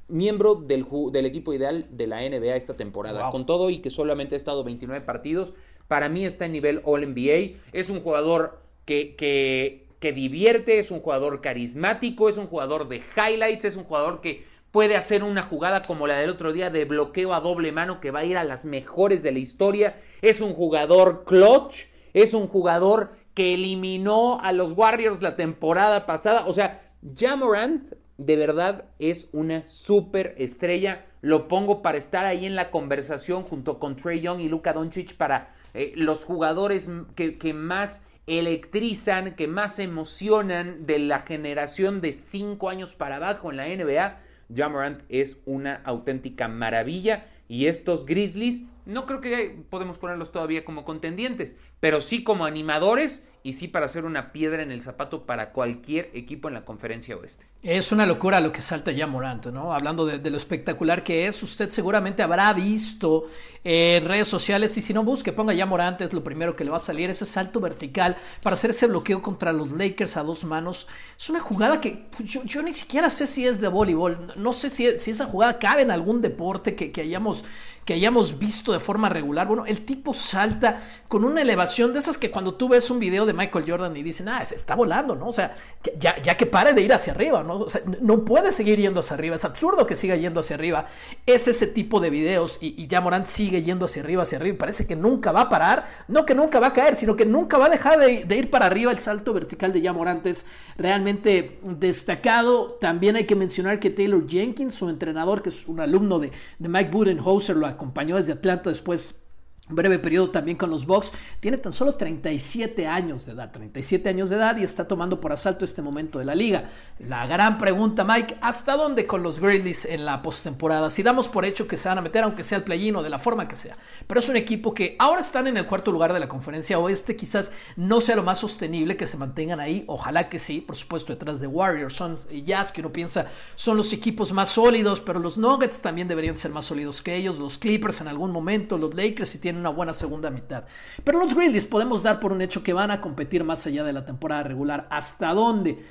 miembro 0.08 0.54
del, 0.54 0.86
del 1.10 1.26
equipo 1.26 1.52
ideal 1.52 1.86
de 1.90 2.06
la 2.06 2.20
NBA 2.20 2.56
esta 2.56 2.74
temporada. 2.74 3.30
Con 3.30 3.46
todo 3.46 3.70
y 3.70 3.80
que 3.80 3.90
solamente 3.90 4.34
ha 4.34 4.36
estado 4.36 4.62
29 4.64 5.04
partidos, 5.04 5.54
para 5.88 6.08
mí 6.08 6.24
está 6.24 6.46
en 6.46 6.52
nivel 6.52 6.82
All 6.84 7.06
NBA. 7.06 7.58
Es 7.72 7.90
un 7.90 8.00
jugador 8.00 8.60
que, 8.84 9.14
que, 9.16 9.86
que 10.00 10.12
divierte, 10.12 10.78
es 10.78 10.90
un 10.90 11.00
jugador 11.00 11.40
carismático, 11.40 12.28
es 12.28 12.36
un 12.36 12.46
jugador 12.46 12.88
de 12.88 13.02
highlights, 13.16 13.64
es 13.64 13.76
un 13.76 13.84
jugador 13.84 14.20
que 14.20 14.44
puede 14.70 14.96
hacer 14.96 15.22
una 15.22 15.42
jugada 15.42 15.82
como 15.82 16.06
la 16.06 16.18
del 16.18 16.30
otro 16.30 16.52
día 16.52 16.70
de 16.70 16.84
bloqueo 16.86 17.34
a 17.34 17.40
doble 17.40 17.72
mano 17.72 18.00
que 18.00 18.10
va 18.10 18.20
a 18.20 18.24
ir 18.24 18.38
a 18.38 18.44
las 18.44 18.64
mejores 18.64 19.22
de 19.22 19.32
la 19.32 19.38
historia. 19.38 20.00
Es 20.22 20.40
un 20.40 20.54
jugador 20.54 21.24
clutch, 21.24 21.86
es 22.14 22.34
un 22.34 22.48
jugador 22.48 23.12
que 23.34 23.54
eliminó 23.54 24.38
a 24.40 24.52
los 24.52 24.72
Warriors 24.72 25.22
la 25.22 25.36
temporada 25.36 26.06
pasada. 26.06 26.44
O 26.46 26.52
sea, 26.52 26.92
Jamorant 27.16 27.92
de 28.18 28.36
verdad 28.36 28.84
es 28.98 29.28
una 29.32 29.66
super 29.66 30.34
estrella. 30.38 31.06
Lo 31.20 31.48
pongo 31.48 31.82
para 31.82 31.98
estar 31.98 32.24
ahí 32.24 32.46
en 32.46 32.56
la 32.56 32.70
conversación 32.70 33.42
junto 33.42 33.78
con 33.78 33.96
Trey 33.96 34.20
Young 34.20 34.40
y 34.40 34.48
Luka 34.48 34.72
Doncic 34.72 35.16
para 35.16 35.54
eh, 35.74 35.92
los 35.96 36.24
jugadores 36.24 36.90
que, 37.14 37.38
que, 37.38 37.54
más 37.54 38.06
electrizan, 38.26 39.34
que 39.34 39.48
más 39.48 39.78
emocionan 39.78 40.86
de 40.86 40.98
la 40.98 41.20
generación 41.20 42.00
de 42.00 42.12
5 42.12 42.68
años 42.68 42.94
para 42.94 43.16
abajo 43.16 43.50
en 43.50 43.56
la 43.56 43.68
NBA. 43.68 44.20
Jamorant 44.54 45.02
es 45.08 45.38
una 45.46 45.76
auténtica 45.84 46.46
maravilla 46.48 47.26
y 47.48 47.66
estos 47.66 48.04
Grizzlies 48.04 48.64
no 48.84 49.06
creo 49.06 49.20
que 49.20 49.64
podemos 49.70 49.98
ponerlos 49.98 50.32
todavía 50.32 50.64
como 50.64 50.84
contendientes, 50.84 51.56
pero 51.82 52.00
sí 52.00 52.22
como 52.22 52.44
animadores 52.44 53.24
y 53.42 53.54
sí 53.54 53.66
para 53.66 53.86
hacer 53.86 54.04
una 54.04 54.30
piedra 54.30 54.62
en 54.62 54.70
el 54.70 54.82
zapato 54.82 55.26
para 55.26 55.50
cualquier 55.50 56.10
equipo 56.14 56.46
en 56.46 56.54
la 56.54 56.64
conferencia 56.64 57.16
oeste. 57.16 57.44
Es 57.60 57.90
una 57.90 58.06
locura 58.06 58.38
lo 58.38 58.52
que 58.52 58.62
salta 58.62 58.92
ya 58.92 59.08
Morant, 59.08 59.46
¿no? 59.46 59.74
Hablando 59.74 60.06
de, 60.06 60.30
lo 60.30 60.36
espectacular 60.36 61.02
que 61.02 61.26
es, 61.26 61.42
usted 61.42 61.70
seguramente 61.70 62.22
habrá 62.22 62.52
visto 62.52 63.28
en 63.64 64.04
redes 64.04 64.28
sociales 64.28 64.78
y 64.78 64.80
si 64.80 64.94
no 64.94 65.02
busque, 65.02 65.32
ponga 65.32 65.54
ya 65.54 65.66
Morant, 65.66 66.00
es 66.02 66.12
lo 66.12 66.22
primero 66.22 66.54
que 66.54 66.62
le 66.62 66.70
va 66.70 66.76
a 66.76 66.80
salir, 66.80 67.10
ese 67.10 67.26
salto 67.26 67.58
vertical 67.58 68.16
para 68.44 68.54
hacer 68.54 68.70
ese 68.70 68.86
bloqueo 68.86 69.20
contra 69.20 69.52
los 69.52 69.72
Lakers 69.72 70.16
a 70.16 70.22
dos 70.22 70.44
manos. 70.44 70.86
Es 71.18 71.28
una 71.28 71.40
jugada 71.40 71.80
que 71.80 72.06
pues, 72.16 72.30
yo, 72.30 72.62
ni 72.62 72.74
siquiera 72.74 73.10
sé 73.10 73.26
si 73.26 73.44
es 73.44 73.60
de 73.60 73.66
voleibol, 73.66 74.34
no 74.36 74.52
sé 74.52 74.70
si, 74.70 74.98
si 74.98 75.10
esa 75.10 75.26
jugada 75.26 75.58
cabe 75.58 75.82
en 75.82 75.90
algún 75.90 76.20
deporte 76.20 76.76
que, 76.76 76.92
que 76.92 77.00
hayamos 77.00 77.44
que 77.84 77.94
hayamos 77.94 78.38
visto 78.38 78.72
de 78.72 78.80
forma 78.80 79.08
regular. 79.08 79.46
Bueno, 79.46 79.66
el 79.66 79.84
tipo 79.84 80.14
salta 80.14 80.80
con 81.08 81.24
una 81.24 81.42
elevación 81.42 81.92
de 81.92 81.98
esas 81.98 82.16
que 82.16 82.30
cuando 82.30 82.54
tú 82.54 82.68
ves 82.68 82.90
un 82.90 82.98
video 82.98 83.26
de 83.26 83.32
Michael 83.32 83.64
Jordan 83.66 83.96
y 83.96 84.02
dicen, 84.02 84.28
ah, 84.28 84.44
se 84.44 84.54
está 84.54 84.74
volando, 84.74 85.14
¿no? 85.14 85.28
O 85.28 85.32
sea, 85.32 85.56
ya, 85.98 86.20
ya 86.22 86.36
que 86.36 86.46
pare 86.46 86.74
de 86.74 86.82
ir 86.82 86.92
hacia 86.92 87.12
arriba, 87.12 87.42
¿no? 87.42 87.54
O 87.54 87.68
sea, 87.68 87.82
no 88.00 88.24
puede 88.24 88.52
seguir 88.52 88.78
yendo 88.78 89.00
hacia 89.00 89.14
arriba, 89.14 89.34
es 89.34 89.44
absurdo 89.44 89.86
que 89.86 89.96
siga 89.96 90.16
yendo 90.16 90.40
hacia 90.40 90.54
arriba. 90.54 90.86
Es 91.26 91.48
ese 91.48 91.66
tipo 91.66 92.00
de 92.00 92.10
videos 92.10 92.58
y, 92.60 92.80
y 92.80 92.86
ya 92.86 93.00
Morant 93.00 93.26
sigue 93.26 93.62
yendo 93.62 93.86
hacia 93.86 94.02
arriba, 94.02 94.22
hacia 94.22 94.38
arriba, 94.38 94.54
y 94.54 94.58
parece 94.58 94.86
que 94.86 94.96
nunca 94.96 95.32
va 95.32 95.42
a 95.42 95.48
parar, 95.48 95.84
no 96.08 96.24
que 96.24 96.34
nunca 96.34 96.60
va 96.60 96.68
a 96.68 96.72
caer, 96.72 96.94
sino 96.96 97.16
que 97.16 97.26
nunca 97.26 97.58
va 97.58 97.66
a 97.66 97.70
dejar 97.70 97.98
de, 97.98 98.36
ir 98.36 98.50
para 98.50 98.66
arriba. 98.66 98.92
El 98.92 98.98
salto 98.98 99.32
vertical 99.32 99.72
de 99.72 99.92
Morant 99.92 100.26
es 100.26 100.46
realmente 100.76 101.58
destacado. 101.62 102.78
También 102.80 103.16
hay 103.16 103.24
que 103.24 103.34
mencionar 103.34 103.80
que 103.80 103.90
Taylor 103.90 104.26
Jenkins, 104.26 104.74
su 104.74 104.88
entrenador, 104.88 105.42
que 105.42 105.48
es 105.48 105.66
un 105.66 105.80
alumno 105.80 106.18
de, 106.18 106.30
de 106.58 106.68
Mike 106.68 106.90
Budenholzer, 106.90 107.56
lo 107.56 107.66
acompañó 107.72 108.16
desde 108.16 108.32
Atlanta, 108.32 108.70
después 108.70 109.31
breve 109.68 109.98
periodo 109.98 110.30
también 110.30 110.56
con 110.56 110.70
los 110.70 110.86
Bucks, 110.86 111.12
tiene 111.40 111.56
tan 111.56 111.72
solo 111.72 111.94
37 111.94 112.86
años 112.86 113.26
de 113.26 113.32
edad, 113.32 113.52
37 113.52 114.08
años 114.08 114.30
de 114.30 114.36
edad 114.36 114.56
y 114.56 114.64
está 114.64 114.88
tomando 114.88 115.20
por 115.20 115.32
asalto 115.32 115.64
este 115.64 115.82
momento 115.82 116.18
de 116.18 116.24
la 116.24 116.34
liga. 116.34 116.70
La 116.98 117.26
gran 117.26 117.58
pregunta, 117.58 118.04
Mike, 118.04 118.38
¿hasta 118.40 118.76
dónde 118.76 119.06
con 119.06 119.22
los 119.22 119.40
Grizzlies 119.40 119.84
en 119.84 120.04
la 120.04 120.20
postemporada? 120.20 120.90
Si 120.90 121.02
damos 121.02 121.28
por 121.28 121.44
hecho 121.44 121.68
que 121.68 121.76
se 121.76 121.88
van 121.88 121.98
a 121.98 122.02
meter, 122.02 122.24
aunque 122.24 122.42
sea 122.42 122.58
el 122.58 122.64
play 122.64 122.82
o 122.92 123.02
de 123.02 123.10
la 123.10 123.18
forma 123.18 123.46
que 123.46 123.54
sea, 123.54 123.72
pero 124.06 124.18
es 124.18 124.28
un 124.28 124.36
equipo 124.36 124.74
que 124.74 124.96
ahora 124.98 125.20
están 125.20 125.46
en 125.46 125.56
el 125.56 125.66
cuarto 125.66 125.92
lugar 125.92 126.12
de 126.12 126.18
la 126.18 126.28
conferencia 126.28 126.80
oeste, 126.80 127.14
quizás 127.14 127.52
no 127.76 128.00
sea 128.00 128.16
lo 128.16 128.24
más 128.24 128.40
sostenible 128.40 128.96
que 128.96 129.06
se 129.06 129.16
mantengan 129.16 129.60
ahí, 129.60 129.84
ojalá 129.86 130.28
que 130.28 130.40
sí, 130.40 130.60
por 130.60 130.76
supuesto 130.76 131.12
detrás 131.12 131.40
de 131.40 131.46
Warriors, 131.46 131.94
son 131.94 132.16
Jazz, 132.44 132.72
que 132.72 132.80
uno 132.80 132.92
piensa 132.92 133.28
son 133.54 133.76
los 133.76 133.92
equipos 133.92 134.32
más 134.32 134.48
sólidos, 134.48 135.00
pero 135.00 135.20
los 135.20 135.38
Nuggets 135.38 135.80
también 135.80 136.08
deberían 136.08 136.36
ser 136.36 136.50
más 136.50 136.64
sólidos 136.64 137.02
que 137.02 137.14
ellos, 137.14 137.38
los 137.38 137.58
Clippers 137.58 138.00
en 138.00 138.08
algún 138.08 138.32
momento, 138.32 138.76
los 138.76 138.94
Lakers 138.94 139.30
si 139.30 139.38
tienen 139.38 139.51
una 139.56 139.70
buena 139.70 139.92
segunda 139.92 140.30
mitad. 140.30 140.64
Pero 141.04 141.18
los 141.18 141.34
Grizzlies 141.34 141.64
podemos 141.64 142.02
dar 142.02 142.20
por 142.20 142.32
un 142.32 142.42
hecho 142.42 142.62
que 142.62 142.72
van 142.72 142.90
a 142.90 143.00
competir 143.00 143.44
más 143.44 143.66
allá 143.66 143.84
de 143.84 143.92
la 143.92 144.04
temporada 144.04 144.42
regular. 144.42 144.86
¿Hasta 144.90 145.32
dónde? 145.34 145.82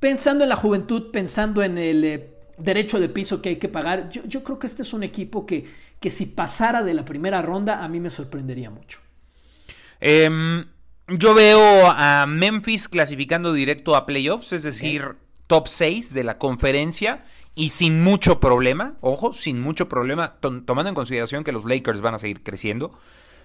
Pensando 0.00 0.44
en 0.44 0.50
la 0.50 0.56
juventud, 0.56 1.10
pensando 1.10 1.62
en 1.62 1.78
el 1.78 2.04
eh, 2.04 2.30
derecho 2.58 3.00
de 3.00 3.08
piso 3.08 3.42
que 3.42 3.50
hay 3.50 3.56
que 3.56 3.68
pagar, 3.68 4.10
yo, 4.10 4.44
creo 4.44 4.58
que 4.58 4.66
este 4.66 4.82
es 4.82 4.92
un 4.92 5.02
equipo 5.02 5.46
que, 5.46 5.66
que 6.00 6.10
si 6.10 6.26
pasara 6.26 6.82
de 6.82 6.94
la 6.94 7.04
primera 7.04 7.42
ronda 7.42 7.82
a 7.84 7.88
mí 7.88 8.00
me 8.00 8.10
sorprendería 8.10 8.70
mucho. 8.70 9.00
Em, 10.00 10.66
yo 11.08 11.34
veo 11.34 11.90
a 11.90 12.26
Memphis 12.26 12.88
clasificando 12.88 13.52
directo 13.52 13.96
a 13.96 14.06
playoffs, 14.06 14.52
es 14.52 14.62
decir, 14.62 15.16
top 15.46 15.66
6 15.66 16.14
de 16.14 16.24
la 16.24 16.38
conferencia 16.38 17.24
y 17.58 17.70
sin 17.70 18.04
mucho 18.04 18.38
problema, 18.38 18.94
ojo, 19.00 19.32
sin 19.32 19.60
mucho 19.60 19.88
problema, 19.88 20.36
tomando 20.38 20.88
en 20.88 20.94
consideración 20.94 21.42
que 21.42 21.50
los 21.50 21.64
Lakers 21.64 22.00
van 22.00 22.14
a 22.14 22.20
seguir 22.20 22.44
creciendo. 22.44 22.92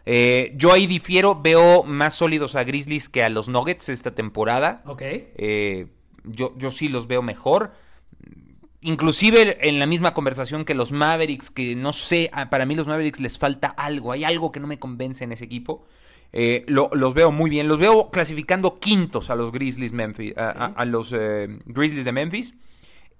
Eh, 0.05 0.53
yo 0.55 0.71
ahí 0.71 0.85
difiero, 0.85 1.41
veo 1.41 1.81
más 1.81 2.13
sólidos 2.13 2.55
a 2.55 2.63
Grizzlies 2.63 3.09
que 3.09 3.23
a 3.23 3.29
los 3.29 3.49
Nuggets 3.49 3.89
esta 3.89 4.13
temporada. 4.13 4.83
Ok. 4.85 5.01
Eh, 5.01 5.87
yo, 6.25 6.53
yo 6.57 6.69
sí 6.69 6.89
los 6.89 7.07
veo 7.07 7.23
mejor. 7.23 7.71
Inclusive 8.81 9.67
en 9.67 9.79
la 9.79 9.87
misma 9.87 10.13
conversación 10.13 10.63
que 10.63 10.75
los 10.75 10.91
Mavericks, 10.91 11.49
que 11.49 11.75
no 11.75 11.91
sé, 11.91 12.29
para 12.51 12.67
mí 12.67 12.75
los 12.75 12.85
Mavericks 12.85 13.19
les 13.19 13.39
falta 13.39 13.69
algo, 13.69 14.11
hay 14.11 14.25
algo 14.25 14.51
que 14.51 14.59
no 14.59 14.67
me 14.67 14.77
convence 14.77 15.23
en 15.23 15.31
ese 15.31 15.45
equipo. 15.45 15.87
Eh, 16.33 16.65
los 16.67 17.13
veo 17.15 17.31
muy 17.31 17.49
bien, 17.49 17.67
los 17.67 17.79
veo 17.79 18.11
clasificando 18.11 18.79
quintos 18.79 19.31
a 19.31 19.35
los 19.35 19.51
Grizzlies, 19.51 19.91
Memphis, 19.91 20.35
a, 20.37 20.85
los 20.85 21.15
Grizzlies 21.65 22.05
de 22.05 22.11
Memphis. 22.11 22.53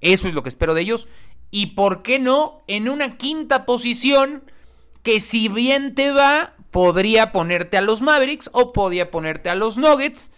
Eso 0.04 0.28
es 0.28 0.34
lo 0.34 0.44
que 0.44 0.50
espero 0.50 0.74
de 0.74 0.82
ellos. 0.82 1.08
Y 1.50 1.68
por 1.68 2.04
qué 2.04 2.20
no, 2.20 2.62
en 2.68 2.90
una 2.90 3.18
quinta 3.18 3.66
posición 3.66 4.44
que 5.02 5.20
si 5.20 5.48
bien 5.48 5.96
te 5.96 6.12
va, 6.12 6.54
podría 6.72 7.32
ponerte 7.32 7.78
a 7.78 7.82
los 7.82 8.02
Mavericks 8.02 8.50
o 8.54 8.74
podría 8.74 9.10
ponerte 9.10 9.50
a 9.50 9.56
los 9.56 9.78
Nuggets. 9.78 10.32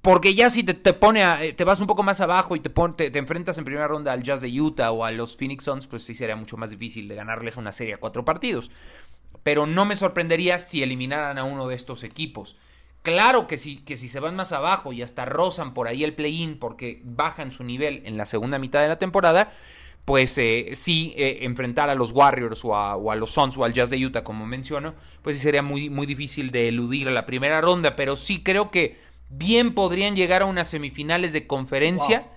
Porque 0.00 0.34
ya 0.34 0.50
si 0.50 0.62
te, 0.62 0.72
te 0.72 0.92
pone 0.92 1.24
a, 1.24 1.42
eh, 1.42 1.52
te 1.52 1.64
vas 1.64 1.80
un 1.80 1.86
poco 1.86 2.02
más 2.02 2.20
abajo 2.20 2.54
y 2.54 2.60
te, 2.60 2.70
te, 2.70 3.18
enfrentas 3.18 3.58
en 3.58 3.64
primera 3.64 3.88
ronda 3.88 4.12
al 4.12 4.22
Jazz 4.22 4.40
de 4.40 4.60
Utah 4.60 4.92
o 4.92 5.04
a 5.04 5.10
los 5.10 5.36
Phoenix 5.36 5.64
Suns, 5.64 5.86
pues 5.86 6.04
sí 6.04 6.14
sería 6.14 6.36
mucho 6.36 6.56
más 6.56 6.70
difícil 6.70 7.08
de 7.08 7.16
ganarles 7.16 7.56
una 7.56 7.72
serie 7.72 7.94
a 7.94 7.98
cuatro 7.98 8.24
partidos. 8.24 8.70
Pero 9.42 9.66
no 9.66 9.84
me 9.84 9.96
sorprendería 9.96 10.58
si 10.58 10.82
eliminaran 10.82 11.38
a 11.38 11.44
uno 11.44 11.66
de 11.66 11.74
estos 11.74 12.04
equipos. 12.04 12.56
Claro 13.04 13.46
que 13.46 13.58
si, 13.58 13.76
que 13.76 13.98
si 13.98 14.08
se 14.08 14.18
van 14.18 14.34
más 14.34 14.52
abajo 14.52 14.94
y 14.94 15.02
hasta 15.02 15.26
rozan 15.26 15.74
por 15.74 15.88
ahí 15.88 16.04
el 16.04 16.14
play-in 16.14 16.58
porque 16.58 17.02
bajan 17.04 17.52
su 17.52 17.62
nivel 17.62 18.00
en 18.06 18.16
la 18.16 18.24
segunda 18.24 18.58
mitad 18.58 18.80
de 18.80 18.88
la 18.88 18.98
temporada, 18.98 19.52
pues 20.06 20.38
eh, 20.38 20.70
sí 20.72 21.12
eh, 21.18 21.40
enfrentar 21.42 21.90
a 21.90 21.94
los 21.96 22.12
Warriors 22.12 22.64
o 22.64 22.74
a, 22.74 23.14
los 23.14 23.30
Suns 23.30 23.58
o 23.58 23.64
al 23.64 23.74
Jazz 23.74 23.90
de 23.90 24.02
Utah, 24.02 24.24
como 24.24 24.46
menciono, 24.46 24.94
pues 25.20 25.36
sí 25.36 25.42
sería 25.42 25.62
muy, 25.62 25.90
muy 25.90 26.06
difícil 26.06 26.50
de 26.50 26.68
eludir 26.68 27.06
a 27.06 27.10
la 27.10 27.26
primera 27.26 27.60
ronda, 27.60 27.94
pero 27.94 28.16
sí 28.16 28.42
creo 28.42 28.70
que 28.70 28.96
bien 29.28 29.74
podrían 29.74 30.16
llegar 30.16 30.40
a 30.40 30.46
unas 30.46 30.68
semifinales 30.68 31.34
de 31.34 31.46
conferencia 31.46 32.28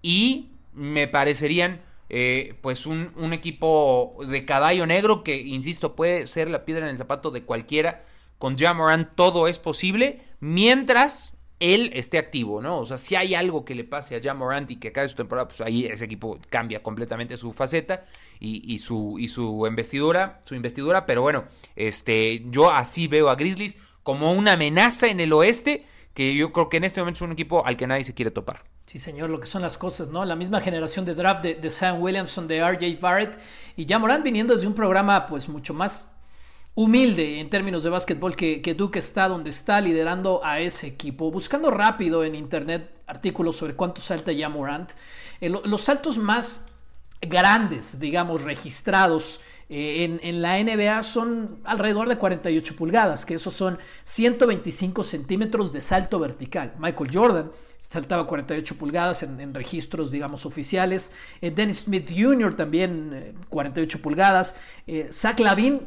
y 0.00 0.50
me 0.74 1.08
parecerían 1.08 1.82
eh, 2.08 2.54
pues 2.60 2.86
un, 2.86 3.10
un, 3.16 3.32
equipo 3.32 4.16
de 4.28 4.44
caballo 4.44 4.86
negro 4.86 5.24
que, 5.24 5.40
insisto, 5.40 5.96
puede 5.96 6.28
ser 6.28 6.48
la 6.50 6.64
piedra 6.64 6.84
en 6.86 6.92
el 6.92 6.98
zapato 6.98 7.32
de 7.32 7.42
cualquiera 7.42 8.04
con 8.44 8.58
Jamoran 8.58 9.12
todo 9.14 9.48
es 9.48 9.58
posible 9.58 10.20
mientras 10.38 11.32
él 11.60 11.90
esté 11.94 12.18
activo, 12.18 12.60
¿no? 12.60 12.76
O 12.78 12.84
sea, 12.84 12.98
si 12.98 13.16
hay 13.16 13.34
algo 13.34 13.64
que 13.64 13.74
le 13.74 13.84
pase 13.84 14.16
a 14.16 14.20
Jamorant 14.22 14.70
y 14.70 14.76
que 14.76 14.88
acabe 14.88 15.08
su 15.08 15.14
temporada, 15.14 15.48
pues 15.48 15.62
ahí 15.62 15.86
ese 15.86 16.04
equipo 16.04 16.38
cambia 16.50 16.82
completamente 16.82 17.38
su 17.38 17.54
faceta 17.54 18.04
y, 18.38 18.78
su, 18.80 19.16
y 19.18 19.28
su 19.28 19.66
investidura, 19.66 20.42
su 20.44 20.54
investidura, 20.54 21.06
pero 21.06 21.22
bueno, 21.22 21.44
este, 21.74 22.44
yo 22.50 22.70
así 22.70 23.08
veo 23.08 23.30
a 23.30 23.34
Grizzlies 23.34 23.78
como 24.02 24.34
una 24.34 24.52
amenaza 24.52 25.06
en 25.06 25.20
el 25.20 25.32
oeste 25.32 25.86
que 26.12 26.34
yo 26.34 26.52
creo 26.52 26.68
que 26.68 26.76
en 26.76 26.84
este 26.84 27.00
momento 27.00 27.16
es 27.16 27.22
un 27.22 27.32
equipo 27.32 27.64
al 27.64 27.78
que 27.78 27.86
nadie 27.86 28.04
se 28.04 28.12
quiere 28.12 28.30
topar. 28.30 28.62
Sí, 28.84 28.98
señor, 28.98 29.30
lo 29.30 29.40
que 29.40 29.46
son 29.46 29.62
las 29.62 29.78
cosas, 29.78 30.10
¿no? 30.10 30.22
La 30.26 30.36
misma 30.36 30.60
generación 30.60 31.06
de 31.06 31.14
draft 31.14 31.42
de, 31.42 31.70
Sam 31.70 32.02
Williamson, 32.02 32.46
de 32.46 32.62
RJ 32.62 33.00
Barrett 33.00 33.38
y 33.74 33.86
ya 33.86 33.98
Morant 33.98 34.22
viniendo 34.22 34.54
desde 34.54 34.66
un 34.66 34.74
programa 34.74 35.26
pues 35.28 35.48
mucho 35.48 35.72
más 35.72 36.13
humilde 36.74 37.38
en 37.38 37.50
términos 37.50 37.84
de 37.84 37.90
básquetbol 37.90 38.34
que, 38.34 38.74
Duke 38.76 38.98
está 38.98 39.28
donde 39.28 39.50
está 39.50 39.80
liderando 39.80 40.44
a 40.44 40.60
ese 40.60 40.86
equipo. 40.86 41.30
Buscando 41.30 41.70
rápido 41.70 42.24
en 42.24 42.34
internet 42.34 42.90
artículos 43.06 43.56
sobre 43.56 43.74
cuánto 43.74 44.00
salta 44.00 44.32
ya 44.32 44.48
Morant. 44.48 44.90
Eh, 45.40 45.48
los 45.48 45.80
saltos 45.80 46.18
más 46.18 46.66
grandes, 47.20 48.00
digamos, 48.00 48.42
registrados 48.42 49.40
eh, 49.70 50.18
en, 50.20 50.42
la 50.42 50.62
NBA 50.62 51.02
son 51.04 51.60
alrededor 51.64 52.08
de 52.08 52.18
48 52.18 52.76
pulgadas, 52.76 53.24
que 53.24 53.34
esos 53.34 53.54
son 53.54 53.78
125 54.02 55.04
centímetros 55.04 55.72
de 55.72 55.80
salto 55.80 56.18
vertical. 56.18 56.74
Michael 56.78 57.10
Jordan 57.12 57.50
saltaba 57.78 58.26
48 58.26 58.76
pulgadas 58.76 59.22
en, 59.22 59.54
registros, 59.54 60.10
digamos, 60.10 60.44
oficiales. 60.44 61.14
Eh, 61.40 61.52
Dennis 61.52 61.84
Smith 61.84 62.10
Jr. 62.10 62.54
también 62.54 63.36
48 63.48 64.02
pulgadas. 64.02 64.56
Zach 65.10 65.38
Lavin 65.38 65.80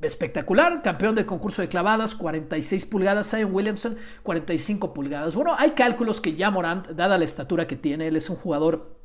espectacular, 0.00 0.82
campeón 0.82 1.14
del 1.14 1.26
concurso 1.26 1.62
de 1.62 1.68
clavadas, 1.68 2.14
46 2.14 2.86
pulgadas, 2.86 3.30
Zion 3.30 3.54
Williamson, 3.54 3.96
45 4.22 4.94
pulgadas. 4.94 5.34
Bueno, 5.34 5.54
hay 5.58 5.70
cálculos 5.70 6.20
que 6.20 6.36
ya 6.36 6.50
Morant, 6.50 6.88
dada 6.88 7.18
la 7.18 7.24
estatura 7.24 7.66
que 7.66 7.76
tiene, 7.76 8.08
él 8.08 8.16
es 8.16 8.30
un 8.30 8.36
jugador 8.36 8.97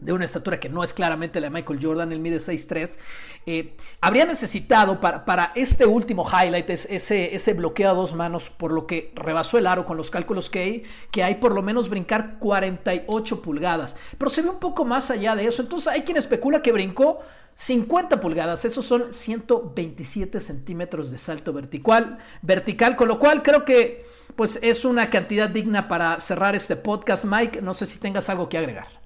de 0.00 0.12
una 0.12 0.24
estatura 0.24 0.58
que 0.58 0.68
no 0.68 0.82
es 0.82 0.92
claramente 0.92 1.40
la 1.40 1.46
de 1.46 1.50
Michael 1.50 1.78
Jordan, 1.82 2.12
él 2.12 2.20
mide 2.20 2.36
6'3, 2.36 2.98
eh, 3.46 3.74
habría 4.00 4.24
necesitado 4.24 5.00
para, 5.00 5.24
para, 5.24 5.52
este 5.54 5.86
último 5.86 6.26
highlight, 6.26 6.70
ese, 6.70 7.34
ese 7.34 7.54
bloqueo 7.54 7.90
a 7.90 7.94
dos 7.94 8.14
manos, 8.14 8.50
por 8.50 8.72
lo 8.72 8.86
que 8.86 9.12
rebasó 9.14 9.58
el 9.58 9.66
aro 9.66 9.86
con 9.86 9.96
los 9.96 10.10
cálculos 10.10 10.50
que 10.50 10.60
hay, 10.60 10.82
que 11.10 11.22
hay 11.22 11.36
por 11.36 11.54
lo 11.54 11.62
menos 11.62 11.88
brincar 11.88 12.38
48 12.38 13.42
pulgadas, 13.42 13.96
pero 14.18 14.30
se 14.30 14.42
ve 14.42 14.50
un 14.50 14.60
poco 14.60 14.84
más 14.84 15.10
allá 15.10 15.36
de 15.36 15.46
eso, 15.46 15.62
entonces 15.62 15.88
hay 15.88 16.02
quien 16.02 16.16
especula 16.16 16.62
que 16.62 16.72
brincó 16.72 17.20
50 17.54 18.20
pulgadas, 18.20 18.64
esos 18.64 18.86
son 18.86 19.12
127 19.12 20.40
centímetros 20.40 21.10
de 21.10 21.18
salto 21.18 21.52
vertical, 21.52 22.18
vertical, 22.40 22.96
con 22.96 23.08
lo 23.08 23.18
cual 23.18 23.42
creo 23.42 23.66
que 23.66 24.06
pues 24.34 24.58
es 24.62 24.86
una 24.86 25.10
cantidad 25.10 25.50
digna 25.50 25.86
para 25.86 26.18
cerrar 26.20 26.54
este 26.54 26.76
podcast. 26.76 27.26
Mike, 27.26 27.60
no 27.60 27.74
sé 27.74 27.84
si 27.84 27.98
tengas 27.98 28.30
algo 28.30 28.48
que 28.48 28.56
agregar. 28.56 28.99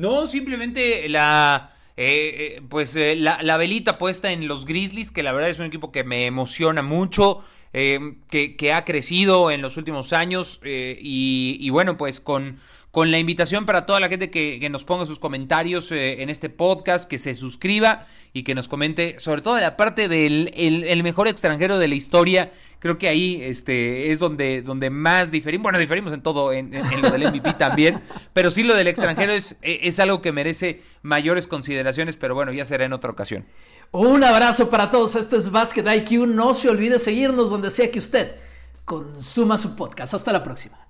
No, 0.00 0.26
simplemente 0.26 1.10
la... 1.10 1.74
Eh, 1.98 2.56
eh, 2.56 2.62
pues 2.66 2.96
eh, 2.96 3.16
la, 3.16 3.56
velita 3.58 3.98
puesta 3.98 4.32
en 4.32 4.48
los 4.48 4.64
Grizzlies, 4.64 5.10
que 5.10 5.22
la 5.22 5.32
verdad 5.32 5.50
es 5.50 5.58
un 5.58 5.66
equipo 5.66 5.92
que 5.92 6.04
me 6.04 6.24
emociona 6.24 6.80
mucho, 6.80 7.44
que, 7.70 8.56
que, 8.56 8.72
ha 8.72 8.86
crecido 8.86 9.50
en 9.50 9.60
los 9.60 9.76
últimos 9.76 10.14
años 10.14 10.58
y, 10.64 11.68
bueno, 11.68 11.98
pues 11.98 12.20
con 12.20 12.58
con 12.90 13.12
la 13.12 13.18
invitación 13.18 13.66
para 13.66 13.86
toda 13.86 14.00
la 14.00 14.08
gente 14.08 14.30
que, 14.30 14.68
nos 14.70 14.84
ponga 14.84 15.06
sus 15.06 15.18
comentarios 15.18 15.92
eh, 15.92 16.22
en 16.22 16.30
este 16.30 16.50
podcast, 16.50 17.08
que 17.08 17.18
se 17.18 17.34
suscriba 17.34 18.06
y 18.32 18.42
que 18.42 18.54
nos 18.54 18.68
comente, 18.68 19.16
sobre 19.18 19.42
todo 19.42 19.54
de 19.54 19.60
la 19.60 19.76
parte 19.76 20.08
del 20.08 20.52
el, 20.56 21.02
mejor 21.02 21.28
extranjero 21.28 21.78
de 21.78 21.88
la 21.88 21.94
historia. 21.94 22.52
Creo 22.80 22.98
que 22.98 23.08
ahí 23.08 23.42
este, 23.42 24.10
es 24.10 24.18
donde, 24.18 24.62
donde 24.62 24.90
más 24.90 25.30
diferimos. 25.30 25.64
Bueno, 25.64 25.78
diferimos 25.78 26.12
en 26.12 26.22
todo, 26.22 26.52
en, 26.52 26.72
lo 27.02 27.10
del 27.10 27.28
MVP 27.28 27.54
también. 27.54 28.00
Pero 28.32 28.50
sí, 28.50 28.64
lo 28.64 28.74
del 28.74 28.88
extranjero 28.88 29.32
es, 29.32 29.56
e, 29.62 29.80
es 29.82 30.00
algo 30.00 30.20
que 30.20 30.32
merece 30.32 30.82
mayores 31.02 31.46
consideraciones, 31.46 32.16
pero 32.16 32.34
bueno, 32.34 32.52
ya 32.52 32.64
será 32.64 32.84
en 32.84 32.92
otra 32.92 33.10
ocasión. 33.10 33.46
Un 33.92 34.22
abrazo 34.22 34.70
para 34.70 34.90
todos. 34.90 35.14
Esto 35.14 35.36
es 35.36 35.50
Basket 35.50 35.84
IQ. 35.86 36.26
No 36.26 36.54
se 36.54 36.68
olvide 36.68 36.98
seguirnos 36.98 37.50
donde 37.50 37.70
sea 37.70 37.90
que 37.90 37.98
usted 37.98 38.36
consuma 38.84 39.58
su 39.58 39.76
podcast. 39.76 40.14
Hasta 40.14 40.32
la 40.32 40.42
próxima. 40.42 40.89